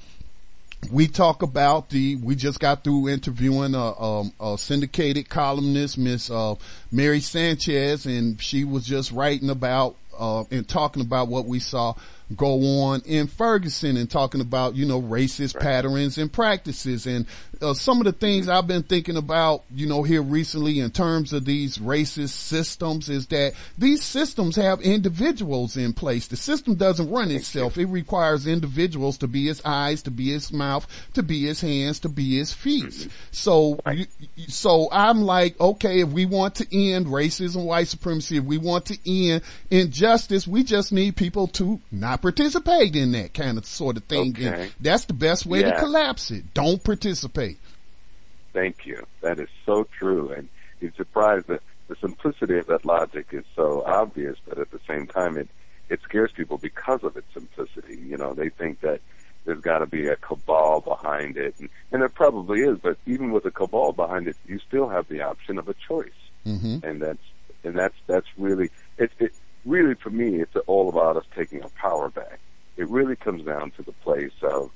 [0.91, 6.29] we talk about the, we just got through interviewing a, um, a syndicated columnist, Miss,
[6.29, 6.55] uh,
[6.91, 11.95] Mary Sanchez, and she was just writing about, uh, and talking about what we saw
[12.35, 15.63] go on in Ferguson and talking about, you know, racist right.
[15.63, 17.05] patterns and practices.
[17.05, 17.25] And
[17.61, 21.33] uh, some of the things I've been thinking about, you know, here recently in terms
[21.33, 26.27] of these racist systems is that these systems have individuals in place.
[26.27, 27.77] The system doesn't run itself.
[27.77, 31.99] It requires individuals to be its eyes, to be its mouth, to be its hands,
[31.99, 32.85] to be its feet.
[32.85, 33.09] Mm-hmm.
[33.31, 34.07] So, right.
[34.47, 38.85] so I'm like, okay, if we want to end racism, white supremacy, if we want
[38.87, 43.97] to end injustice, we just need people to not participate in that kind of sort
[43.97, 44.31] of thing.
[44.31, 44.47] Okay.
[44.47, 45.71] And that's the best way yeah.
[45.71, 46.53] to collapse it.
[46.53, 47.57] Don't participate.
[48.53, 49.05] Thank you.
[49.21, 50.31] That is so true.
[50.31, 50.47] And
[50.79, 55.05] you're surprised that the simplicity of that logic is so obvious, but at the same
[55.05, 55.49] time, it,
[55.89, 57.97] it scares people because of its simplicity.
[57.97, 59.01] You know, they think that
[59.43, 62.77] there's got to be a cabal behind it, and, and there probably is.
[62.81, 66.21] But even with a cabal behind it, you still have the option of a choice,
[66.45, 66.77] mm-hmm.
[66.85, 67.25] and that's
[67.65, 69.11] and that's that's really it.
[69.19, 69.33] It
[69.65, 72.39] really for me, it's all about us taking our power back.
[72.77, 74.71] It really comes down to the place of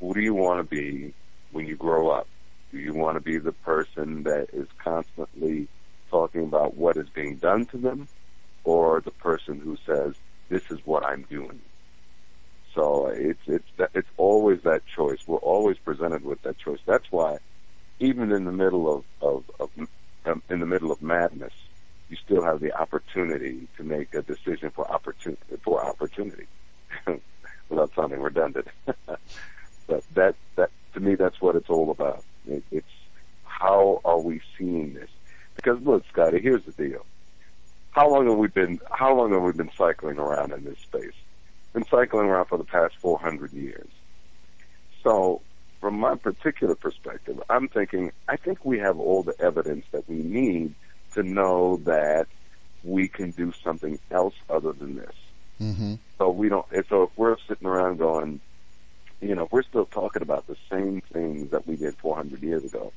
[0.00, 1.14] who do you want to be
[1.52, 2.26] when you grow up?
[2.70, 5.68] Do you want to be the person that is constantly
[6.10, 8.08] talking about what is being done to them,
[8.64, 10.14] or the person who says,
[10.48, 11.60] "This is what I'm doing"?
[12.74, 15.18] So it's it's it's always that choice.
[15.26, 16.80] We're always presented with that choice.
[16.86, 17.38] That's why,
[17.98, 19.70] even in the middle of of, of
[20.26, 21.54] um, in the middle of madness,
[22.08, 26.46] you still have the opportunity to make a decision for opportunity for opportunity,
[27.68, 28.68] without sounding redundant.
[29.86, 32.24] but that that to me, that's what it's all about.
[32.46, 32.86] It, it's
[33.44, 35.10] how are we seeing this?
[35.56, 37.04] Because look, Scotty, here's the deal.
[37.90, 38.80] How long have we been?
[38.90, 41.12] How long have we been cycling around in this space?
[41.72, 43.88] Been cycling around for the past 400 years.
[45.02, 45.42] So,
[45.80, 50.16] from my particular perspective, I'm thinking I think we have all the evidence that we
[50.16, 50.74] need
[51.18, 52.28] to know that
[52.84, 55.14] we can do something else other than this.
[55.60, 55.94] Mm-hmm.
[56.18, 56.66] So we don't.
[56.88, 58.40] So if we're sitting around going,
[59.20, 62.64] you know, if we're still talking about the same things that we did 400 years
[62.64, 62.92] ago,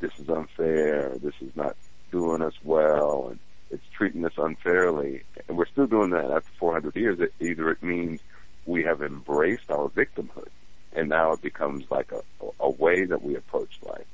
[0.00, 1.16] this is unfair.
[1.22, 1.76] This is not
[2.10, 3.38] doing us well, and
[3.70, 7.20] it's treating us unfairly, and we're still doing that after 400 years.
[7.20, 8.20] It, either it means
[8.64, 10.48] we have embraced our victimhood,
[10.94, 12.22] and now it becomes like a,
[12.60, 14.06] a way that we approach life,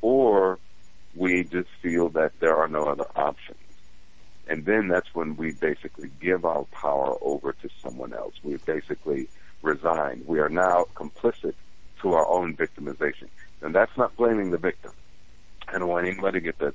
[0.00, 0.58] or
[1.16, 3.58] we just feel that there are no other options.
[4.46, 8.34] And then that's when we basically give our power over to someone else.
[8.42, 9.28] We basically
[9.62, 10.24] resign.
[10.26, 11.54] We are now complicit
[12.02, 13.28] to our own victimization.
[13.62, 14.92] And that's not blaming the victim.
[15.68, 16.74] I don't want anybody to get that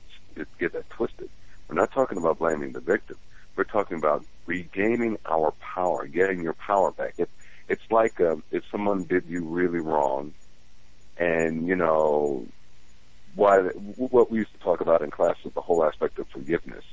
[0.58, 1.30] get that twisted.
[1.68, 3.18] We're not talking about blaming the victim.
[3.56, 7.14] We're talking about regaining our power, getting your power back.
[7.18, 7.30] It,
[7.68, 10.34] it's like uh, if someone did you really wrong,
[11.18, 12.48] and you know
[13.36, 16.84] why what we used to talk about in class is the whole aspect of forgiveness.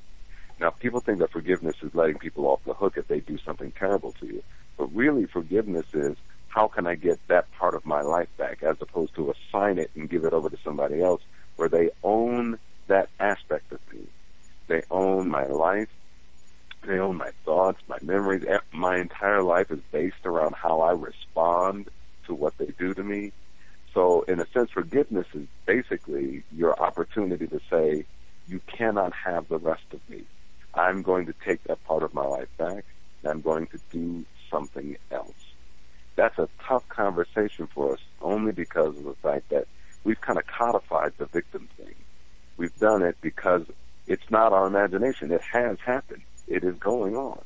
[0.58, 3.72] Now, people think that forgiveness is letting people off the hook if they do something
[3.72, 4.42] terrible to you,
[4.78, 6.16] but really, forgiveness is
[6.48, 9.90] how can I get that part of my life back, as opposed to assign it
[9.94, 11.20] and give it over to somebody else,
[11.56, 14.00] where they own that aspect of me.
[14.66, 15.88] They own my life.
[16.86, 18.44] They own my thoughts, my memories.
[18.48, 21.90] Eh, my entire life is based around how I respond
[22.26, 23.32] to what they do to me.
[23.96, 28.04] So, in a sense, forgiveness is basically your opportunity to say,
[28.46, 30.24] you cannot have the rest of me.
[30.74, 32.84] I'm going to take that part of my life back,
[33.22, 35.54] and I'm going to do something else.
[36.14, 39.66] That's a tough conversation for us only because of the fact that
[40.04, 41.94] we've kind of codified the victim thing.
[42.58, 43.62] We've done it because
[44.06, 45.32] it's not our imagination.
[45.32, 46.20] It has happened.
[46.46, 47.40] It is going on.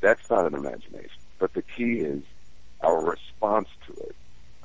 [0.00, 1.22] That's not an imagination.
[1.40, 2.22] But the key is
[2.82, 4.14] our response to it.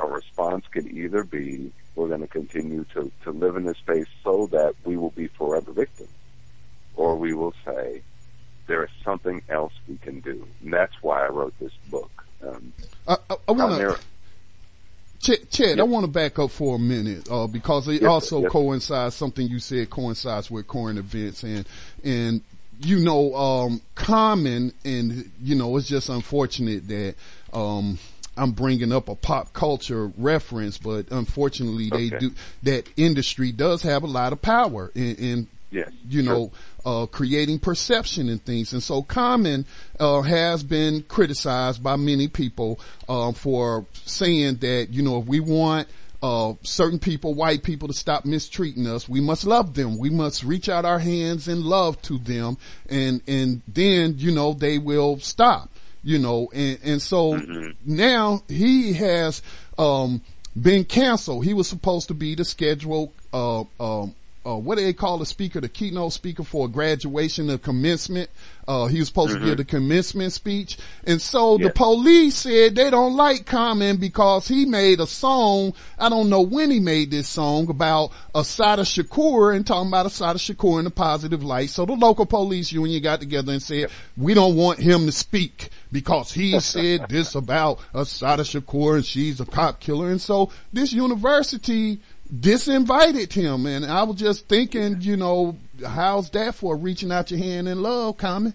[0.02, 4.08] Our response can either be we're going to continue to, to live in this space
[4.24, 6.10] so that we will be forever victims,
[6.96, 8.02] or we will say
[8.68, 10.48] there is something else we can do.
[10.64, 12.26] And that's why I wrote this book.
[12.42, 12.74] Um,
[13.08, 14.00] I, I, I want to
[15.52, 18.52] Chet I want to back up for a minute uh, because it yes, also yes.
[18.52, 19.14] coincides.
[19.14, 21.68] Something you said coincides with current events, and
[22.04, 22.42] and
[22.80, 27.16] you know, um, Common, and you know, it's just unfortunate that
[27.54, 28.00] um,
[28.38, 32.10] I'm bringing up a pop culture reference, but unfortunately, okay.
[32.10, 32.32] they do
[32.64, 35.90] that industry does have a lot of power in, in Yes.
[36.10, 36.52] You know,
[36.86, 38.74] uh, creating perception and things.
[38.74, 39.66] And so Common,
[40.00, 42.78] uh, has been criticized by many people,
[43.08, 45.88] uh, for saying that, you know, if we want,
[46.22, 49.98] uh, certain people, white people to stop mistreating us, we must love them.
[49.98, 52.58] We must reach out our hands in love to them
[52.90, 55.70] and, and then, you know, they will stop,
[56.04, 57.72] you know, and, and so mm-hmm.
[57.86, 59.42] now he has,
[59.78, 60.22] um,
[60.60, 61.46] been canceled.
[61.46, 64.14] He was supposed to be the scheduled, uh, um,
[64.46, 68.30] uh, what do they call the speaker, the keynote speaker for a graduation or commencement.
[68.68, 69.44] Uh, he was supposed mm-hmm.
[69.44, 70.78] to give the commencement speech.
[71.06, 75.74] And so the police said they don't like Common because he made a song.
[76.00, 80.40] I don't know when he made this song about Assata Shakur and talking about Assata
[80.40, 81.70] Shakur in a positive light.
[81.70, 85.70] So the local police union got together and said, we don't want him to speak
[85.92, 90.10] because he said this about Assata Shakur and she's a cop killer.
[90.10, 92.00] And so this university,
[92.34, 93.66] disinvited him.
[93.66, 97.82] And I was just thinking, you know, how's that for reaching out your hand in
[97.82, 98.54] love, Common?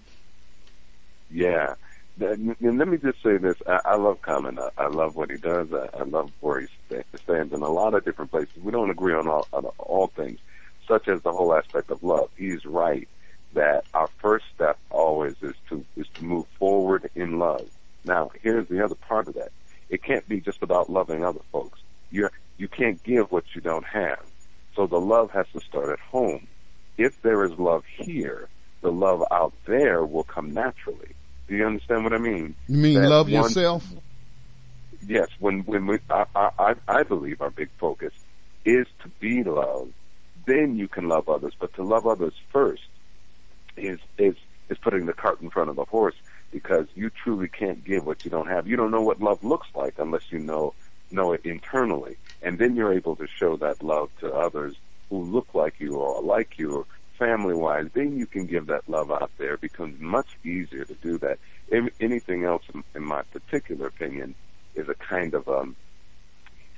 [1.31, 1.74] Yeah.
[2.19, 3.57] And let me just say this.
[3.66, 4.59] I, I love Common.
[4.59, 5.73] I, I love what he does.
[5.73, 6.66] I, I love where he
[7.23, 8.57] stands in a lot of different places.
[8.62, 10.39] We don't agree on all, on all things,
[10.89, 12.31] such as the whole aspect of love.
[12.36, 13.07] He's right
[13.53, 17.69] that our first step always is to, is to move forward in love.
[18.05, 19.51] Now, here's the other part of that.
[19.90, 21.81] It can't be just about loving other folks.
[22.11, 24.20] You're, you can't give what you don't have.
[24.74, 26.47] So the love has to start at home.
[26.99, 28.49] If there is love here,
[28.83, 31.15] the love out there will come naturally.
[31.49, 32.55] Do you understand what I mean?
[32.69, 33.85] You mean that love one, yourself?
[35.07, 35.28] Yes.
[35.39, 38.12] When when we, I, I I believe our big focus
[38.65, 39.93] is to be loved.
[40.47, 42.83] Then you can love others, but to love others first
[43.77, 44.35] is is
[44.69, 46.15] is putting the cart in front of the horse.
[46.51, 48.66] because you truly can't give what you don't have.
[48.66, 50.74] You don't know what love looks like unless you know
[51.11, 54.75] know it internally, and then you're able to show that love to others
[55.11, 56.87] who look like you or like you or
[57.19, 57.89] family wise.
[57.95, 59.55] Then you can give that love out there.
[59.55, 61.39] It becomes much easier to do that.
[62.01, 64.35] Anything else, in, in my particular opinion,
[64.75, 65.75] is a kind of um,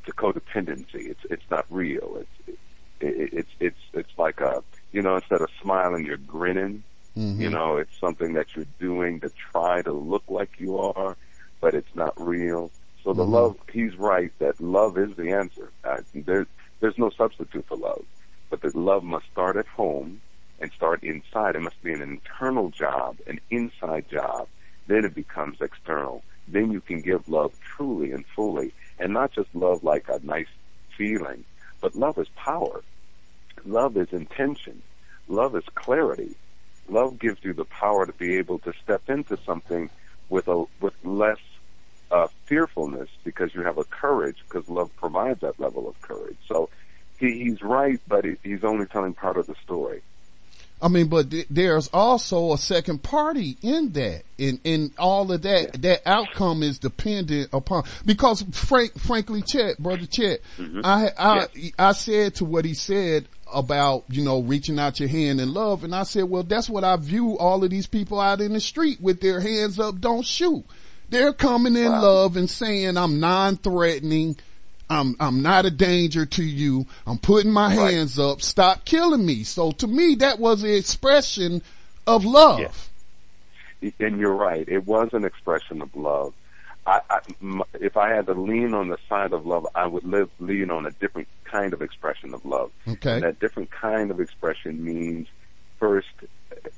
[0.01, 1.11] it's a codependency.
[1.11, 2.19] It's it's not real.
[2.21, 2.59] It's
[3.01, 4.63] it, it's it's it's like a
[4.93, 6.85] you know instead of smiling you're grinning.
[7.17, 7.41] Mm-hmm.
[7.41, 11.17] You know, it's something that you're doing to try to look like you are,
[11.61, 12.71] but it's not real.
[13.09, 13.31] So the Mhm.
[13.33, 15.73] love, he's right that love is the answer.
[15.83, 16.47] Uh, there,
[16.81, 18.05] there's no substitute for love,
[18.51, 20.21] but the love must start at home
[20.61, 21.57] and start inside.
[21.57, 24.49] It must be an internal job, an inside job.
[24.89, 26.23] Then it becomes external.
[26.49, 30.53] Then you can give love truly and fully, and not just love like a nice
[30.95, 31.47] feeling,
[31.81, 32.85] but love is power.
[33.65, 34.83] Love is intention.
[35.29, 36.37] Love is clarity.
[36.91, 39.89] Love gives you the power to be able to step into something
[40.29, 41.39] with a with less
[42.11, 46.39] uh, fearfulness because you have a courage because love provides that level of courage.
[46.47, 46.71] So
[47.19, 50.03] he, he's right, but he, he's only telling part of the story.
[50.81, 55.43] I mean, but th- there's also a second party in that, in in all of
[55.43, 55.83] that.
[55.83, 60.41] That outcome is dependent upon because, frank, frankly, Chet, brother Chet,
[60.85, 61.47] I I
[61.79, 65.83] I said to what he said about you know reaching out your hand in love,
[65.83, 68.61] and I said, well, that's what I view all of these people out in the
[68.61, 70.65] street with their hands up, don't shoot.
[71.11, 72.03] They're coming in Wow.
[72.03, 74.37] love and saying, I'm non-threatening.
[74.91, 76.87] I'm, I'm not a danger to you.
[77.07, 77.93] I'm putting my Right.
[77.93, 78.41] hands up.
[78.43, 79.45] Stop killing me.
[79.45, 81.63] So to me, that was an expression
[82.07, 82.61] of love.
[82.61, 82.89] Yes.
[84.01, 84.67] And you're right.
[84.69, 86.33] It was an expression of love.
[86.87, 87.19] I, I,
[87.81, 90.87] if I had to lean on the side of love, I would live, lean on
[90.87, 92.71] a different kind of expression of love.
[92.89, 93.13] Okay.
[93.13, 95.29] And that different kind of expression means
[95.79, 96.09] first,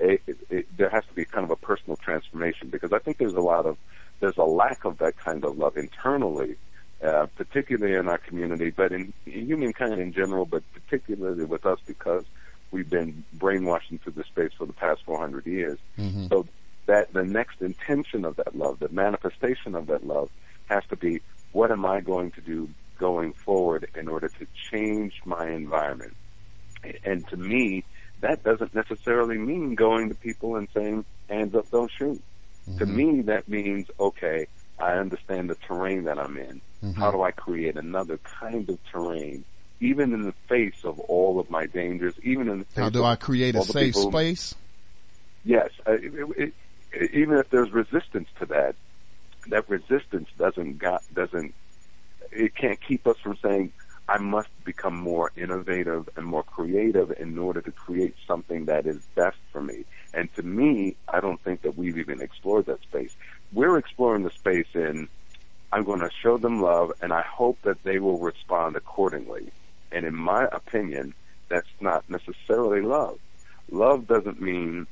[0.00, 3.18] it, it, it, there has to be kind of a personal transformation because I think
[3.18, 3.76] there's a lot of,
[4.20, 6.56] there's a lack of that kind of love internally,
[7.02, 11.78] uh, particularly in our community, but in, in humankind in general, but particularly with us
[11.86, 12.24] because
[12.70, 15.78] we've been brainwashed into this space for the past 400 years.
[15.98, 16.28] Mhm.
[16.28, 16.46] So
[16.86, 20.30] that the next intention of that love, the manifestation of that love,
[20.68, 21.20] has to be
[21.52, 22.68] what am I going to do
[22.98, 26.14] going forward in order to change my environment?
[27.04, 27.84] And to me,
[28.20, 32.22] that doesn't necessarily mean going to people and saying, hands up, don't shoot.
[32.78, 34.46] To me, that means, okay,
[34.78, 36.60] I understand the terrain that I'm in.
[36.94, 39.44] How do I create another kind of terrain,
[39.80, 43.04] even in the face of all of my dangers, even in the face How do
[43.04, 44.54] I create a safe people- space?
[45.44, 46.52] Yes, uh, it,
[46.92, 48.74] it, even if there's resistance to that,
[49.48, 51.54] that resistance doesn't got doesn't
[52.30, 53.72] it can't keep us from saying
[54.10, 58.98] I must become more innovative and more creative in order to create something that is
[59.14, 59.84] best for me.
[60.12, 63.14] And to me, I don't think that we've even explored that space.
[63.52, 65.08] We're exploring the space in
[65.72, 69.52] I'm going to show them love and I hope that they will respond accordingly.
[69.92, 71.14] And in my opinion,
[71.48, 73.20] that's not necessarily love.
[73.70, 74.88] Love doesn't mean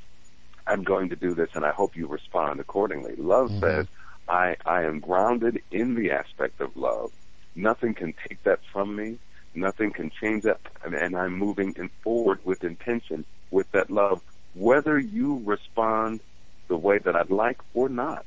[0.65, 3.17] I'm going to do this and I hope you respond accordingly.
[3.17, 3.61] Love mm-hmm.
[3.65, 3.87] says,
[4.29, 7.11] I, I am grounded in the aspect of love.
[7.59, 9.19] Nothing can take that from me.
[9.53, 10.61] Nothing can change that.
[10.85, 14.23] And, I'm moving in forward with intention with that love,
[14.55, 16.21] whether you respond
[16.69, 18.25] the way that I'd like or not.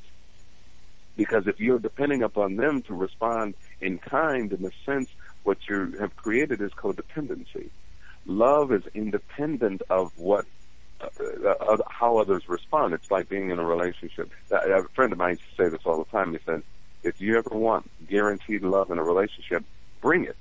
[1.16, 5.10] Because if you're depending upon them to respond in kind, in a sense,
[5.44, 7.70] what you have created is codependency.
[8.26, 10.46] Love is independent of what
[11.00, 12.94] uh, uh, how others respond.
[12.94, 14.30] It's like being in a relationship.
[14.52, 16.34] A friend of mine used to say this all the time.
[16.34, 16.62] He said,
[17.04, 19.64] if you ever want guaranteed love in a relationship,
[20.02, 20.38] bring it.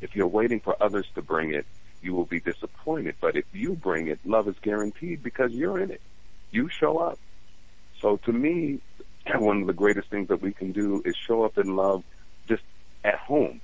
[0.00, 1.66] If you're waiting for others to bring it,
[2.02, 3.16] you will be disappointed.
[3.20, 6.00] But if you bring it, love is guaranteed because you're in it.
[6.50, 7.18] You show up.
[8.00, 8.80] So to me,
[9.34, 12.04] one of the greatest things that we can do is show up in love
[12.46, 12.62] just
[13.02, 13.60] at home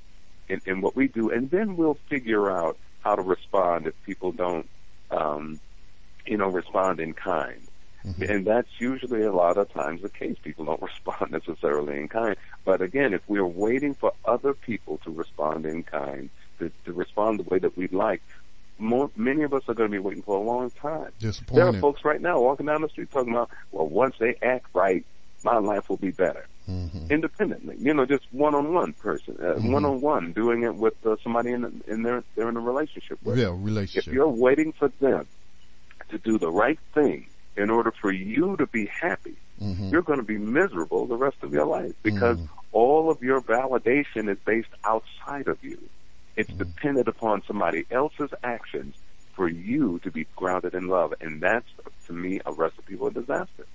[0.48, 4.32] in, in what we do, and then we'll figure out how to respond if people
[4.32, 4.68] don't,
[5.10, 5.60] um,
[6.26, 7.60] you know, respond in kind.
[8.04, 10.36] And that's usually a lot of times the case.
[10.42, 12.36] People don't respond necessarily in kind.
[12.64, 17.40] But again, if we're waiting for other people to respond in kind, to, to respond
[17.40, 18.22] the way that we'd like,
[18.78, 21.10] more, many of us are going to be waiting for a long time.
[21.20, 24.66] There are folks right now walking down the street talking about, well, once they act
[24.72, 25.04] right,
[25.44, 26.46] my life will be better.
[26.68, 27.10] Mhm.
[27.10, 29.72] Independently, you know, just one-on-one person, uh, Mhm.
[29.72, 33.38] one-on-one, doing it with uh, somebody in in their they're in a relationship with.
[33.38, 34.12] Yeah, If relationship.
[34.14, 35.26] you're waiting for them
[36.10, 37.26] to do the right thing
[37.60, 39.92] in order for you to be happy, Mhm.
[39.92, 42.48] you're going to be miserable the rest of your life because Mhm.
[42.72, 45.78] all of your validation is based outside of you.
[46.36, 48.94] It's dependent upon somebody else's actions
[49.34, 51.68] for you to be grounded in love, and that's
[52.06, 53.66] to me a recipe for disaster.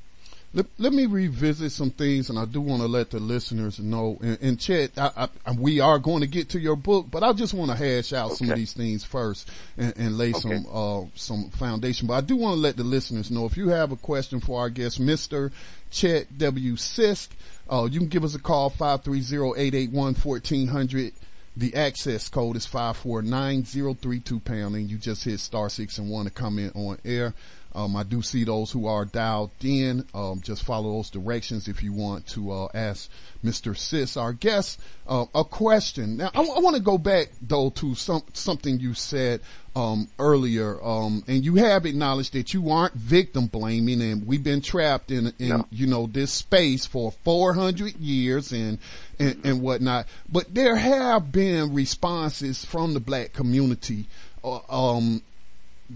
[0.55, 4.17] Let, let me revisit some things, and I do want to let the listeners know.
[4.21, 7.33] And, and Chet, I, I, we are going to get to your book, but I
[7.33, 8.35] just want to hash out okay.
[8.35, 10.39] some of these things first and, and lay okay.
[10.39, 12.07] some uh, some foundation.
[12.07, 14.61] But I do want to let the listeners know if you have a question for
[14.61, 15.51] our guest, Mister
[15.91, 16.75] Chet W.
[16.77, 17.27] Sisk,
[17.69, 21.11] uh, you can give us a call five three zero eight eight one fourteen hundred.
[21.57, 26.31] The access code is 549032 pound and you just hit star six and one to
[26.31, 27.33] come in on air.
[27.75, 30.05] Um, I do see those who are dialed in.
[30.13, 33.09] Um, just follow those directions if you want to uh, ask
[33.43, 33.73] Mr.
[33.75, 36.17] Sisk, our guest, uh, a question.
[36.17, 39.41] Now, I, I want to go back though to some something you said
[39.75, 44.61] um, earlier, um, and you have acknowledged that you aren't victim blaming, and we've been
[44.61, 45.67] trapped in, in no.
[45.69, 48.79] you know this space for 400 years and,
[49.19, 50.07] and and whatnot.
[50.29, 54.07] But there have been responses from the black community
[54.45, 55.21] uh, um,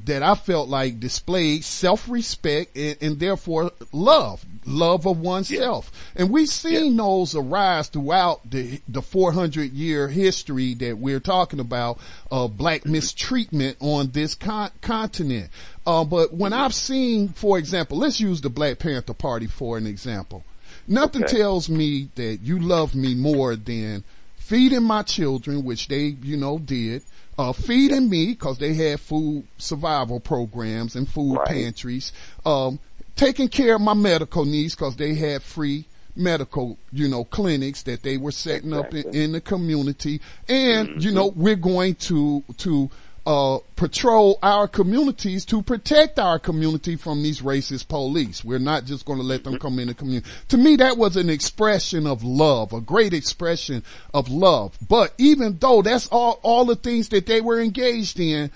[0.06, 5.92] that I felt like displayed self-respect and, and therefore love, love of oneself.
[5.92, 6.22] Yeah.
[6.22, 7.04] And we've seen yeah.
[7.04, 12.00] those arise throughout the, the 400 year history that we're talking about
[12.30, 15.50] of black mistreatment on this con- continent.
[15.86, 19.88] Uh, but when I've seen, for example, let's use the Black Panther Party for an
[19.88, 20.44] example.
[20.88, 21.38] Nothing okay.
[21.38, 24.04] tells me that you love me more than
[24.38, 27.04] feeding my children, which they, you know, did,
[27.40, 31.48] uh, feeding me because they had food survival programs and food right.
[31.48, 32.12] pantries,
[32.46, 32.78] um,
[33.16, 35.86] taking care of my medical needs because they had free
[36.18, 39.00] medical, you know, clinics that they were setting exactly.
[39.00, 40.20] up in, in, the community.
[40.50, 41.00] And, mm-hmm.
[41.00, 42.90] you know, we're going to, to,
[43.30, 48.44] uh, patrol our communities to protect our community from these racist police.
[48.44, 50.28] We're not just going to let them come in the community.
[50.48, 53.84] To me, that was an expression of love, a great expression
[54.16, 54.76] of love.
[54.90, 58.50] But even though that's all, all the things that they were engaged in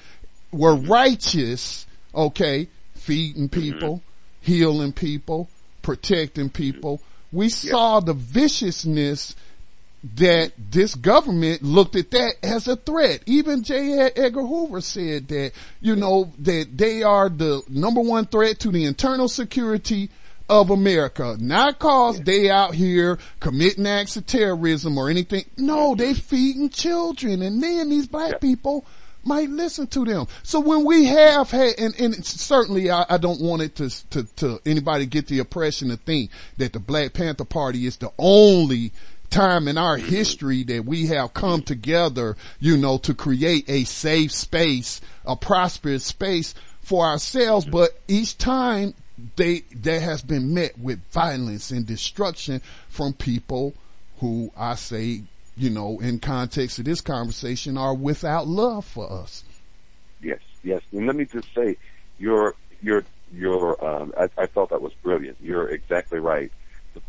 [0.52, 1.86] were righteous,
[2.16, 4.02] okay, feeding people,
[4.41, 5.50] healing people,
[5.84, 7.00] protecting people,
[7.32, 9.36] we saw the viciousness
[10.15, 13.21] that this government looked at that as a threat.
[13.25, 14.11] Even J.
[14.15, 18.85] Edgar Hoover said that, you know, that they are the number one threat to the
[18.85, 20.09] internal security
[20.49, 21.38] of America.
[21.39, 25.45] Not cause they out here committing acts of terrorism or anything.
[25.57, 28.85] No, they feeding children and then these black people
[29.23, 30.27] might listen to them.
[30.43, 34.23] So when we have had, and, and certainly I, I, don't want it to, to,
[34.35, 38.91] to anybody get the impression to think that the Black Panther Party is the only
[39.34, 44.31] time in our history that we have come together, you know, to create a safe
[44.31, 47.65] space, a prosperous space for ourselves.
[47.65, 48.93] But each time
[49.35, 53.73] they, that has been met with violence and destruction from people
[54.19, 55.23] who I say,
[55.57, 59.43] you know, in context of this conversation are without love for us.
[60.22, 60.81] Yes, yes.
[60.91, 61.77] And let me just say,
[62.19, 63.03] your, your,
[63.34, 65.38] your, um, I, I thought that was brilliant.
[65.41, 66.51] You're exactly right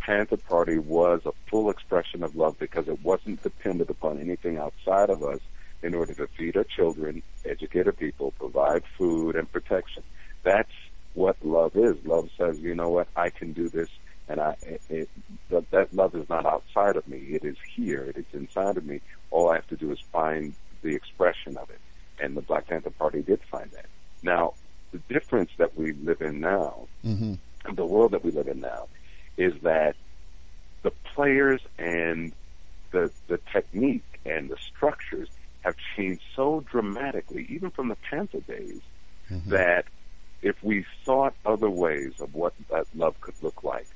[0.04, 5.08] Panther Party was a full expression of love because it wasn't dependent upon anything outside
[5.08, 5.40] of us
[5.82, 10.02] in order to feed our children, educate our people, provide food and protection.
[10.42, 10.72] That's
[11.14, 11.96] what love is.
[12.04, 13.88] Love says, you know what, I can do this,
[14.28, 15.08] and I it, it,
[15.48, 17.18] that, that love is not outside of me.
[17.18, 18.02] It is here.
[18.02, 19.00] It is inside of me.
[19.30, 21.80] All I have to do is find the expression of it,
[22.20, 23.86] and the Black Panther Party did find that.
[24.22, 24.52] Now,
[24.92, 27.74] the difference that we live in now, mm-hmm.
[27.74, 28.86] the world that we live in now,
[29.36, 29.96] is that
[30.82, 32.32] the players and
[32.90, 35.28] the the technique and the structures
[35.62, 38.80] have changed so dramatically, even from the Panther days,
[39.30, 39.50] mm-hmm.
[39.50, 39.86] that
[40.42, 43.88] if we sought other ways of what that love could look like,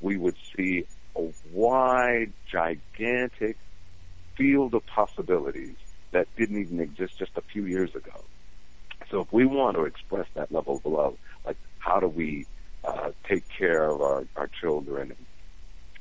[0.00, 3.56] we would see a wide, gigantic
[4.36, 5.76] field of possibilities
[6.10, 8.24] that didn't even exist just a few years ago.
[9.10, 11.16] So if we want to express that level of love,
[11.46, 12.46] like how do we
[12.84, 15.26] uh, take care of our, our children and,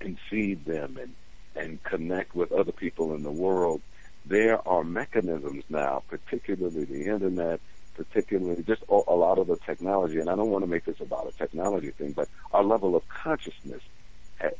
[0.07, 1.13] and feed them and,
[1.55, 3.81] and connect with other people in the world,
[4.25, 7.59] there are mechanisms now, particularly the internet,
[7.95, 10.99] particularly just a, a lot of the technology, and I don't want to make this
[10.99, 13.81] about a technology thing, but our level of consciousness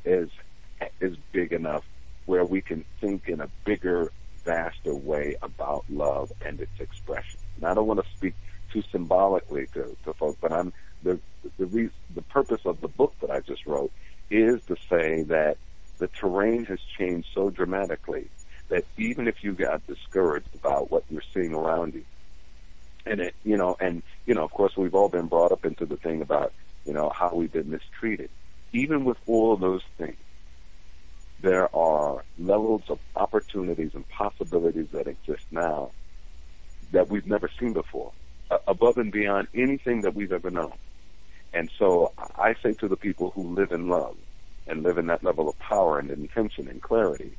[0.06, 0.30] is
[1.00, 1.84] is big enough
[2.26, 4.12] where we can think in a bigger,
[4.44, 7.40] vaster way about love and its expression.
[7.58, 8.34] And I don't want to speak
[8.72, 10.74] too symbolically to, to folks, but I'm
[11.04, 11.20] the
[11.58, 13.92] the the purpose of the book that I just wrote
[14.30, 15.58] is to say that
[15.98, 18.28] the terrain has changed so dramatically
[18.70, 22.06] that even if you got discouraged about what you're seeing around you,
[23.06, 25.86] and it, you know, and you know, of course, we've all been brought up into
[25.86, 26.54] the thing about
[26.86, 28.30] you know how we've been mistreated.
[28.74, 30.16] Even with all of those things,
[31.42, 35.92] there are levels of opportunities and possibilities that exist now
[36.92, 38.12] that we've never seen before,
[38.68, 40.74] above and beyond anything that we've ever known.
[41.54, 44.16] And so I say to the people who live in love
[44.68, 47.38] and live in that level of power and intention and clarity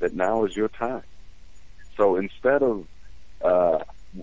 [0.00, 1.04] that now is your time.
[1.96, 2.86] So instead of,
[3.42, 3.78] uh,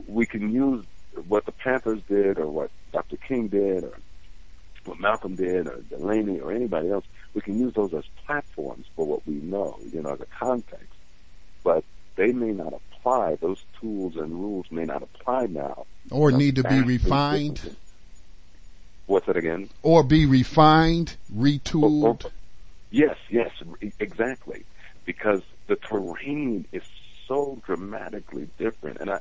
[0.08, 0.86] we can use
[1.28, 3.18] what the Panthers did or what Dr.
[3.18, 3.98] King did or
[4.86, 9.06] what Malcolm did or Delany or anybody else, we can use those as platforms for
[9.06, 10.94] what we know, you know, as a context.
[11.64, 11.84] But
[12.16, 15.86] they may not apply, those tools and rules may not apply now.
[16.12, 17.76] Or need to be refined.
[19.10, 19.70] What's it again?
[19.82, 22.04] Or be refined, retooled.
[22.04, 22.32] Or, or,
[22.92, 23.52] yes, yes,
[24.00, 24.66] exactly.
[25.06, 26.84] Because the terrain is
[27.28, 29.00] so dramatically different.
[29.02, 29.20] And I,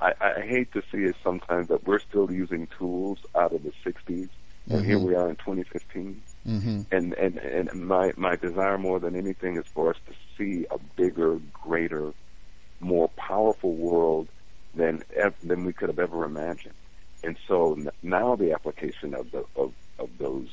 [0.00, 3.72] I, I hate to see it sometimes that we're still using tools out of the
[3.84, 4.30] 60s
[4.68, 4.88] and mm-hmm.
[4.88, 6.22] here we are in 2015.
[6.48, 6.80] Mm-hmm.
[6.90, 10.78] And, and, and my, my desire more than anything is for us to see a
[10.96, 12.12] bigger, greater,
[12.80, 14.28] more powerful world
[14.74, 15.04] than,
[15.44, 16.74] than we could have ever imagined.
[17.26, 20.46] And so now the application of the, of, of those,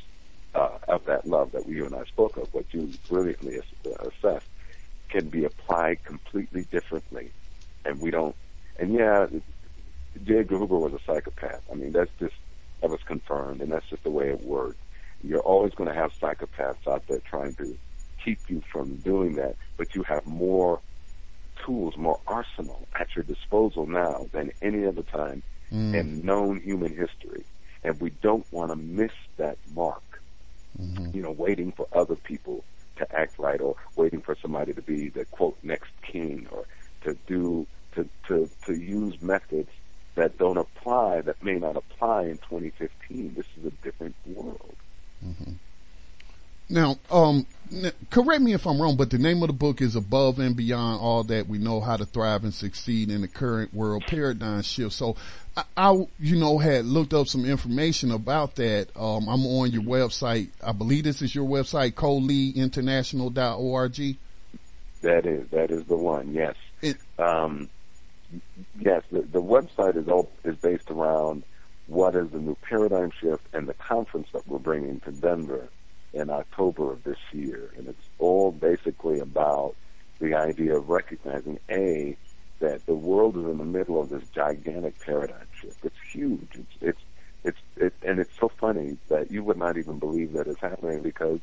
[0.55, 4.47] uh, of that love that you and I spoke of, what you brilliantly assessed,
[5.09, 7.29] can be applied completely differently.
[7.85, 8.35] And we don't,
[8.79, 9.27] and yeah,
[10.23, 10.39] J.
[10.39, 11.61] Edgar Hoover was a psychopath.
[11.71, 12.33] I mean, that's just
[12.81, 14.79] that was confirmed, and that's just the way it worked.
[15.23, 17.77] You're always going to have psychopaths out there trying to
[18.25, 20.81] keep you from doing that, but you have more
[21.63, 25.43] tools, more arsenal at your disposal now than any other time
[25.73, 25.93] mm.
[25.93, 27.43] in known human history.
[27.83, 30.03] And we don't want to miss that mark.
[30.79, 31.15] Mm-hmm.
[31.15, 32.63] You know, waiting for other people
[32.97, 36.65] to act right or waiting for somebody to be the quote next king or
[37.01, 39.69] to do to to to use methods
[40.15, 43.33] that don't apply, that may not apply in 2015.
[43.35, 44.75] This is a different world.
[45.25, 45.53] Mm-hmm.
[46.69, 47.45] Now, um,
[48.09, 51.01] correct me if I'm wrong, but the name of the book is Above and Beyond
[51.01, 54.93] All That We Know How to Thrive and Succeed in the Current World Paradigm Shift.
[54.93, 55.15] So
[55.57, 58.87] I, I you know, had looked up some information about that.
[58.95, 60.49] Um, I'm on your website.
[60.65, 64.17] I believe this is your website, coleeinternational.org.
[65.01, 66.33] That is, that is the one.
[66.33, 66.55] Yes.
[66.81, 67.69] It, um,
[68.79, 71.43] yes, the, the website is all, is based around
[71.87, 75.67] what is the new paradigm shift and the conference that we're bringing to Denver
[76.13, 79.75] in October of this year, and it's all basically about
[80.19, 82.15] the idea of recognizing a
[82.59, 85.83] that the world is in the middle of this gigantic paradigm shift.
[85.83, 86.47] It's huge.
[86.53, 86.99] It's it's
[87.43, 91.01] it's it, and it's so funny that you would not even believe that it's happening
[91.01, 91.39] because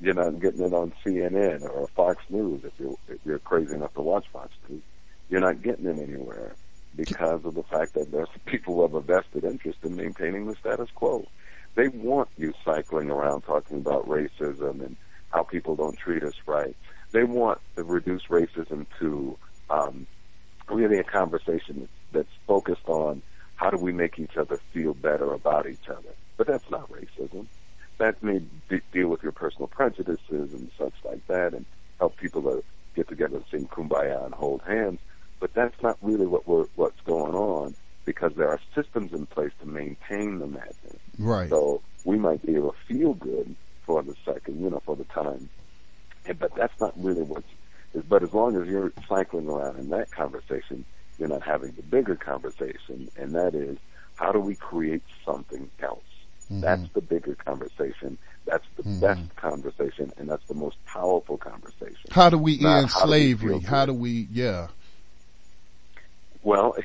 [0.00, 3.94] you're not getting it on CNN or Fox News if you're if you're crazy enough
[3.94, 4.82] to watch Fox News
[5.28, 6.54] you're not getting it anywhere
[6.96, 10.54] because of the fact that there's people who have a vested interest in maintaining the
[10.56, 11.26] status quo.
[11.76, 14.96] They want you cycling around talking about racism and
[15.30, 16.76] how people don't treat us right.
[17.12, 19.38] They want to reduce racism to
[19.70, 20.06] um,
[20.70, 23.22] really a conversation that's focused on
[23.56, 26.14] how do we make each other feel better about each other.
[26.36, 27.46] But that's not racism.
[27.98, 31.66] That may de- deal with your personal prejudices and such like that and
[31.98, 32.64] help people to
[32.96, 35.00] get together and sing kumbaya and hold hands.
[35.40, 37.74] But that's not really what we're, what's going on
[38.04, 40.98] because there are systems in place to maintain the madness.
[41.18, 41.48] Right.
[41.48, 43.54] So we might be able to feel good
[43.86, 45.48] for the second, you know, for the time.
[46.38, 47.46] But that's not really what's,
[48.08, 50.84] but as long as you're cycling around in that conversation,
[51.18, 53.78] you're not having the bigger conversation, and that is,
[54.16, 56.00] how do we create something else?
[56.44, 56.60] Mm-hmm.
[56.60, 58.18] That's the bigger conversation.
[58.46, 59.00] That's the mm-hmm.
[59.00, 62.10] best conversation, and that's the most powerful conversation.
[62.10, 63.60] How do we end slavery?
[63.60, 64.68] how do we, yeah.
[66.42, 66.76] Well,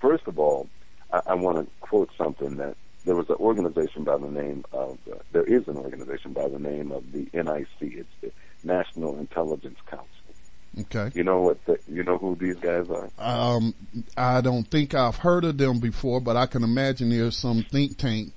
[0.00, 0.68] first of all,
[1.12, 4.98] I, I want to quote something that there was an organization by the name of,
[5.10, 7.68] uh, there is an organization by the name of the NIC.
[7.80, 8.32] It's the
[8.64, 10.08] National Intelligence Council.
[10.78, 11.10] Okay.
[11.14, 11.64] You know what?
[11.64, 13.08] The, you know who these guys are?
[13.18, 13.74] Um,
[14.16, 17.96] I don't think I've heard of them before, but I can imagine there's some think
[17.96, 18.32] tank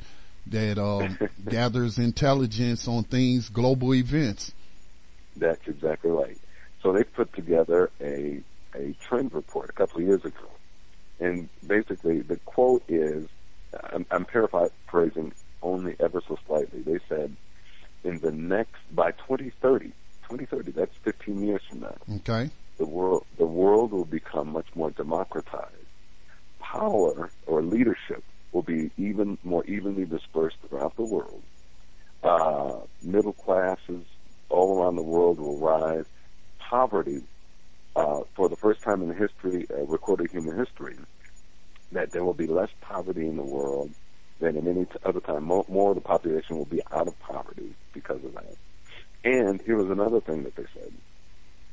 [0.47, 1.17] that um,
[1.49, 4.53] gathers intelligence on things, global events.
[5.35, 6.37] That's exactly right.
[6.81, 8.41] So they put together a
[8.75, 10.47] a trend report a couple of years ago,
[11.19, 13.27] and basically the quote is,
[13.91, 16.81] I'm, I'm paraphrasing only ever so slightly.
[16.81, 17.35] They said,
[18.03, 19.87] in the next by 2030,
[20.29, 21.95] 2030, that's 15 years from now.
[22.17, 22.49] Okay.
[22.77, 25.75] The world the world will become much more democratized.
[26.59, 28.23] Power or leadership
[28.53, 31.43] will be even more evenly dispersed throughout the world.
[32.23, 34.05] Uh, middle classes
[34.49, 36.05] all around the world will rise.
[36.59, 37.21] Poverty
[37.95, 40.95] uh, for the first time in the history, uh, recorded human history,
[41.91, 43.91] that there will be less poverty in the world
[44.39, 45.43] than in any other time.
[45.43, 48.55] More, more of the population will be out of poverty because of that.
[49.23, 50.93] And here was another thing that they said.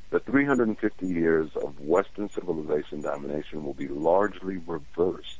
[0.09, 5.39] The 350 years of Western civilization domination will be largely reversed.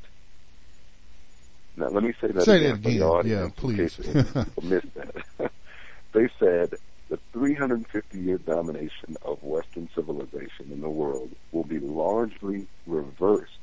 [1.77, 4.35] Now, let me say that Say again, that for the audience Yeah, in case please.
[4.63, 5.51] missed that.
[6.13, 6.73] they said
[7.09, 13.59] the 350 year domination of Western civilization in the world will be largely reversed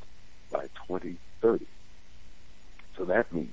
[0.51, 1.67] by 2030.
[2.97, 3.51] So that means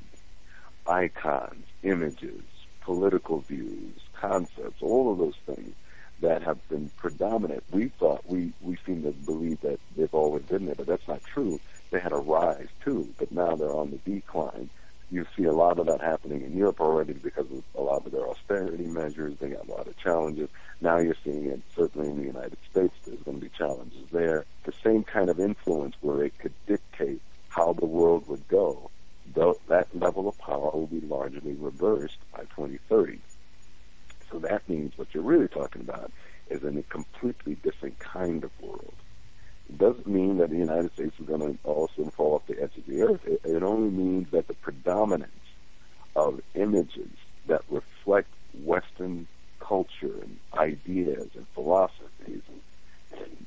[0.88, 2.42] icons, images,
[2.82, 5.74] political views, concepts, all of those things
[6.22, 7.64] that have been predominant.
[7.72, 11.24] We thought we we seem to believe that they've always been there, but that's not
[11.24, 11.60] true.
[11.90, 14.70] They had a rise too, but now they're on the decline.
[15.12, 18.14] You see a lot of that happening in Europe already because of a lot of
[18.14, 19.36] their austerity measures.
[19.40, 20.48] They got a lot of challenges.
[20.80, 22.94] Now you're seeing it certainly in the United States.
[23.06, 24.46] There's going to be challenges there.
[24.64, 28.90] The same kind of influence where it could dictate how the world would go.
[29.34, 33.20] Though that level of power will be largely reversed by 2030.
[34.32, 36.12] So that means what you're really talking about
[36.50, 38.94] is in a completely different kind of world.
[39.78, 42.46] Doesn't mean that the United States is going to all of a sudden fall off
[42.48, 43.22] the edge of the earth.
[43.26, 45.32] It, it only means that the predominance
[46.16, 47.10] of images
[47.48, 49.28] that reflect Western
[49.60, 52.62] culture and ideas and philosophies and,
[53.14, 53.46] and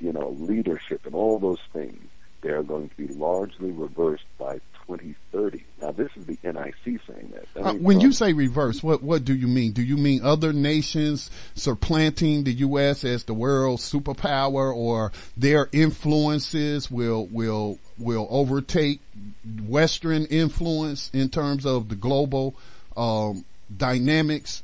[0.00, 2.08] you know leadership and all those things,
[2.42, 4.54] they are going to be largely reversed by
[4.86, 5.64] 2030.
[5.82, 7.44] Now, this is the NIC saying that.
[7.54, 9.72] that Uh, when you say reverse, what what do you mean?
[9.72, 13.04] Do you mean other nations supplanting the U.S.
[13.04, 19.00] as the world superpower, or their influences will will will overtake
[19.66, 22.54] Western influence in terms of the global
[22.96, 23.44] um,
[23.74, 24.62] dynamics?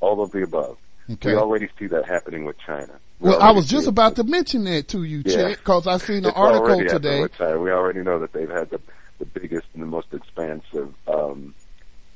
[0.00, 0.78] all of the above.
[1.10, 1.32] Okay.
[1.32, 2.98] We already see that happening with China.
[3.20, 5.34] We Well, I was just it about to mention that to you, Yeah.
[5.34, 7.26] Chet, because I seen an It's article today.
[7.56, 8.80] We already know that they've had the,
[9.18, 11.54] the biggest and the most expansive, um,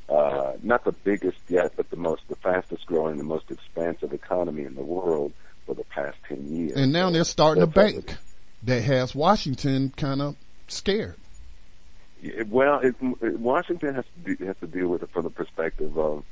[0.09, 4.63] uh, not the biggest yet, but the most, the fastest growing, the most expansive economy
[4.63, 5.33] in the world
[5.67, 6.73] for the past 10 years.
[6.77, 8.17] And now So they're starting a bank
[8.63, 10.37] that has Washington kind of
[10.69, 11.17] scared.
[12.21, 15.31] Yeah, Well, it, it, Washington has to, do, has to deal with it from the
[15.31, 16.25] perspective of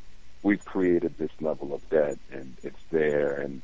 [0.43, 3.63] we've created this level of debt and it's there and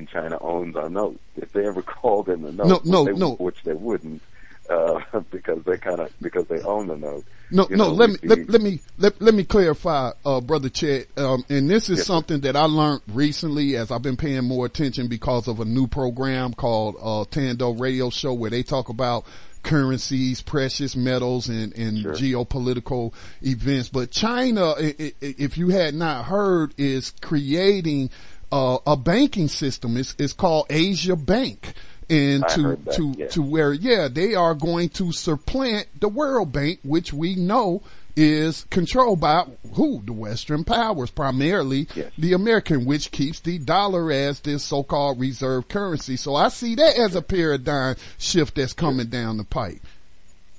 [0.00, 1.20] and China owns our note.
[1.36, 3.34] If they ever called in the note, No, which no, they, no.
[3.36, 4.22] which they wouldn't,
[4.70, 5.00] uh,
[5.30, 7.24] because they kind of because they own the note.
[7.52, 7.88] No, you no.
[7.88, 11.06] know, let me let, let me let, let me clarify, uh, brother Chet.
[11.18, 12.12] Um, and this is Yes, sir.
[12.14, 15.86] something that I learned recently as I've been paying more attention because of a new
[15.88, 19.24] program called uh, Tando Radio Show where they talk about
[19.64, 22.12] currencies, precious metals, and and Sure.
[22.14, 23.12] geopolitical
[23.42, 23.88] events.
[23.88, 28.10] But China, if you had not heard, is creating
[28.52, 29.96] uh, a banking system.
[29.96, 31.74] It's it's called Asia Bank.
[32.08, 33.34] And I to that, to yes.
[33.34, 37.82] to where yeah they are going to supplant the World Bank, which we know
[38.16, 42.12] is controlled by who the Western powers, primarily Yes.
[42.18, 46.16] the American, which keeps the dollar as this so-called reserve currency.
[46.16, 49.80] So I see that as a paradigm shift that's coming down the pipe.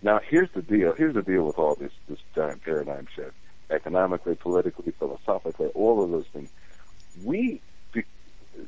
[0.02, 0.94] Now, here's the deal.
[0.94, 3.36] Here's the deal with all this this giant paradigm shift,
[3.70, 6.50] economically, politically, philosophically, all of those things.
[7.24, 7.62] We,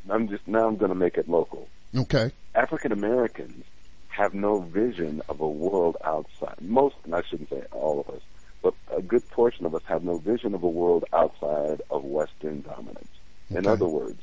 [0.10, 0.68] I'm just now.
[0.68, 1.68] I'm going to make it local.
[1.96, 3.64] Okay, African Americans
[4.10, 6.56] have no vision of a world outside.
[6.62, 8.22] Most, and I shouldn't say all of us,
[8.62, 12.62] but a good portion of us have no vision of a world outside of Western
[12.62, 13.08] dominance.
[13.50, 14.20] In other words,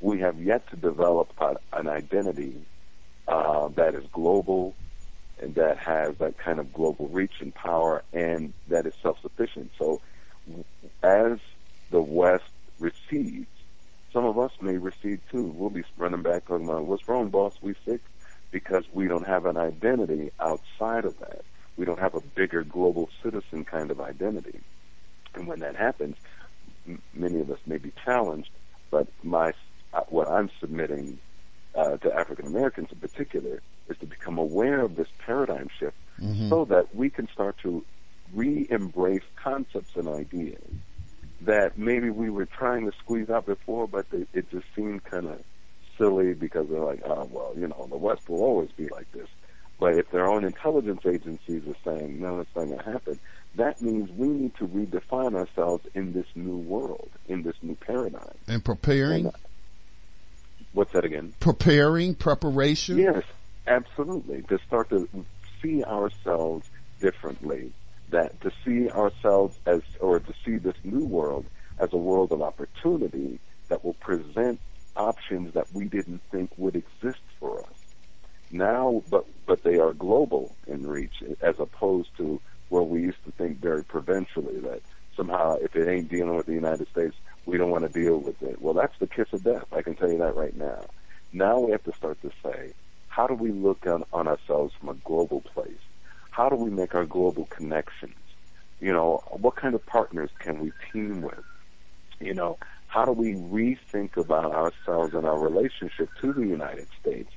[0.00, 1.32] we have yet to develop
[1.72, 2.54] an identity
[3.28, 4.74] uh, that is global
[5.40, 9.70] and that has that kind of global reach and power and that is self-sufficient.
[9.78, 10.00] So
[11.02, 11.38] as
[11.90, 12.44] the West
[12.78, 13.46] recedes,
[14.12, 15.44] some of us may recede too.
[15.56, 17.54] We'll be running back talking about, what's wrong, boss?
[17.62, 18.00] We sick?
[18.50, 21.42] Because we don't have an identity outside of that.
[21.76, 24.60] We don't have a bigger global citizen kind of identity.
[25.34, 26.16] And when that happens,
[26.88, 28.50] m- many of us may be challenged,
[28.90, 29.52] but my,
[29.94, 31.18] uh, what I'm submitting
[31.76, 35.96] uh, to African Americans in particular is to become aware of this paradigm shift
[36.50, 37.84] so that we can start to
[38.34, 40.60] re-embrace concepts and ideas
[41.42, 45.26] that maybe we were trying to squeeze out before, but it, it just seemed kind
[45.26, 45.42] of
[45.96, 49.28] silly because they're like, oh, well, you know, the West will always be like this.
[49.78, 53.18] But if their own intelligence agencies are saying, no, it's not going to happen,
[53.56, 58.34] that means we need to redefine ourselves in this new world, in this new paradigm.
[58.46, 59.38] and preparing, And, uh,
[60.72, 61.32] What's that again?
[61.40, 62.98] preparing, preparation.
[62.98, 63.24] Yes,
[63.66, 64.42] absolutely.
[64.42, 65.08] To start to
[65.62, 66.68] see ourselves
[67.00, 67.72] differently,
[68.10, 71.46] that to see ourselves as, or to see this new world
[71.78, 74.60] as a world of opportunity that will present
[74.96, 77.80] options that we didn't think would exist for us.
[78.50, 83.32] Now, but but they are global in reach, as opposed to where we used to
[83.32, 84.82] think very provincially that
[85.16, 87.14] somehow if it ain't dealing with the United States,
[87.46, 88.60] we don't want to deal with it.
[88.60, 89.66] Well, that's the kiss of death.
[89.72, 90.84] I can tell you that right now.
[91.32, 92.72] Now we have to start to say,
[93.08, 95.78] how do we look on, on ourselves from a global place?
[96.40, 98.14] How do we make our global connections?
[98.80, 101.44] You know, what kind of partners can we team with?
[102.18, 102.56] You know,
[102.86, 107.30] how do we rethink about ourselves and our relationship to the United States?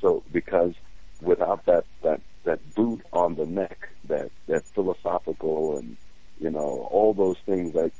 [0.00, 0.74] So, because
[1.22, 5.96] without that, that, that boot on the neck, that, that philosophical and,
[6.40, 7.92] you know, all those things that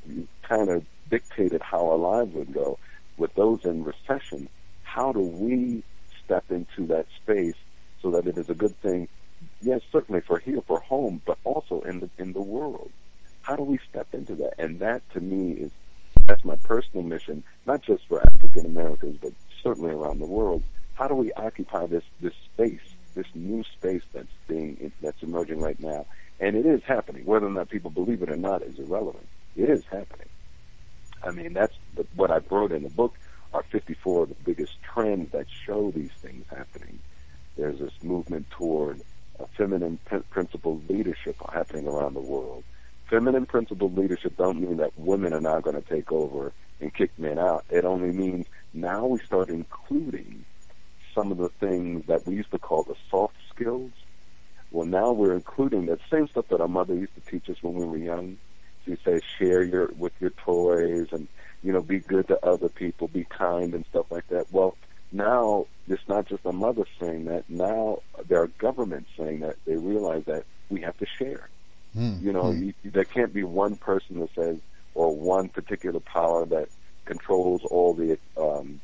[0.43, 2.77] kind of dictated how our lives would go,
[3.15, 4.49] with those in recession,
[4.83, 5.83] how do we
[6.25, 7.55] step into that space
[8.01, 9.07] so that it is a good thing?
[9.61, 12.91] Yes, certainly for here, for home, but also in the in the world.
[13.41, 14.53] How do we step into that?
[14.59, 15.71] And that, to me, is
[16.27, 19.33] that's my personal mission, not just for African Americans, but
[19.63, 20.63] certainly around the world.
[20.93, 22.81] How do we occupy this this space,
[23.15, 26.05] this new space that's being that's emerging right now?
[26.39, 27.25] And it is happening.
[27.25, 29.27] Whether or not people believe it or not is irrelevant.
[29.57, 30.29] It is happening.
[31.21, 31.73] I mean, that's
[32.15, 33.13] what I wrote in the book
[33.53, 36.99] are 54 of the biggest trends that show these things happening.
[37.57, 39.01] There's this movement toward
[39.57, 39.99] feminine
[40.29, 42.63] principled leadership happening around the world
[43.09, 47.11] feminine principled leadership don't mean that women are now going to take over and kick
[47.17, 47.65] men out.
[47.69, 50.45] It only means now we start including
[51.15, 53.91] some of the things that we used to call the soft skills.
[54.71, 57.73] Well, now we're including that same stuff that our mother used to teach us when
[57.73, 58.37] we were young.
[58.85, 61.27] She says share your with your toys and
[61.63, 64.45] you know be good to other people, be kind and stuff like that.
[64.51, 64.77] Well,
[65.11, 67.49] now it's not just a mother saying that.
[67.49, 69.55] Now there are governments saying that.
[69.65, 71.49] They realize that we have to share
[71.97, 72.73] Mm, you know, mm.
[72.83, 74.57] you, there can't be one person that says,
[74.93, 76.69] or one particular power that
[77.05, 78.79] controls all the um,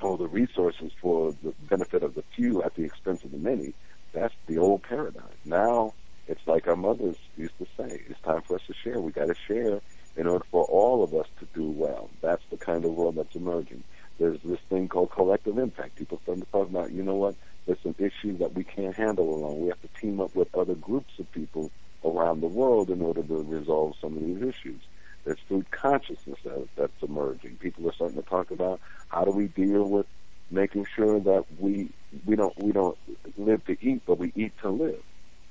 [0.00, 3.72] all the resources for the benefit of the few at the expense of the many.
[4.12, 5.22] That's the old paradigm.
[5.44, 5.94] Now
[6.28, 9.00] it's like our mothers used to say: it's time for us to share.
[9.00, 9.80] We got to share
[10.16, 12.10] in order for all of us to do well.
[12.20, 13.82] That's the kind of world that's emerging.
[14.18, 15.96] There's this thing called collective impact.
[15.96, 17.34] People start to talk about, you know what?
[17.66, 19.62] There's some issues that we can't handle alone.
[19.62, 21.70] We have to team up with other groups of people
[22.04, 24.80] around the world in order to resolve some of these issues.
[25.24, 27.56] There's food consciousness that, that's emerging.
[27.56, 30.06] People are starting to talk about how do we deal with
[30.50, 31.90] making sure that we
[32.26, 32.98] we don't we don't
[33.36, 35.02] live to eat, but we eat to live.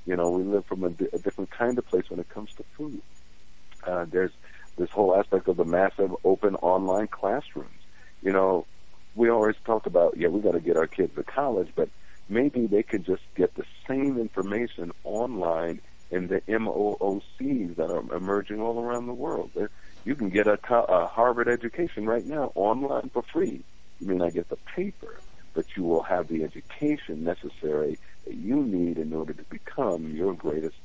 [0.05, 2.63] You know, we live from a, a different kind of place when it comes to
[2.77, 3.01] food.
[3.85, 4.31] Uh, there's
[4.77, 7.80] this whole aspect of the massive open online classrooms.
[8.21, 8.65] You know,
[9.15, 11.89] we always talk about yeah, we got to get our kids to college, but
[12.29, 15.81] maybe they could just get the same information online
[16.11, 19.51] and the MOOCs that are emerging all around the world.
[20.03, 23.63] You can get a, a Harvard education right now online for free.
[23.99, 25.19] You may not get the paper,
[25.53, 30.33] but you will have the education necessary that you need in order to become your
[30.33, 30.75] greatest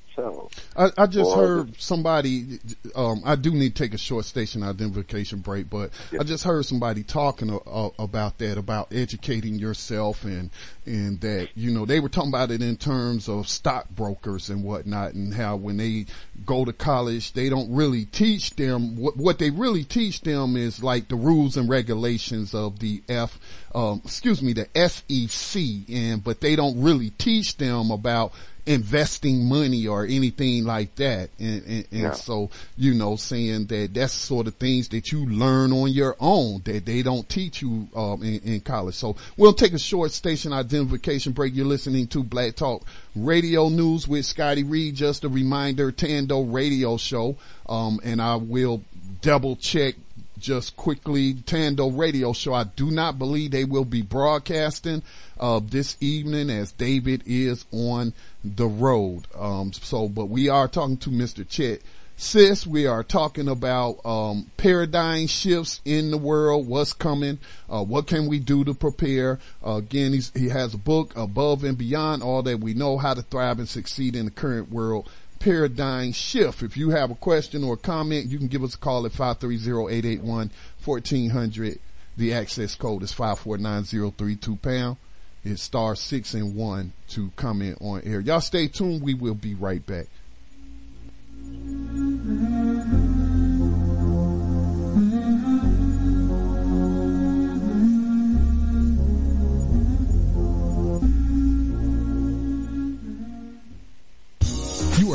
[0.76, 2.58] I, I just heard somebody.
[2.94, 6.64] Um, I do need to take a short station identification break, but I just heard
[6.64, 10.50] somebody talking uh, about that, about educating yourself, and
[10.84, 15.14] and that you know they were talking about it in terms of stockbrokers and whatnot,
[15.14, 16.06] and how when they
[16.44, 20.82] go to college, they don't really teach them what what they really teach them is
[20.82, 23.38] like the rules and regulations of the F,
[23.74, 25.62] um, excuse me, the SEC,
[25.94, 28.32] and but they don't really teach them about
[28.66, 31.30] investing money or anything like that.
[31.38, 32.12] And, and, and yeah.
[32.12, 36.62] so, you know, saying that that's sort of things that you learn on your own
[36.64, 38.96] that they don't teach you, um, in, in college.
[38.96, 41.54] So we'll take a short station identification break.
[41.54, 42.84] You're listening to Black Talk
[43.14, 44.96] Radio News with Scotty Reed.
[44.96, 47.36] Just a reminder, Tando Radio Show.
[47.68, 48.82] Um, and I will
[49.20, 49.94] double check
[50.38, 52.54] just quickly, Tando Radio Show.
[52.54, 55.02] I do not believe they will be broadcasting
[55.38, 58.12] uh, this evening as David is on
[58.44, 59.26] the road.
[59.34, 61.48] Um, so, but we are talking to Mr.
[61.48, 61.80] Chet
[62.18, 67.38] Sisk, we are talking about um, paradigm shifts in the world, what's coming,
[67.68, 69.38] uh, what can we do to prepare.
[69.64, 73.20] Uh, again, he has a book, Above and Beyond, All That We Know, How to
[73.20, 76.62] Thrive and Succeed in the Current World Paradigm Shift.
[76.62, 79.12] If you have a question or a comment, you can give us a call at
[79.12, 81.78] 530-881-1400.
[82.16, 84.96] The access code is 549-032 pound.
[85.44, 88.18] It's star six and one to comment on air.
[88.20, 89.02] Y'all stay tuned.
[89.02, 90.06] We will be right back.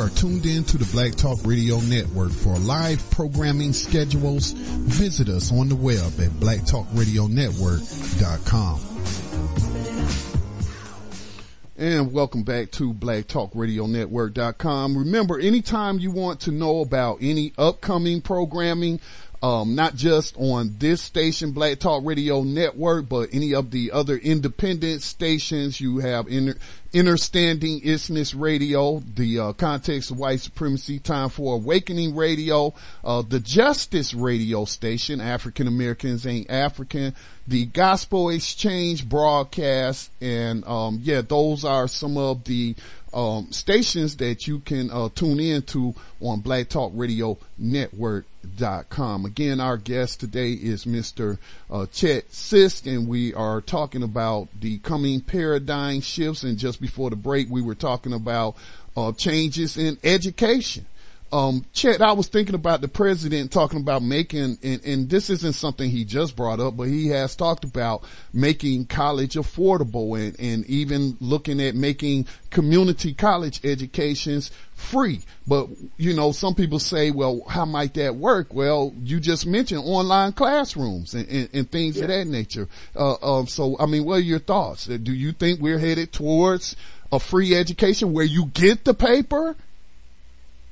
[0.02, 2.32] Are tuned in to the Black Talk Radio Network.
[2.32, 8.80] For live programming schedules, visit us on the web at blacktalkradionetwork.com.
[11.76, 14.98] And welcome back to blacktalkradionetwork.com.
[14.98, 18.98] Remember, anytime you want to know about any upcoming programming,
[19.42, 24.16] um, not just on this station, Black Talk Radio Network, but any of the other
[24.16, 25.80] independent stations.
[25.80, 26.56] You have inter-
[26.94, 33.40] Understanding Isthmus Radio, the uh, Context of White Supremacy, Time for Awakening Radio, uh, the
[33.40, 37.14] Justice Radio Station, African Americans Ain't African,
[37.48, 42.76] the Gospel Exchange broadcast, and um, yeah, those are some of the
[43.14, 47.38] um, stations that you can uh, tune in to on Black Talk Radio.
[47.58, 51.38] Again, our guest today is Mr.
[51.70, 56.42] Uh, Chet Sisk, and we are talking about the coming paradigm shifts.
[56.42, 58.56] And just before the break, we were talking about
[58.96, 60.86] uh, changes in education
[61.32, 65.54] um, Chet, I was thinking about the president talking about making, and, and, this isn't
[65.54, 68.04] something he just brought up, but he has talked about
[68.34, 75.22] making college affordable and, and even looking at making community college educations free.
[75.46, 78.52] But, you know, some people say, well, how might that work?
[78.52, 82.02] Well, you just mentioned online classrooms and, and, and things yeah.
[82.02, 82.68] of that nature.
[82.94, 84.84] Uh, uh, so, I mean, what are your thoughts?
[84.84, 86.76] Do you think we're headed towards
[87.10, 89.56] a free education where you get the paper?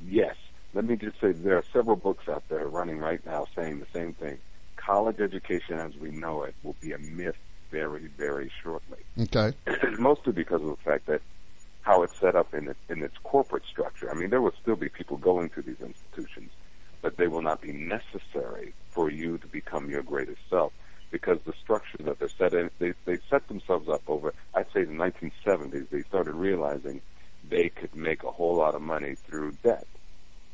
[0.06, 0.34] Yes
[0.74, 3.86] let me just say there are several books out there running right now saying the
[3.92, 4.38] same thing.
[4.76, 7.36] College education as we know it will be a myth
[7.70, 8.98] very, very shortly.
[9.20, 9.52] Okay.
[9.98, 11.20] Mostly because of the fact that
[11.82, 14.10] how it's set up in it, in its corporate structure.
[14.10, 16.50] I mean, there will still be people going to these institutions,
[17.00, 20.72] but they will not be necessary for you to become your greatest self
[21.10, 24.84] because the structure that they're set in, they, they set themselves up over, I'd say
[24.84, 27.00] the 1970s, they started realizing
[27.48, 29.86] they could make a whole lot of money through debt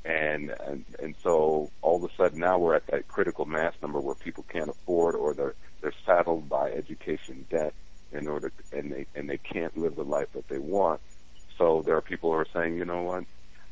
[0.07, 4.01] and, and and so all of a sudden now we're at that critical mass number
[4.01, 7.75] where people can't afford or they're they're saddled by education debt
[8.13, 11.01] in order and they and they can't live the life that they want.
[11.59, 13.25] So there are people who are saying, you know what,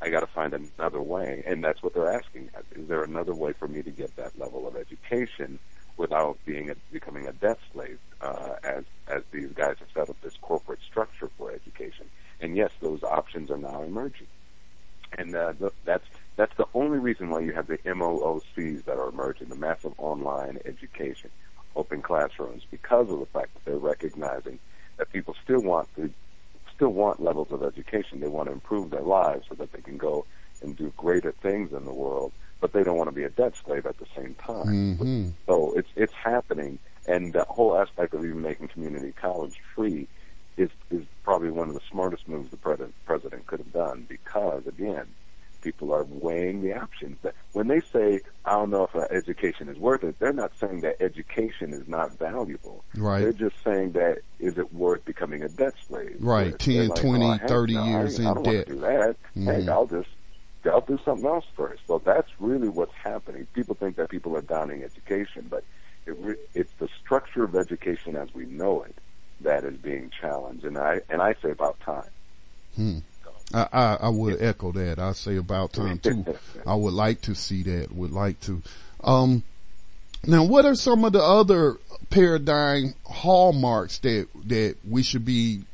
[0.03, 3.53] I got to find another way, and that's what they're asking: is there another way
[3.53, 5.59] for me to get that level of education
[5.97, 10.17] without being a, becoming a debt slave, uh, as as these guys have set up
[10.23, 12.07] this corporate structure for education?
[12.41, 14.27] And yes, those options are now emerging,
[15.17, 16.05] and uh, th- that's
[16.37, 20.59] that's the only reason why you have the MOOCs that are emerging, the massive online
[20.65, 21.31] education,
[21.77, 24.59] open classrooms, because of the fact that they're recognizing
[24.97, 26.13] that people still want to
[26.75, 28.21] still want levels of education.
[28.21, 30.27] They want to improve their lives so that they can go
[30.61, 33.55] and do greater things in the world, but they don't want to be a debt
[33.65, 34.97] slave at the same time.
[34.99, 35.29] Mm-hmm.
[35.47, 40.09] So it's it's happening, and the whole aspect of even making community college free
[40.57, 44.67] is is probably one of the smartest moves the president president could have done because
[44.67, 45.07] again
[45.65, 47.17] people are weighing the options.
[47.53, 51.03] When they say, "I don't know if education is worth it," they're not saying that
[51.03, 52.85] education is not valuable.
[52.97, 53.21] Right.
[53.23, 56.19] They're just saying that is it worth becoming a debt slave?
[56.21, 56.57] Right.
[56.59, 58.55] 10, like, 20, oh, 30 no, years I, in I don't debt.
[58.55, 59.17] Want to do that.
[59.37, 59.45] Mm.
[59.65, 60.09] Hey, I'll just
[60.67, 61.83] I'll do something else first.
[61.89, 63.47] Well, that's really what's happening.
[63.55, 65.65] People think that people are downing education, but
[66.07, 68.95] it re- it's the structure of education as we know it
[69.41, 72.09] that is being challenged, and I and I say about time.
[72.77, 72.99] Hmm.
[73.53, 74.99] I, I, I would echo that.
[74.99, 76.25] I say about time too.
[76.67, 77.93] I would like to see that.
[77.93, 78.63] Would like to.
[79.03, 79.43] Um,
[80.27, 81.77] now, what are some of the other
[82.11, 85.65] paradigm hallmarks that that we should be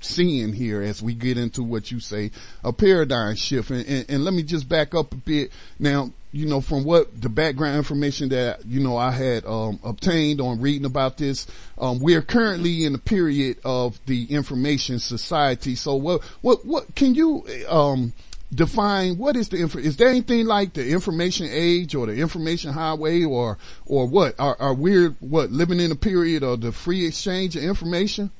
[0.00, 2.30] seeing here as we get into what you say
[2.64, 3.70] a paradigm shift?
[3.70, 5.50] And, and, and let me just back up a bit.
[5.78, 10.40] Now, you know, from what the background information that, you know, I had, um, obtained
[10.40, 11.46] on reading about this,
[11.78, 15.74] um, we're currently in a period of the information society.
[15.74, 18.12] So what, what, what, can you, um,
[18.54, 22.72] define what is the info, is there anything like the information age or the information
[22.72, 24.38] highway or, or what?
[24.38, 28.30] Are, are we, what, living in a period of the free exchange of information?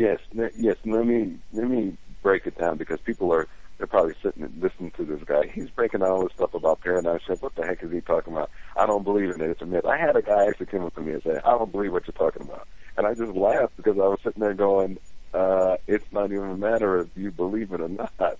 [0.00, 0.18] Yes,
[0.56, 3.46] yes, let me, let me break it down because people are,
[3.76, 5.46] they're probably sitting and listening to this guy.
[5.52, 7.42] He's breaking all this stuff about paradigm shift.
[7.42, 8.48] What the heck is he talking about?
[8.78, 9.50] I don't believe in it.
[9.50, 9.84] It's a myth.
[9.84, 12.06] I had a guy actually come up to me and say, I don't believe what
[12.06, 12.66] you're talking about.
[12.96, 14.98] And I just laughed because I was sitting there going,
[15.34, 18.38] uh, it's not even a matter of you believe it or not.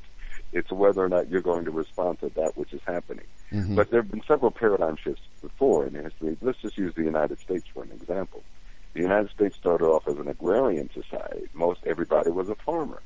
[0.54, 3.26] It's whether or not you're going to respond to that which is happening.
[3.52, 3.76] Mm-hmm.
[3.76, 6.38] But there have been several paradigm shifts before in history.
[6.40, 8.42] Let's just use the United States for an example.
[8.92, 11.48] The United States started off as an agrarian society.
[11.54, 13.02] Most everybody was a farmer.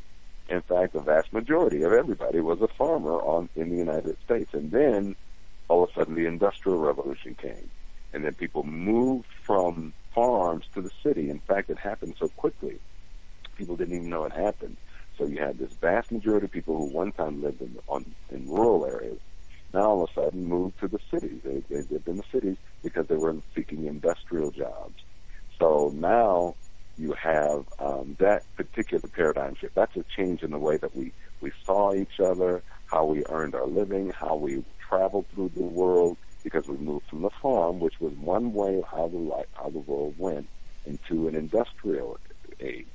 [0.48, 4.52] In fact, the vast majority of everybody was a farmer on in the United States.
[4.55, 5.16] And then
[5.69, 7.70] all of a sudden the Industrial Revolution came.
[8.12, 11.31] And then people moved from farms to the city.
[11.31, 12.78] In fact, it happened so quickly,
[13.56, 14.77] people didn't even know it happened.
[15.19, 18.48] So you had this vast majority of people who one time lived in, on, in
[18.48, 19.19] rural areas
[19.74, 21.40] now all of a sudden moved to the cities.
[21.44, 25.02] They, they lived in the cities because they were seeking industrial jobs.
[25.59, 26.55] So now
[26.97, 29.74] you have um, that particular paradigm shift.
[29.74, 33.55] That's a change in the way that we, we saw each other, how we earned
[33.55, 38.01] our living, how we traveled through the world, because we moved from, the farm, which
[38.01, 40.47] was one way of how the life, how the world went,
[40.86, 42.18] into an industrial
[42.60, 42.86] age.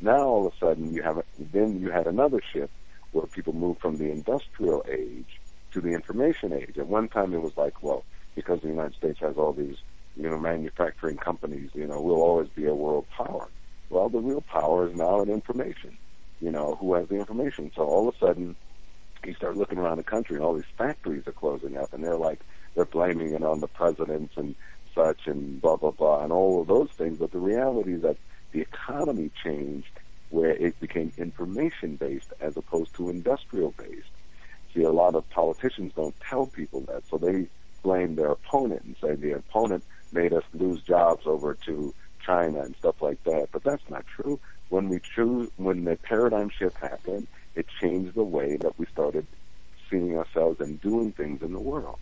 [0.00, 2.72] Now all of a sudden you have a, then you had another shift
[3.12, 5.40] where people moved from the industrial age
[5.72, 6.78] to the information age.
[6.78, 8.04] At one time it was like, well,
[8.34, 9.76] because the United States has all these,
[10.16, 13.48] you know, manufacturing companies, you know, we'll always be a world power.
[13.90, 15.96] Well, the real power is now in information.
[16.40, 17.70] You know, who has the information?
[17.74, 18.56] So all of a sudden,
[19.24, 22.16] you start looking around the country and all these factories are closing up and they're
[22.16, 22.40] like,
[22.74, 24.54] they're blaming it on the presidents and
[24.94, 27.18] such and blah, blah, blah and all of those things.
[27.18, 28.16] But the reality is that
[28.52, 29.88] the economy changed
[30.30, 34.08] where it became information based as opposed to industrial based.
[34.74, 37.46] See, a lot of politicians don't tell people that, so they
[37.82, 39.84] blame their opponent and say the opponent
[40.16, 41.94] made us lose jobs over to
[42.24, 43.48] China and stuff like that.
[43.52, 44.40] But that's not true.
[44.70, 49.26] When we choose, when the paradigm shift happened, it changed the way that we started
[49.88, 51.98] seeing ourselves and doing things in the world.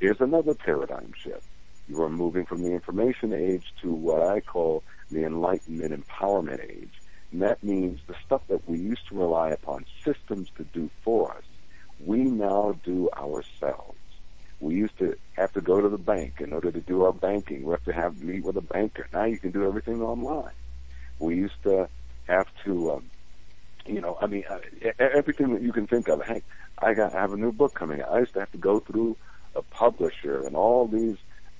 [0.00, 1.44] Here's another paradigm shift.
[1.88, 6.92] You are moving from the information age to what I call the enlightenment empowerment age.
[7.32, 11.32] And that means the stuff that we used to rely upon systems to do for
[11.32, 11.44] us,
[12.04, 13.97] we now do ourselves.
[14.60, 17.62] We used to have to go to the bank in order to do our banking.
[17.64, 19.06] We have to have meet with a banker.
[19.12, 20.52] Now you can do everything online.
[21.18, 21.88] We used to
[22.26, 23.10] have to, um,
[23.86, 24.58] you know, I mean, uh,
[24.98, 26.22] everything that you can think of.
[26.22, 26.42] Heck,
[26.78, 28.10] I got I have a new book coming out.
[28.10, 29.16] I used to have to go through
[29.54, 31.16] a publisher and all these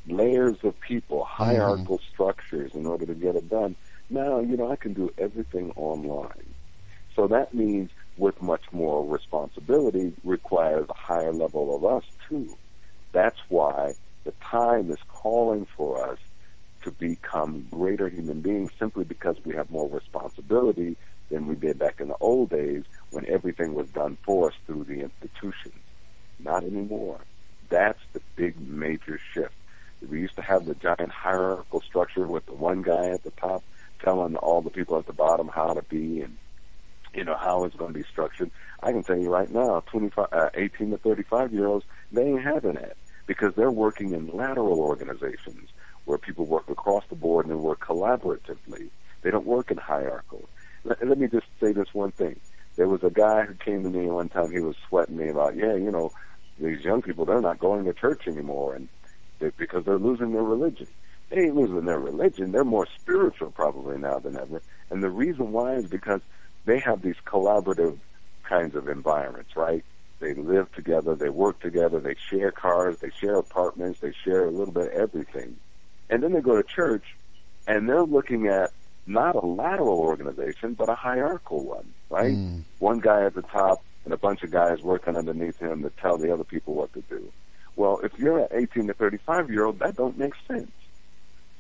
[0.07, 2.12] layers of people, hierarchical mm-hmm.
[2.12, 3.77] structures in order to get it done.
[4.11, 6.55] Now, you know, I can do everything online.
[7.15, 12.57] So that means with much more responsibility requires a higher level of us too.
[13.13, 13.95] That's why
[14.25, 16.19] the time is calling for us
[16.83, 20.97] to become greater human beings simply because we have more responsibility
[21.31, 24.85] than we did back in the old days when everything was done for us through
[24.85, 25.83] the institutions.
[26.39, 27.21] Not anymore.
[27.69, 29.55] That's the big major shift.
[30.09, 33.65] We used to have the giant hierarchical structure with the one guy at the top
[34.03, 36.39] telling all the people at the bottom how to be and
[37.15, 38.51] you know how it's going to be structured.
[38.83, 42.43] I can tell you right now, 25, uh, 18 to 35 year olds, they ain't
[42.43, 45.69] having that because they're working in lateral organizations
[46.05, 48.89] where people work across the board and they work collaboratively.
[49.23, 50.49] They don't work in hierarchical.
[50.85, 52.41] Let, let me just say this one thing.
[52.77, 54.51] There was a guy who came to me one time.
[54.51, 56.13] He was sweating me about, yeah, you know,
[56.59, 58.89] these young people, they're not going to church anymore, and
[59.39, 60.87] they, because they're losing their religion.
[61.31, 62.53] They ain't losing their religion.
[62.53, 64.63] They're more spiritual probably now than ever.
[64.91, 66.21] And the reason why is because
[66.65, 67.99] they have these collaborative
[68.45, 69.85] kinds of environments, right?
[70.20, 74.51] They live together, they work together, they share cars, they share apartments, they share a
[74.51, 75.57] little bit of everything.
[76.11, 77.05] And then they go to church
[77.66, 78.73] and they're looking at
[79.07, 82.35] not a lateral organization, but a hierarchical one, right?
[82.35, 82.62] Mm.
[82.78, 86.19] One guy at the top and a bunch of guys working underneath him to tell
[86.19, 87.32] the other people what to do.
[87.77, 90.70] Well, if you're an 18 to 35 year old, that don't make sense.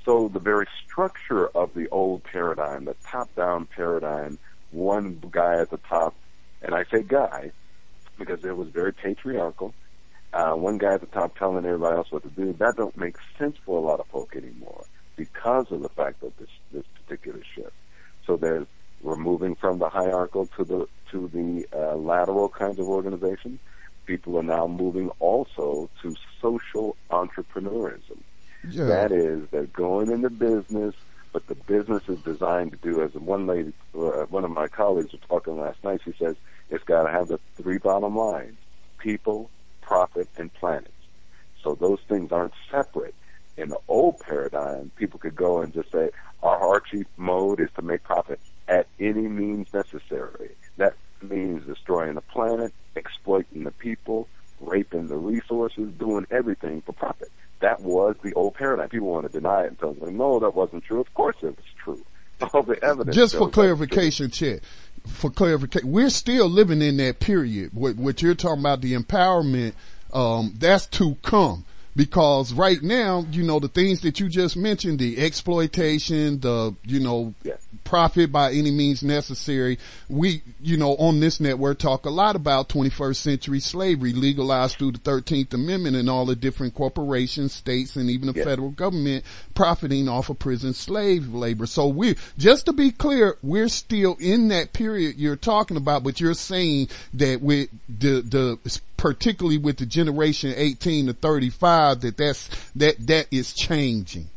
[0.04, 4.38] So the very structure of the old paradigm, the top-down paradigm,
[4.70, 6.14] one guy at the top,
[6.62, 7.52] and I say guy
[8.18, 9.74] because it was very patriarchal.
[10.32, 12.52] Uh, one guy at the top telling everybody else what to do.
[12.58, 14.84] That don't make sense for a lot of folk anymore
[15.16, 17.72] because of the fact of this this particular shift.
[18.26, 18.66] So there's
[19.02, 23.58] we're moving from the hierarchical to the to the uh, lateral kinds of organization.
[24.06, 28.18] People are now moving also to social entrepreneurism.
[28.68, 28.84] Yeah.
[28.86, 30.94] That is, they're going into business,
[31.32, 35.12] but the business is designed to do, as one lady, uh, one of my colleagues
[35.12, 36.36] was talking last night, she says,
[36.70, 38.58] it's got to have the three bottom lines,
[38.98, 39.50] people,
[39.80, 40.92] profit, and planet.
[41.62, 43.14] So those things aren't separate.
[43.56, 46.10] In the old paradigm, people could go and just say,
[46.42, 48.38] our archie mode is to make profit
[48.68, 50.50] at any means necessary.
[50.76, 54.28] That means destroying the planet, exploiting the people,
[54.60, 57.30] raping the resources, doing everything for profit.
[57.60, 58.88] That was the old paradigm.
[58.88, 61.00] People want to deny it and tell them, no, that wasn't true.
[61.00, 62.04] Of course it was true.
[62.40, 63.16] All the evidence.
[63.16, 64.60] Just for clarification, Chet,
[65.06, 67.70] for clarification, we're still living in that period.
[67.72, 69.74] What, what you're talking about, the empowerment,
[70.12, 71.64] um, that's to come
[71.96, 77.00] because right now, you know, the things that you just mentioned, the exploitation, the, you
[77.00, 77.34] know,
[77.88, 79.78] profit by any means necessary.
[80.10, 84.92] We, you know, on this network talk a lot about 21st century slavery legalized through
[84.92, 89.24] the 13th Amendment and all the different corporations, states, and even the federal government
[89.54, 91.64] profiting off of prison slave labor.
[91.64, 96.20] So we, just to be clear, we're still in that period you're talking about, but
[96.20, 102.50] you're saying that with the, the, particularly with the generation 18 to 35, that that's,
[102.76, 104.28] that, that is changing.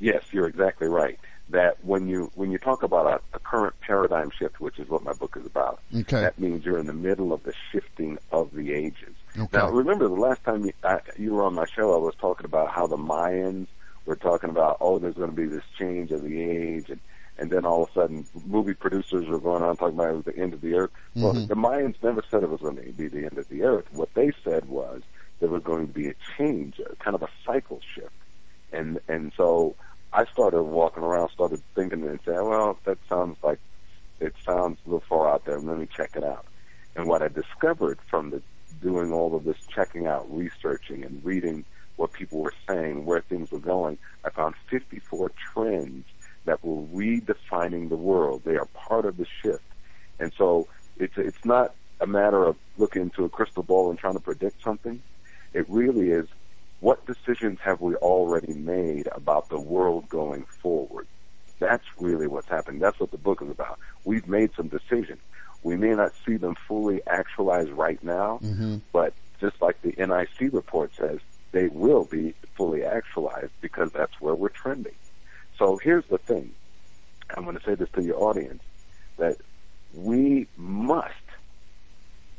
[0.00, 1.18] Yes, you're exactly right.
[1.54, 5.04] That when you, when you talk about a, a current paradigm shift, which is what
[5.04, 6.20] my book is about, okay.
[6.22, 9.14] that means you're in the middle of the shifting of the ages.
[9.38, 9.56] Okay.
[9.56, 12.44] Now, remember the last time you, I, you were on my show, I was talking
[12.44, 13.68] about how the Mayans
[14.04, 16.98] were talking about, oh, there's going to be this change of the age, and
[17.38, 20.24] and then all of a sudden, movie producers were going on talking about it was
[20.24, 20.90] the end of the earth.
[21.16, 21.48] Well, Mhm.
[21.48, 23.86] the Mayans never said it was going to be the end of the earth.
[23.92, 25.02] What they said was
[25.40, 28.10] there was going to be a change, a kind of a cycle shift,
[28.72, 29.76] and and so
[30.14, 33.58] I started walking around, started thinking and saying, well, that sounds like
[34.20, 35.58] it sounds a little far out there.
[35.58, 36.46] Let me check it out.
[36.94, 38.40] And what I discovered from the
[38.80, 41.64] doing all of this checking out, researching, and reading
[41.96, 46.04] what people were saying, where things were going, I found 54 trends
[46.44, 48.42] that were redefining the world.
[48.44, 49.64] They are part of the shift.
[50.20, 54.14] And so it's it's not a matter of looking into a crystal ball and trying
[54.14, 55.02] to predict something.
[55.52, 56.28] It really is
[56.80, 61.06] what decisions have we already made about the world going forward?
[61.58, 62.80] That's really what's happening.
[62.80, 63.78] That's what the book is about.
[64.04, 65.20] We've made some decisions.
[65.62, 68.82] We may not see them fully actualized right now, Mhm.
[68.92, 71.20] but just like the NIC report says,
[71.52, 74.94] they will be fully actualized because that's where we're trending.
[75.58, 76.52] So here's the thing.
[77.30, 78.62] I'm going to say this to your audience
[79.16, 79.36] that
[79.94, 81.14] we must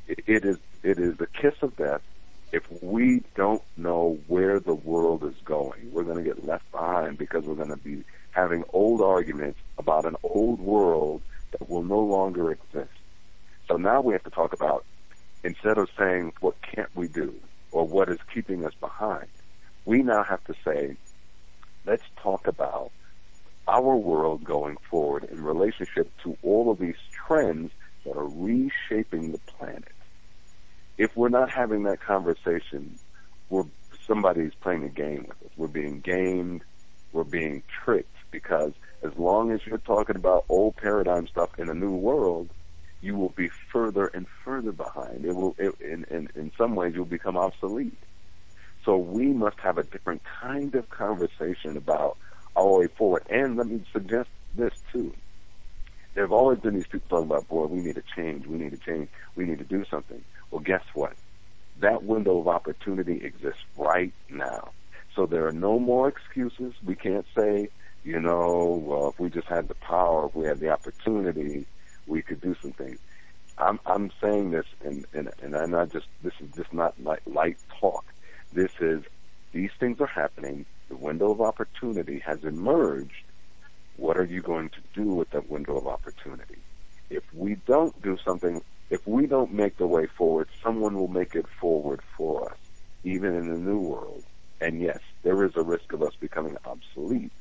[0.08, 2.02] it it is it is the kiss of death
[2.52, 5.92] if we don't know where the world is going.
[5.92, 10.06] We're going to get left behind because we're going to be having old arguments about
[10.06, 12.92] an old world that will no longer exist.
[13.68, 14.86] So now we have to talk about
[15.44, 17.34] instead of saying what can't we do
[17.72, 19.28] or what is keeping us behind,
[19.86, 20.98] we now have to say,
[21.86, 22.92] let's talk about
[23.68, 27.72] our world going forward in relationship to all of these trends
[28.06, 29.95] that are reshaping the planet.
[30.98, 32.98] If we're not having that conversation,
[33.50, 33.66] we're
[34.08, 35.58] somebody's playing a game with us.
[35.58, 36.62] We're being gamed,
[37.12, 38.74] we're being tricked because
[39.04, 42.50] as long as you're talking about old paradigm stuff in a new world,
[43.02, 45.26] you will be further and further behind.
[45.26, 47.98] It will, it, in, in, in some ways, you'll become obsolete.
[48.84, 52.18] So we must have a different kind of conversation about
[52.56, 53.24] our way forward.
[53.30, 55.14] And let me suggest this too.
[56.14, 58.72] There have always been these people talking about, boy, we need to change, we need
[58.72, 60.24] to change, we need to do something.
[60.56, 61.12] Well, guess what?
[61.82, 64.72] That window of opportunity exists right now.
[65.14, 66.74] So there are no more excuses.
[66.82, 67.68] We can't say,
[68.06, 71.66] you know, well, if we just had the power, if we had the opportunity,
[72.08, 73.00] we could do some things.
[73.58, 77.28] I'm I'm saying this, and and and I'm not just this is just not light,
[77.28, 78.06] light talk.
[78.54, 79.04] This is
[79.52, 80.66] these things are happening.
[80.88, 83.26] The window of opportunity has emerged.
[83.98, 86.60] What are you going to do with that window of opportunity?
[87.10, 91.36] If we don't do something, if we don't make the way forward, someone will make
[91.36, 92.58] it forward for us,
[93.04, 94.24] even in the new world.
[94.62, 97.32] And yes, there is a risk of us becoming obsolete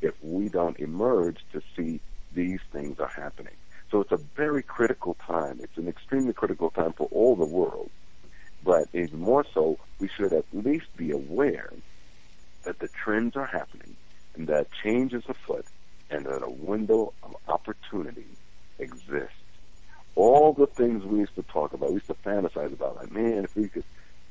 [0.00, 2.00] if we don't emerge to see
[2.34, 3.54] these things are happening.
[3.90, 5.60] So it's a very critical time.
[5.62, 7.90] It's an extremely critical time for all the world.
[8.64, 11.72] But even more so, we should at least be aware
[12.64, 13.96] that the trends are happening
[14.34, 15.66] and that change is afoot
[16.10, 18.26] and that a window of opportunity
[18.78, 19.41] exists.
[20.14, 23.44] All the things we used to talk about, we used to fantasize about, like, man,
[23.44, 23.84] if we could,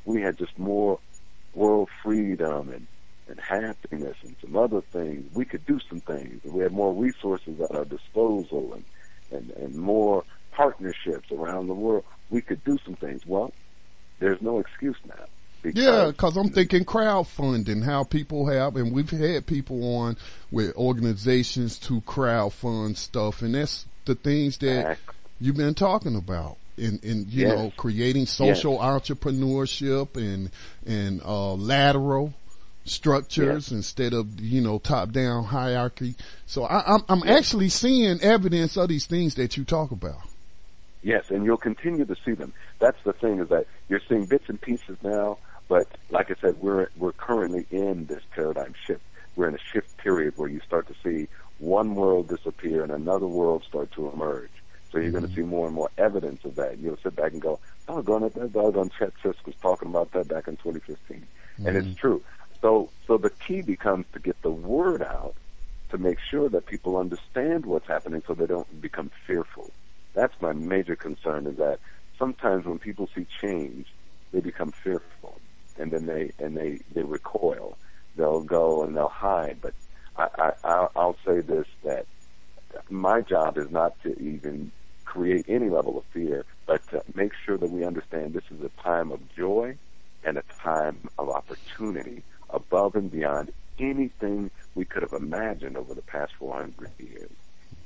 [0.05, 0.99] we had just more
[1.53, 2.87] world freedom and,
[3.27, 6.41] and happiness and some other things, we could do some things.
[6.43, 8.83] If we had more resources at our disposal and,
[9.31, 13.25] and, and more partnerships around the world, we could do some things.
[13.25, 13.51] Well,
[14.19, 15.25] there's no excuse now.
[15.61, 20.17] Because Yeah, because I'm thinking crowdfunding, how people have, and we've had people on
[20.49, 24.97] with organizations to crowdfund stuff, and that's the things that
[25.41, 26.57] you've been talking about.
[26.77, 27.55] In, in you Yes.
[27.55, 30.49] know, creating social entrepreneurship and
[30.87, 32.33] and uh, lateral
[32.85, 36.15] structures instead of you know top down hierarchy.
[36.45, 40.21] So I, I'm I'm actually seeing evidence of these things that you talk about.
[41.03, 42.53] Yes, and you'll continue to see them.
[42.79, 46.57] That's the thing is that you're seeing bits and pieces now, but like I said,
[46.61, 49.01] we're we're currently in this paradigm shift.
[49.35, 51.27] We're in a shift period where you start to see
[51.59, 54.49] one world disappear and another world start to emerge.
[54.91, 55.41] So you're going to mm-hmm.
[55.41, 56.77] see more and more evidence of that.
[56.79, 60.27] You'll sit back and go, "Doggone it, that doggone Chet Sisk was talking about that
[60.27, 61.25] back in 2015,"
[61.65, 61.95] and it's mm-hmm.
[61.95, 62.23] true.
[62.61, 65.35] So, so the key becomes to get the word out
[65.89, 69.71] to make sure that people understand what's happening, so they don't become fearful.
[70.13, 71.47] That's my major concern.
[71.47, 71.79] Is that
[72.19, 73.87] sometimes when people see change,
[74.31, 75.39] they become fearful,
[75.79, 77.77] and then they and they they recoil.
[78.17, 79.59] They'll go and they'll hide.
[79.61, 79.73] But
[80.17, 82.05] I, I I'll say this that
[82.89, 84.71] my job is not to even
[85.11, 88.81] create any level of fear, but to make sure that we understand this is a
[88.81, 89.77] time of joy
[90.23, 96.01] and a time of opportunity above and beyond anything we could have imagined over the
[96.01, 97.29] past 400 years.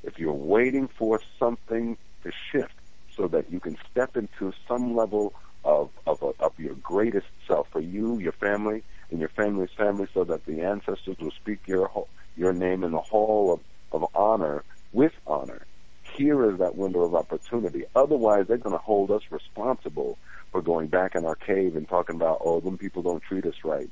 [0.04, 2.76] If you're waiting for something to shift
[3.16, 5.34] so that you can step into some level
[5.64, 10.24] of of, of your greatest self for you, your family, and your family's family, so
[10.26, 11.90] that the ancestors will speak your
[12.38, 13.60] your name in the hall of,
[13.92, 15.66] of honor with honor.
[16.16, 17.84] Here is that window of opportunity.
[17.96, 20.18] Otherwise, they're going to hold us responsible
[20.52, 23.56] for going back in our cave and talking about, oh, them people don't treat us
[23.66, 23.90] right.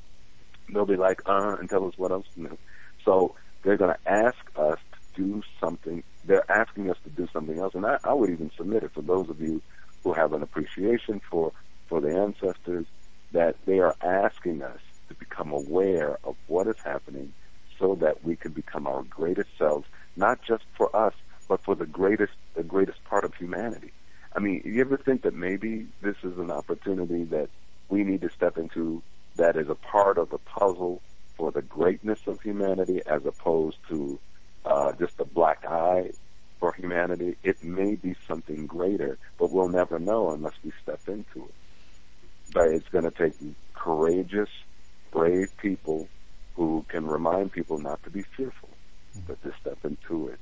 [0.69, 2.57] They'll be like, uh, and tell us what else to do.
[3.03, 6.03] So they're going to ask us to do something.
[6.23, 7.75] They're asking us to do something else.
[7.75, 9.61] And I, I would even submit it for those of you
[10.03, 11.51] who have an appreciation for,
[11.89, 12.85] for the ancestors
[13.33, 14.79] that they are asking us
[15.09, 17.33] to become aware of what is happening
[17.77, 19.85] so that we can become our greatest selves,
[20.15, 21.13] not just for us,
[21.53, 23.91] but for the greatest, the greatest part of humanity.
[24.35, 27.47] I mean, you ever think that maybe this is an opportunity that
[27.89, 29.03] we need to step into
[29.35, 30.99] that is a part of the puzzle
[31.37, 34.17] for the greatness of humanity as opposed to
[34.65, 36.09] uh, just a black eye
[36.59, 37.35] for humanity?
[37.43, 41.53] It may be something greater, but we'll never know unless we step into it.
[42.51, 43.35] But it's going to take
[43.75, 44.49] courageous,
[45.11, 46.07] brave people
[46.55, 48.69] who can remind people not to be fearful,
[49.27, 50.39] but to step into it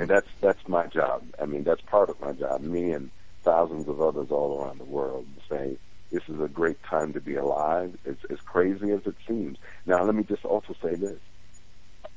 [0.00, 1.22] and that's that's my job.
[1.40, 2.62] I mean, that's part of my job.
[2.62, 3.10] Me and
[3.42, 5.76] thousands of others all around the world say
[6.10, 7.98] this is a great time to be alive.
[8.06, 9.58] It's as crazy as it seems.
[9.84, 11.18] Now, let me just also say this: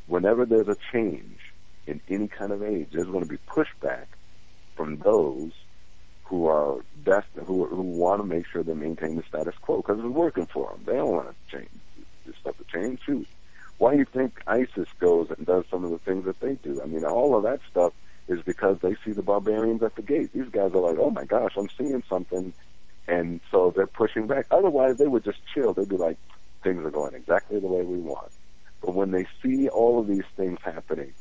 [0.08, 1.40] whenever there's a change
[1.86, 4.06] in any kind of age, there's going to be pushback
[4.78, 5.52] from those
[6.24, 10.00] who are best, who who want to make sure they maintain the status quo because
[10.00, 10.84] it's working for them.
[10.86, 11.70] They don't want to change
[12.26, 13.02] this stuff to change.
[13.06, 13.28] Shoot,
[13.78, 16.82] why do you think ISIS goes and does some of the things that they do?
[16.82, 17.94] I mean, all of that stuff
[18.28, 20.32] is because they see the barbarians at the gate.
[20.34, 22.54] These guys are like, oh my gosh, I'm seeing something.
[23.08, 24.46] And so they're pushing back.
[24.52, 25.74] Otherwise, they would just chill.
[25.74, 26.18] They'd be like,
[26.64, 28.32] things are going exactly the way we want.
[28.82, 31.14] But when they see all of these things happening,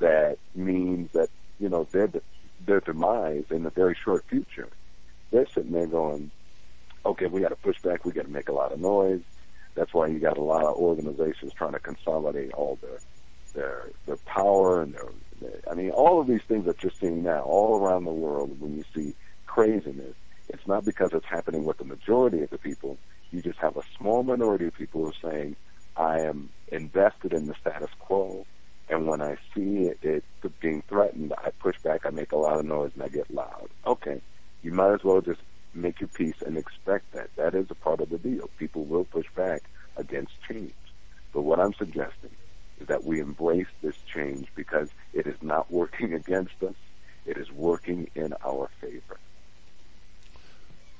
[0.00, 2.10] that means that, you know, their,
[2.66, 4.68] their demise in the very short future,
[5.30, 6.30] they're sitting there going,
[7.06, 8.04] okay, we got to push back.
[8.04, 9.22] We got to make a lot of noise.
[9.74, 13.00] That's why you got a lot of organizations trying to consolidate all their
[13.54, 15.08] their their power and their,
[15.40, 18.60] their I mean all of these things that you're seeing now all around the world
[18.60, 19.14] when you see
[19.46, 20.14] craziness
[20.48, 22.98] it's not because it's happening with the majority of the people.
[23.30, 25.56] You just have a small minority of people who are saying
[25.96, 28.44] I am invested in the status quo.
[28.90, 30.24] And when I see it, it
[30.60, 33.68] being threatened I push back I make a lot of noise and I get loud.
[33.86, 34.20] Okay
[34.64, 35.40] you might as well just
[35.74, 37.30] make your peace and expect that.
[37.36, 38.50] That is a part of the deal.
[38.58, 39.64] People will push back
[39.96, 40.74] against change.
[41.32, 42.36] But what I'm suggesting
[42.80, 46.76] is that we embrace this change because it is not working against us.
[47.26, 49.18] It is working in our favor.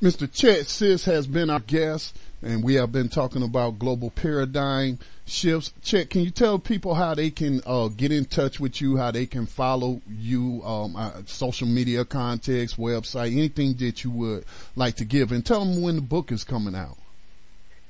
[0.04, 0.30] Mr.
[0.30, 5.72] Chet Sisk has been our guest and we have been talking about global paradigm shifts.
[5.82, 9.10] Chet, can you tell people how they can uh, get in touch with you, how
[9.10, 14.44] they can follow you, um, uh, social media context, website, anything that you would
[14.76, 16.98] like to give, and tell them when the book is coming out.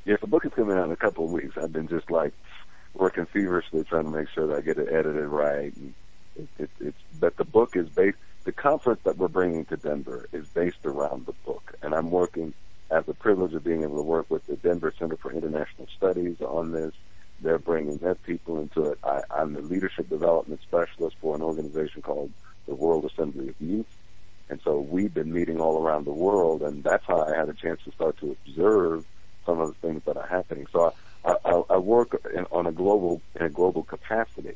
[0.05, 1.59] Yes, the book is coming out in a couple of weeks.
[1.61, 2.33] I've been just like
[2.95, 5.75] working feverishly trying to make sure that I get it edited right.
[5.75, 5.95] And
[6.37, 8.19] it, it, it's but the book is based.
[8.45, 12.53] The conference that we're bringing to Denver is based around the book, and I'm working
[12.91, 16.41] have the privilege of being able to work with the Denver Center for International Studies
[16.41, 16.93] on this.
[17.41, 18.99] They're bringing their people into it.
[19.03, 22.31] I, I'm the leadership development specialist for an organization called
[22.67, 23.87] the World Assembly of Youth.
[24.49, 27.55] And so we've been meeting all around the world, and that's how I had a
[27.55, 29.05] chance to start to observe
[29.45, 30.67] some of the things that are happening.
[30.71, 30.95] So
[31.25, 34.55] I, I, I work in, on a global in a global capacity,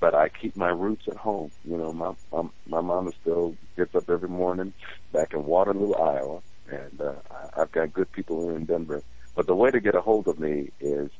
[0.00, 1.50] but I keep my roots at home.
[1.64, 4.72] You know, my my, my mom still gets up every morning
[5.12, 6.40] back in Waterloo, Iowa,
[6.70, 7.12] and uh,
[7.56, 9.02] I've got good people here in Denver.
[9.36, 11.10] But the way to get a hold of me is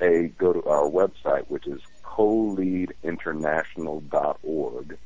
[0.00, 4.98] a go to our website, which is coleadinternational.org,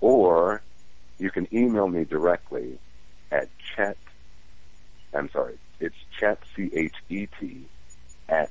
[0.00, 0.62] or
[1.18, 2.78] you can email me directly
[3.32, 3.96] at chet.
[5.12, 7.66] I'm sorry, it's chet c h e t
[8.28, 8.50] at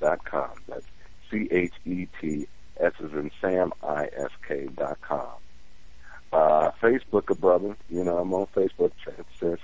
[0.00, 0.50] chetsisk.com.
[0.68, 0.86] That's
[1.30, 2.48] c h e t
[2.78, 5.32] s as in Sam I S K dot com.
[6.32, 7.76] Uh, Facebook a brother.
[7.88, 9.58] You know, I'm on Facebook, Chet Sisk.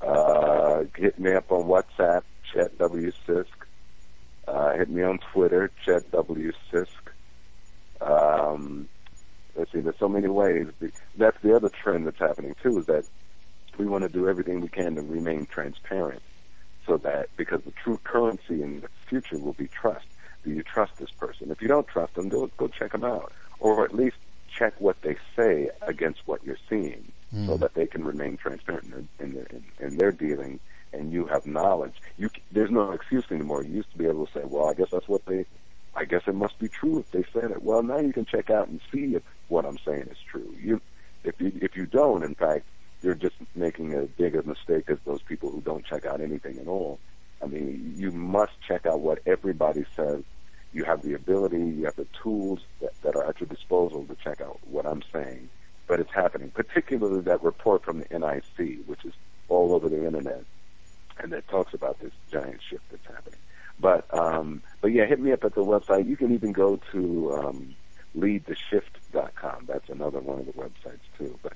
[0.00, 2.22] Uh, hit me up on WhatsApp,
[2.52, 3.12] Chet W.
[3.26, 3.46] Sisk.
[4.46, 6.52] Uh, hit me on Twitter, Chet W.
[6.72, 6.88] Sisk.
[8.00, 8.88] Um,
[9.56, 10.66] let's see, there's so many ways.
[11.16, 13.04] That's the other trend that's happening too, is that
[13.78, 16.22] we want to do everything we can to remain transparent
[16.86, 20.06] so that, because the true currency in the future will be trust.
[20.44, 21.50] Do you trust this person?
[21.50, 23.32] If you don't trust them, go, go check them out.
[23.60, 24.16] Or at least
[24.54, 27.46] check what they say against what you're seeing mm.
[27.46, 30.60] so that they can remain transparent in, in, in, in their dealing
[30.92, 31.94] and you have knowledge.
[32.18, 33.64] You, there's no excuse anymore.
[33.64, 35.44] You used to be able to say, well, I guess that's what they,
[35.94, 37.62] I guess it must be true if they said it.
[37.62, 40.54] Well, now you can check out and see if what I'm saying is true.
[40.60, 40.80] You,
[41.24, 42.64] if you, if you don't, in fact,
[43.04, 46.58] you're just making as big a mistake as those people who don't check out anything
[46.58, 46.98] at all.
[47.42, 50.22] I mean, you must check out what everybody says.
[50.72, 54.16] You have the ability, you have the tools that, that are at your disposal to
[54.24, 55.48] check out what I'm saying.
[55.86, 59.12] But it's happening, particularly that report from the NIC, which is
[59.48, 60.44] all over the internet,
[61.18, 63.38] and that talks about this giant shift that's happening.
[63.78, 66.08] But um, but yeah, hit me up at the website.
[66.08, 67.74] You can even go to um,
[68.16, 69.64] leadtheshift.com.
[69.66, 71.38] That's another one of the websites too.
[71.42, 71.52] But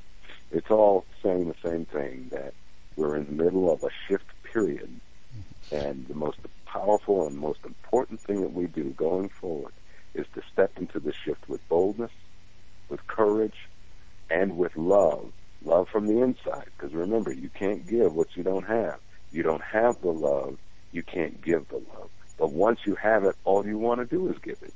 [0.51, 2.55] it's all saying the same thing that
[2.97, 5.01] we're in the middle of a shift period,
[5.71, 9.73] and the most powerful and most important thing that we do going forward
[10.15, 12.11] is to step into the shift with boldness,
[12.89, 13.69] with courage,
[14.31, 15.33] and with love.
[15.65, 16.67] Love from the inside.
[16.77, 19.01] Because remember, you can't give what you don't have.
[19.31, 20.57] You don't have the love,
[20.93, 22.11] you can't give the love.
[22.39, 24.75] But once you have it, all you want to do is give it.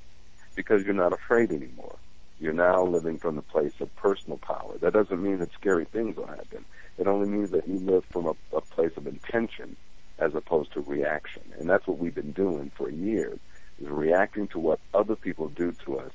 [0.54, 1.96] Because you're not afraid anymore.
[2.43, 4.77] You're now living from the place of personal power.
[4.81, 6.64] That doesn't mean that scary things will happen.
[6.98, 9.77] It only means that you live from a, a place of intention
[10.19, 11.43] as opposed to reaction.
[11.60, 13.39] And that's what we've been doing for years,
[13.81, 16.10] is reacting to what other people do to us.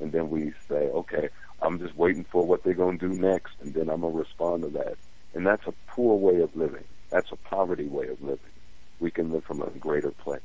[0.00, 1.28] And then we say, okay,
[1.62, 4.18] I'm just waiting for what they're going to do next, and then I'm going to
[4.18, 4.96] respond to that.
[5.32, 6.84] And that's a poor way of living.
[7.10, 8.50] That's a poverty way of living.
[8.98, 10.40] We can live from a greater place.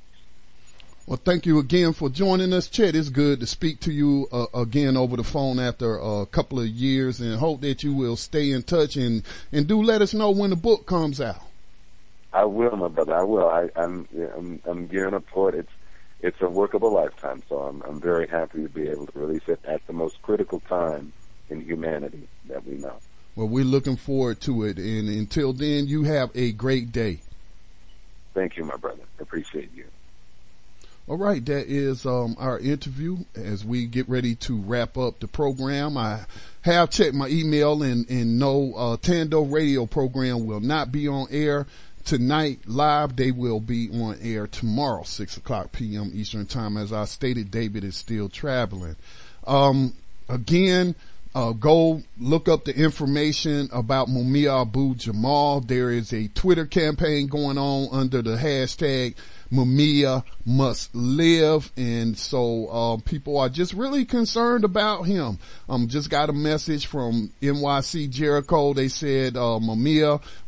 [1.06, 2.96] Well, thank you again for joining us, Chet.
[2.96, 6.68] It's good to speak to you uh, again over the phone after a couple of
[6.68, 9.22] years, and hope that you will stay in touch and
[9.52, 11.42] and do let us know when the book comes out.
[12.32, 13.16] I will, my brother.
[13.16, 13.50] I will.
[13.50, 14.08] I, I'm
[14.38, 15.56] I'm I'm gearing up for it.
[15.56, 15.72] It's
[16.22, 19.20] it's a work of a lifetime, so I'm I'm very happy to be able to
[19.20, 21.12] release it at the most critical time
[21.50, 22.96] in humanity that we know.
[23.36, 27.20] Well, we're looking forward to it, and until then, you have a great day.
[28.34, 29.04] Thank you, my brother.
[29.20, 29.86] Appreciate you.
[31.06, 35.28] All right, that is um, our interview as we get ready to wrap up the
[35.28, 35.98] program.
[35.98, 36.22] I
[36.62, 41.28] have checked my email and, and no uh, Tando radio program will not be on
[41.30, 41.68] air
[42.06, 43.18] tonight live.
[43.18, 46.12] They will be on air tomorrow, 6 o'clock p.m.
[46.14, 46.78] Eastern time.
[46.78, 48.96] As I stated, David is still traveling.
[49.46, 49.94] Um,
[50.30, 50.96] again,
[51.36, 55.60] uh, go look up the information about Mumia Abu Jamal.
[55.60, 59.16] There is a Twitter campaign going on under the hashtag
[59.54, 61.72] Mumia must live.
[61.78, 65.38] And so, uh, people are just really concerned about him.
[65.70, 68.74] Um, just got a message from NYC Jericho.
[68.74, 69.60] They said, uh,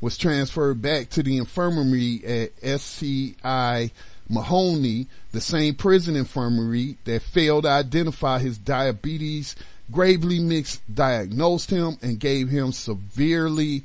[0.01, 3.91] was transferred back to the infirmary at SCI
[4.29, 9.55] Mahanoy, the same prison infirmary that failed to identify his diabetes,
[9.91, 13.83] gravely misdiagnosed him and gave him severely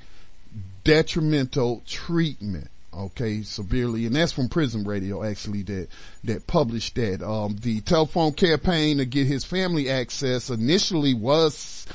[0.82, 5.88] detrimental treatment okay, severely, and that's from Prison Radio actually that
[6.24, 7.22] that published that.
[7.22, 11.86] Um, the telephone campaign to get his family access initially was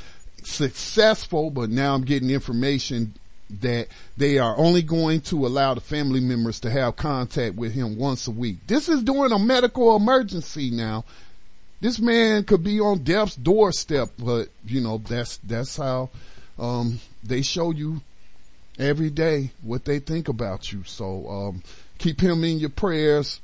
[0.44, 3.14] successful, but now I'm getting information
[3.62, 7.98] that they are only going to allow the family members to have contact with him
[7.98, 8.58] once a week.
[8.68, 11.06] This is during a medical emergency now.
[11.82, 16.10] This man could be on death's doorstep, but you know, that's, that's how,
[16.58, 18.02] um, they show you
[18.78, 20.84] every day what they think about you.
[20.84, 21.64] So, um,
[21.98, 23.40] keep him in your prayers.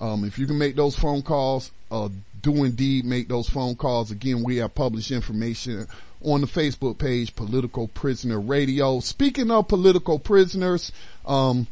[0.00, 2.08] Um, if you can make those phone calls, uh,
[2.42, 4.10] do indeed make those phone calls.
[4.10, 5.86] Again, we have published information
[6.24, 9.00] on the Facebook page, Political Prisoner Radio.
[9.00, 10.90] Speaking of political prisoners,
[11.24, 11.66] um,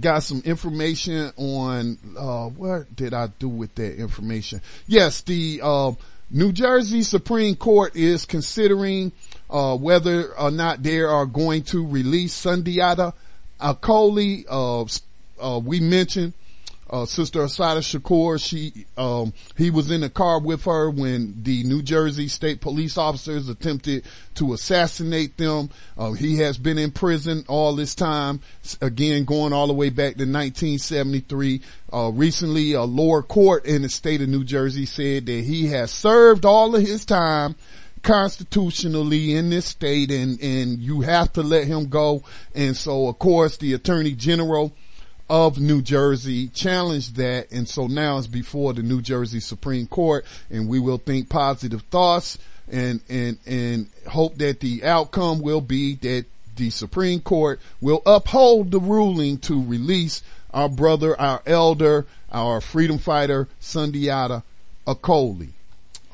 [0.00, 4.60] got some information on, uh, what did I do with that information?
[4.86, 5.92] Yes, the, uh,
[6.30, 9.12] New Jersey Supreme Court is considering
[9.54, 13.14] uh, whether or not they are going to release Sundiata
[13.60, 14.44] Acoli.
[14.50, 14.84] Uh,
[15.40, 16.32] uh, we mentioned
[16.90, 18.44] uh, Sister Assata Shakur.
[18.44, 22.98] She, um, he was in the car with her when the New Jersey state police
[22.98, 24.04] officers attempted
[24.34, 25.70] to assassinate them.
[25.96, 28.40] Uh, he has been in prison all this time.
[28.80, 31.60] Again, going all the way back to 1973.
[31.92, 35.92] Uh, recently a lower court in the state of New Jersey said that he has
[35.92, 37.54] served all of his time
[38.04, 42.22] constitutionally in this state and, and you have to let him go.
[42.54, 44.72] And so of course the attorney general
[45.28, 47.50] of New Jersey challenged that.
[47.50, 51.82] And so now it's before the New Jersey Supreme Court and we will think positive
[51.90, 52.38] thoughts
[52.70, 56.26] and, and, and hope that the outcome will be that
[56.56, 60.22] the Supreme Court will uphold the ruling to release
[60.52, 64.42] our brother, our elder, our freedom fighter, Sundiata
[64.86, 65.48] Acoli.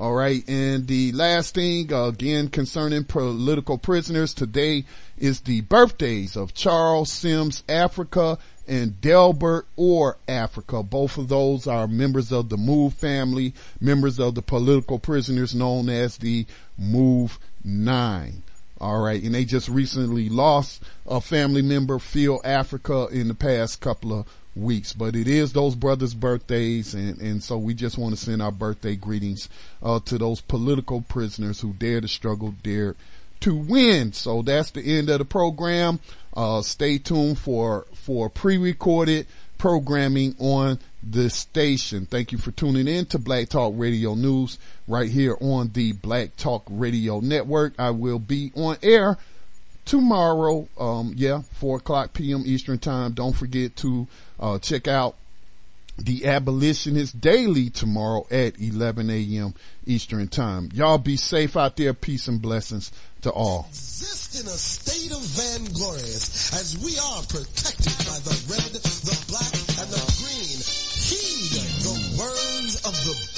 [0.01, 0.43] All right.
[0.48, 4.86] And the last thing, again, concerning political prisoners, today
[5.18, 10.82] is the birthdays of Charles Sims Africa and Delbert Orr Africa.
[10.82, 15.90] Both of those are members of the Move family, members of the political prisoners known
[15.90, 16.47] as the
[16.78, 18.43] Move Nine.
[18.81, 19.22] All right.
[19.22, 24.27] And they just recently lost a family member, Phil Africa, in the past couple of
[24.61, 26.95] weeks, but it is those brothers' birthdays.
[26.95, 29.49] And, and so we just want to send our birthday greetings,
[29.82, 32.97] uh, to those political prisoners who dare to struggle, dare
[33.41, 34.12] to win.
[34.12, 36.01] So that's the end of the program.
[36.35, 39.27] Uh, stay tuned for, for pre-recorded
[39.59, 42.07] programming on the station.
[42.07, 46.37] Thank you for tuning in to Black Talk Radio News right here on the Black
[46.37, 47.74] Talk Radio Network.
[47.78, 49.19] I will be on air
[49.91, 50.69] tomorrow.
[50.79, 53.12] Um, yeah, four o'clock PM Eastern time.
[53.12, 54.07] Don't forget to,
[54.39, 55.17] uh, check out
[55.99, 59.53] the abolitionist daily tomorrow at 11 a.m.
[59.87, 60.71] Eastern time.
[60.73, 61.93] Y'all be safe out there.
[61.93, 62.93] Peace and blessings
[63.23, 63.67] to all.
[63.69, 69.53] Exist in a state of vanglorious as we are protected by the red, the black,
[69.83, 70.59] and the green.
[71.11, 71.51] Heed
[71.83, 73.31] the words of the.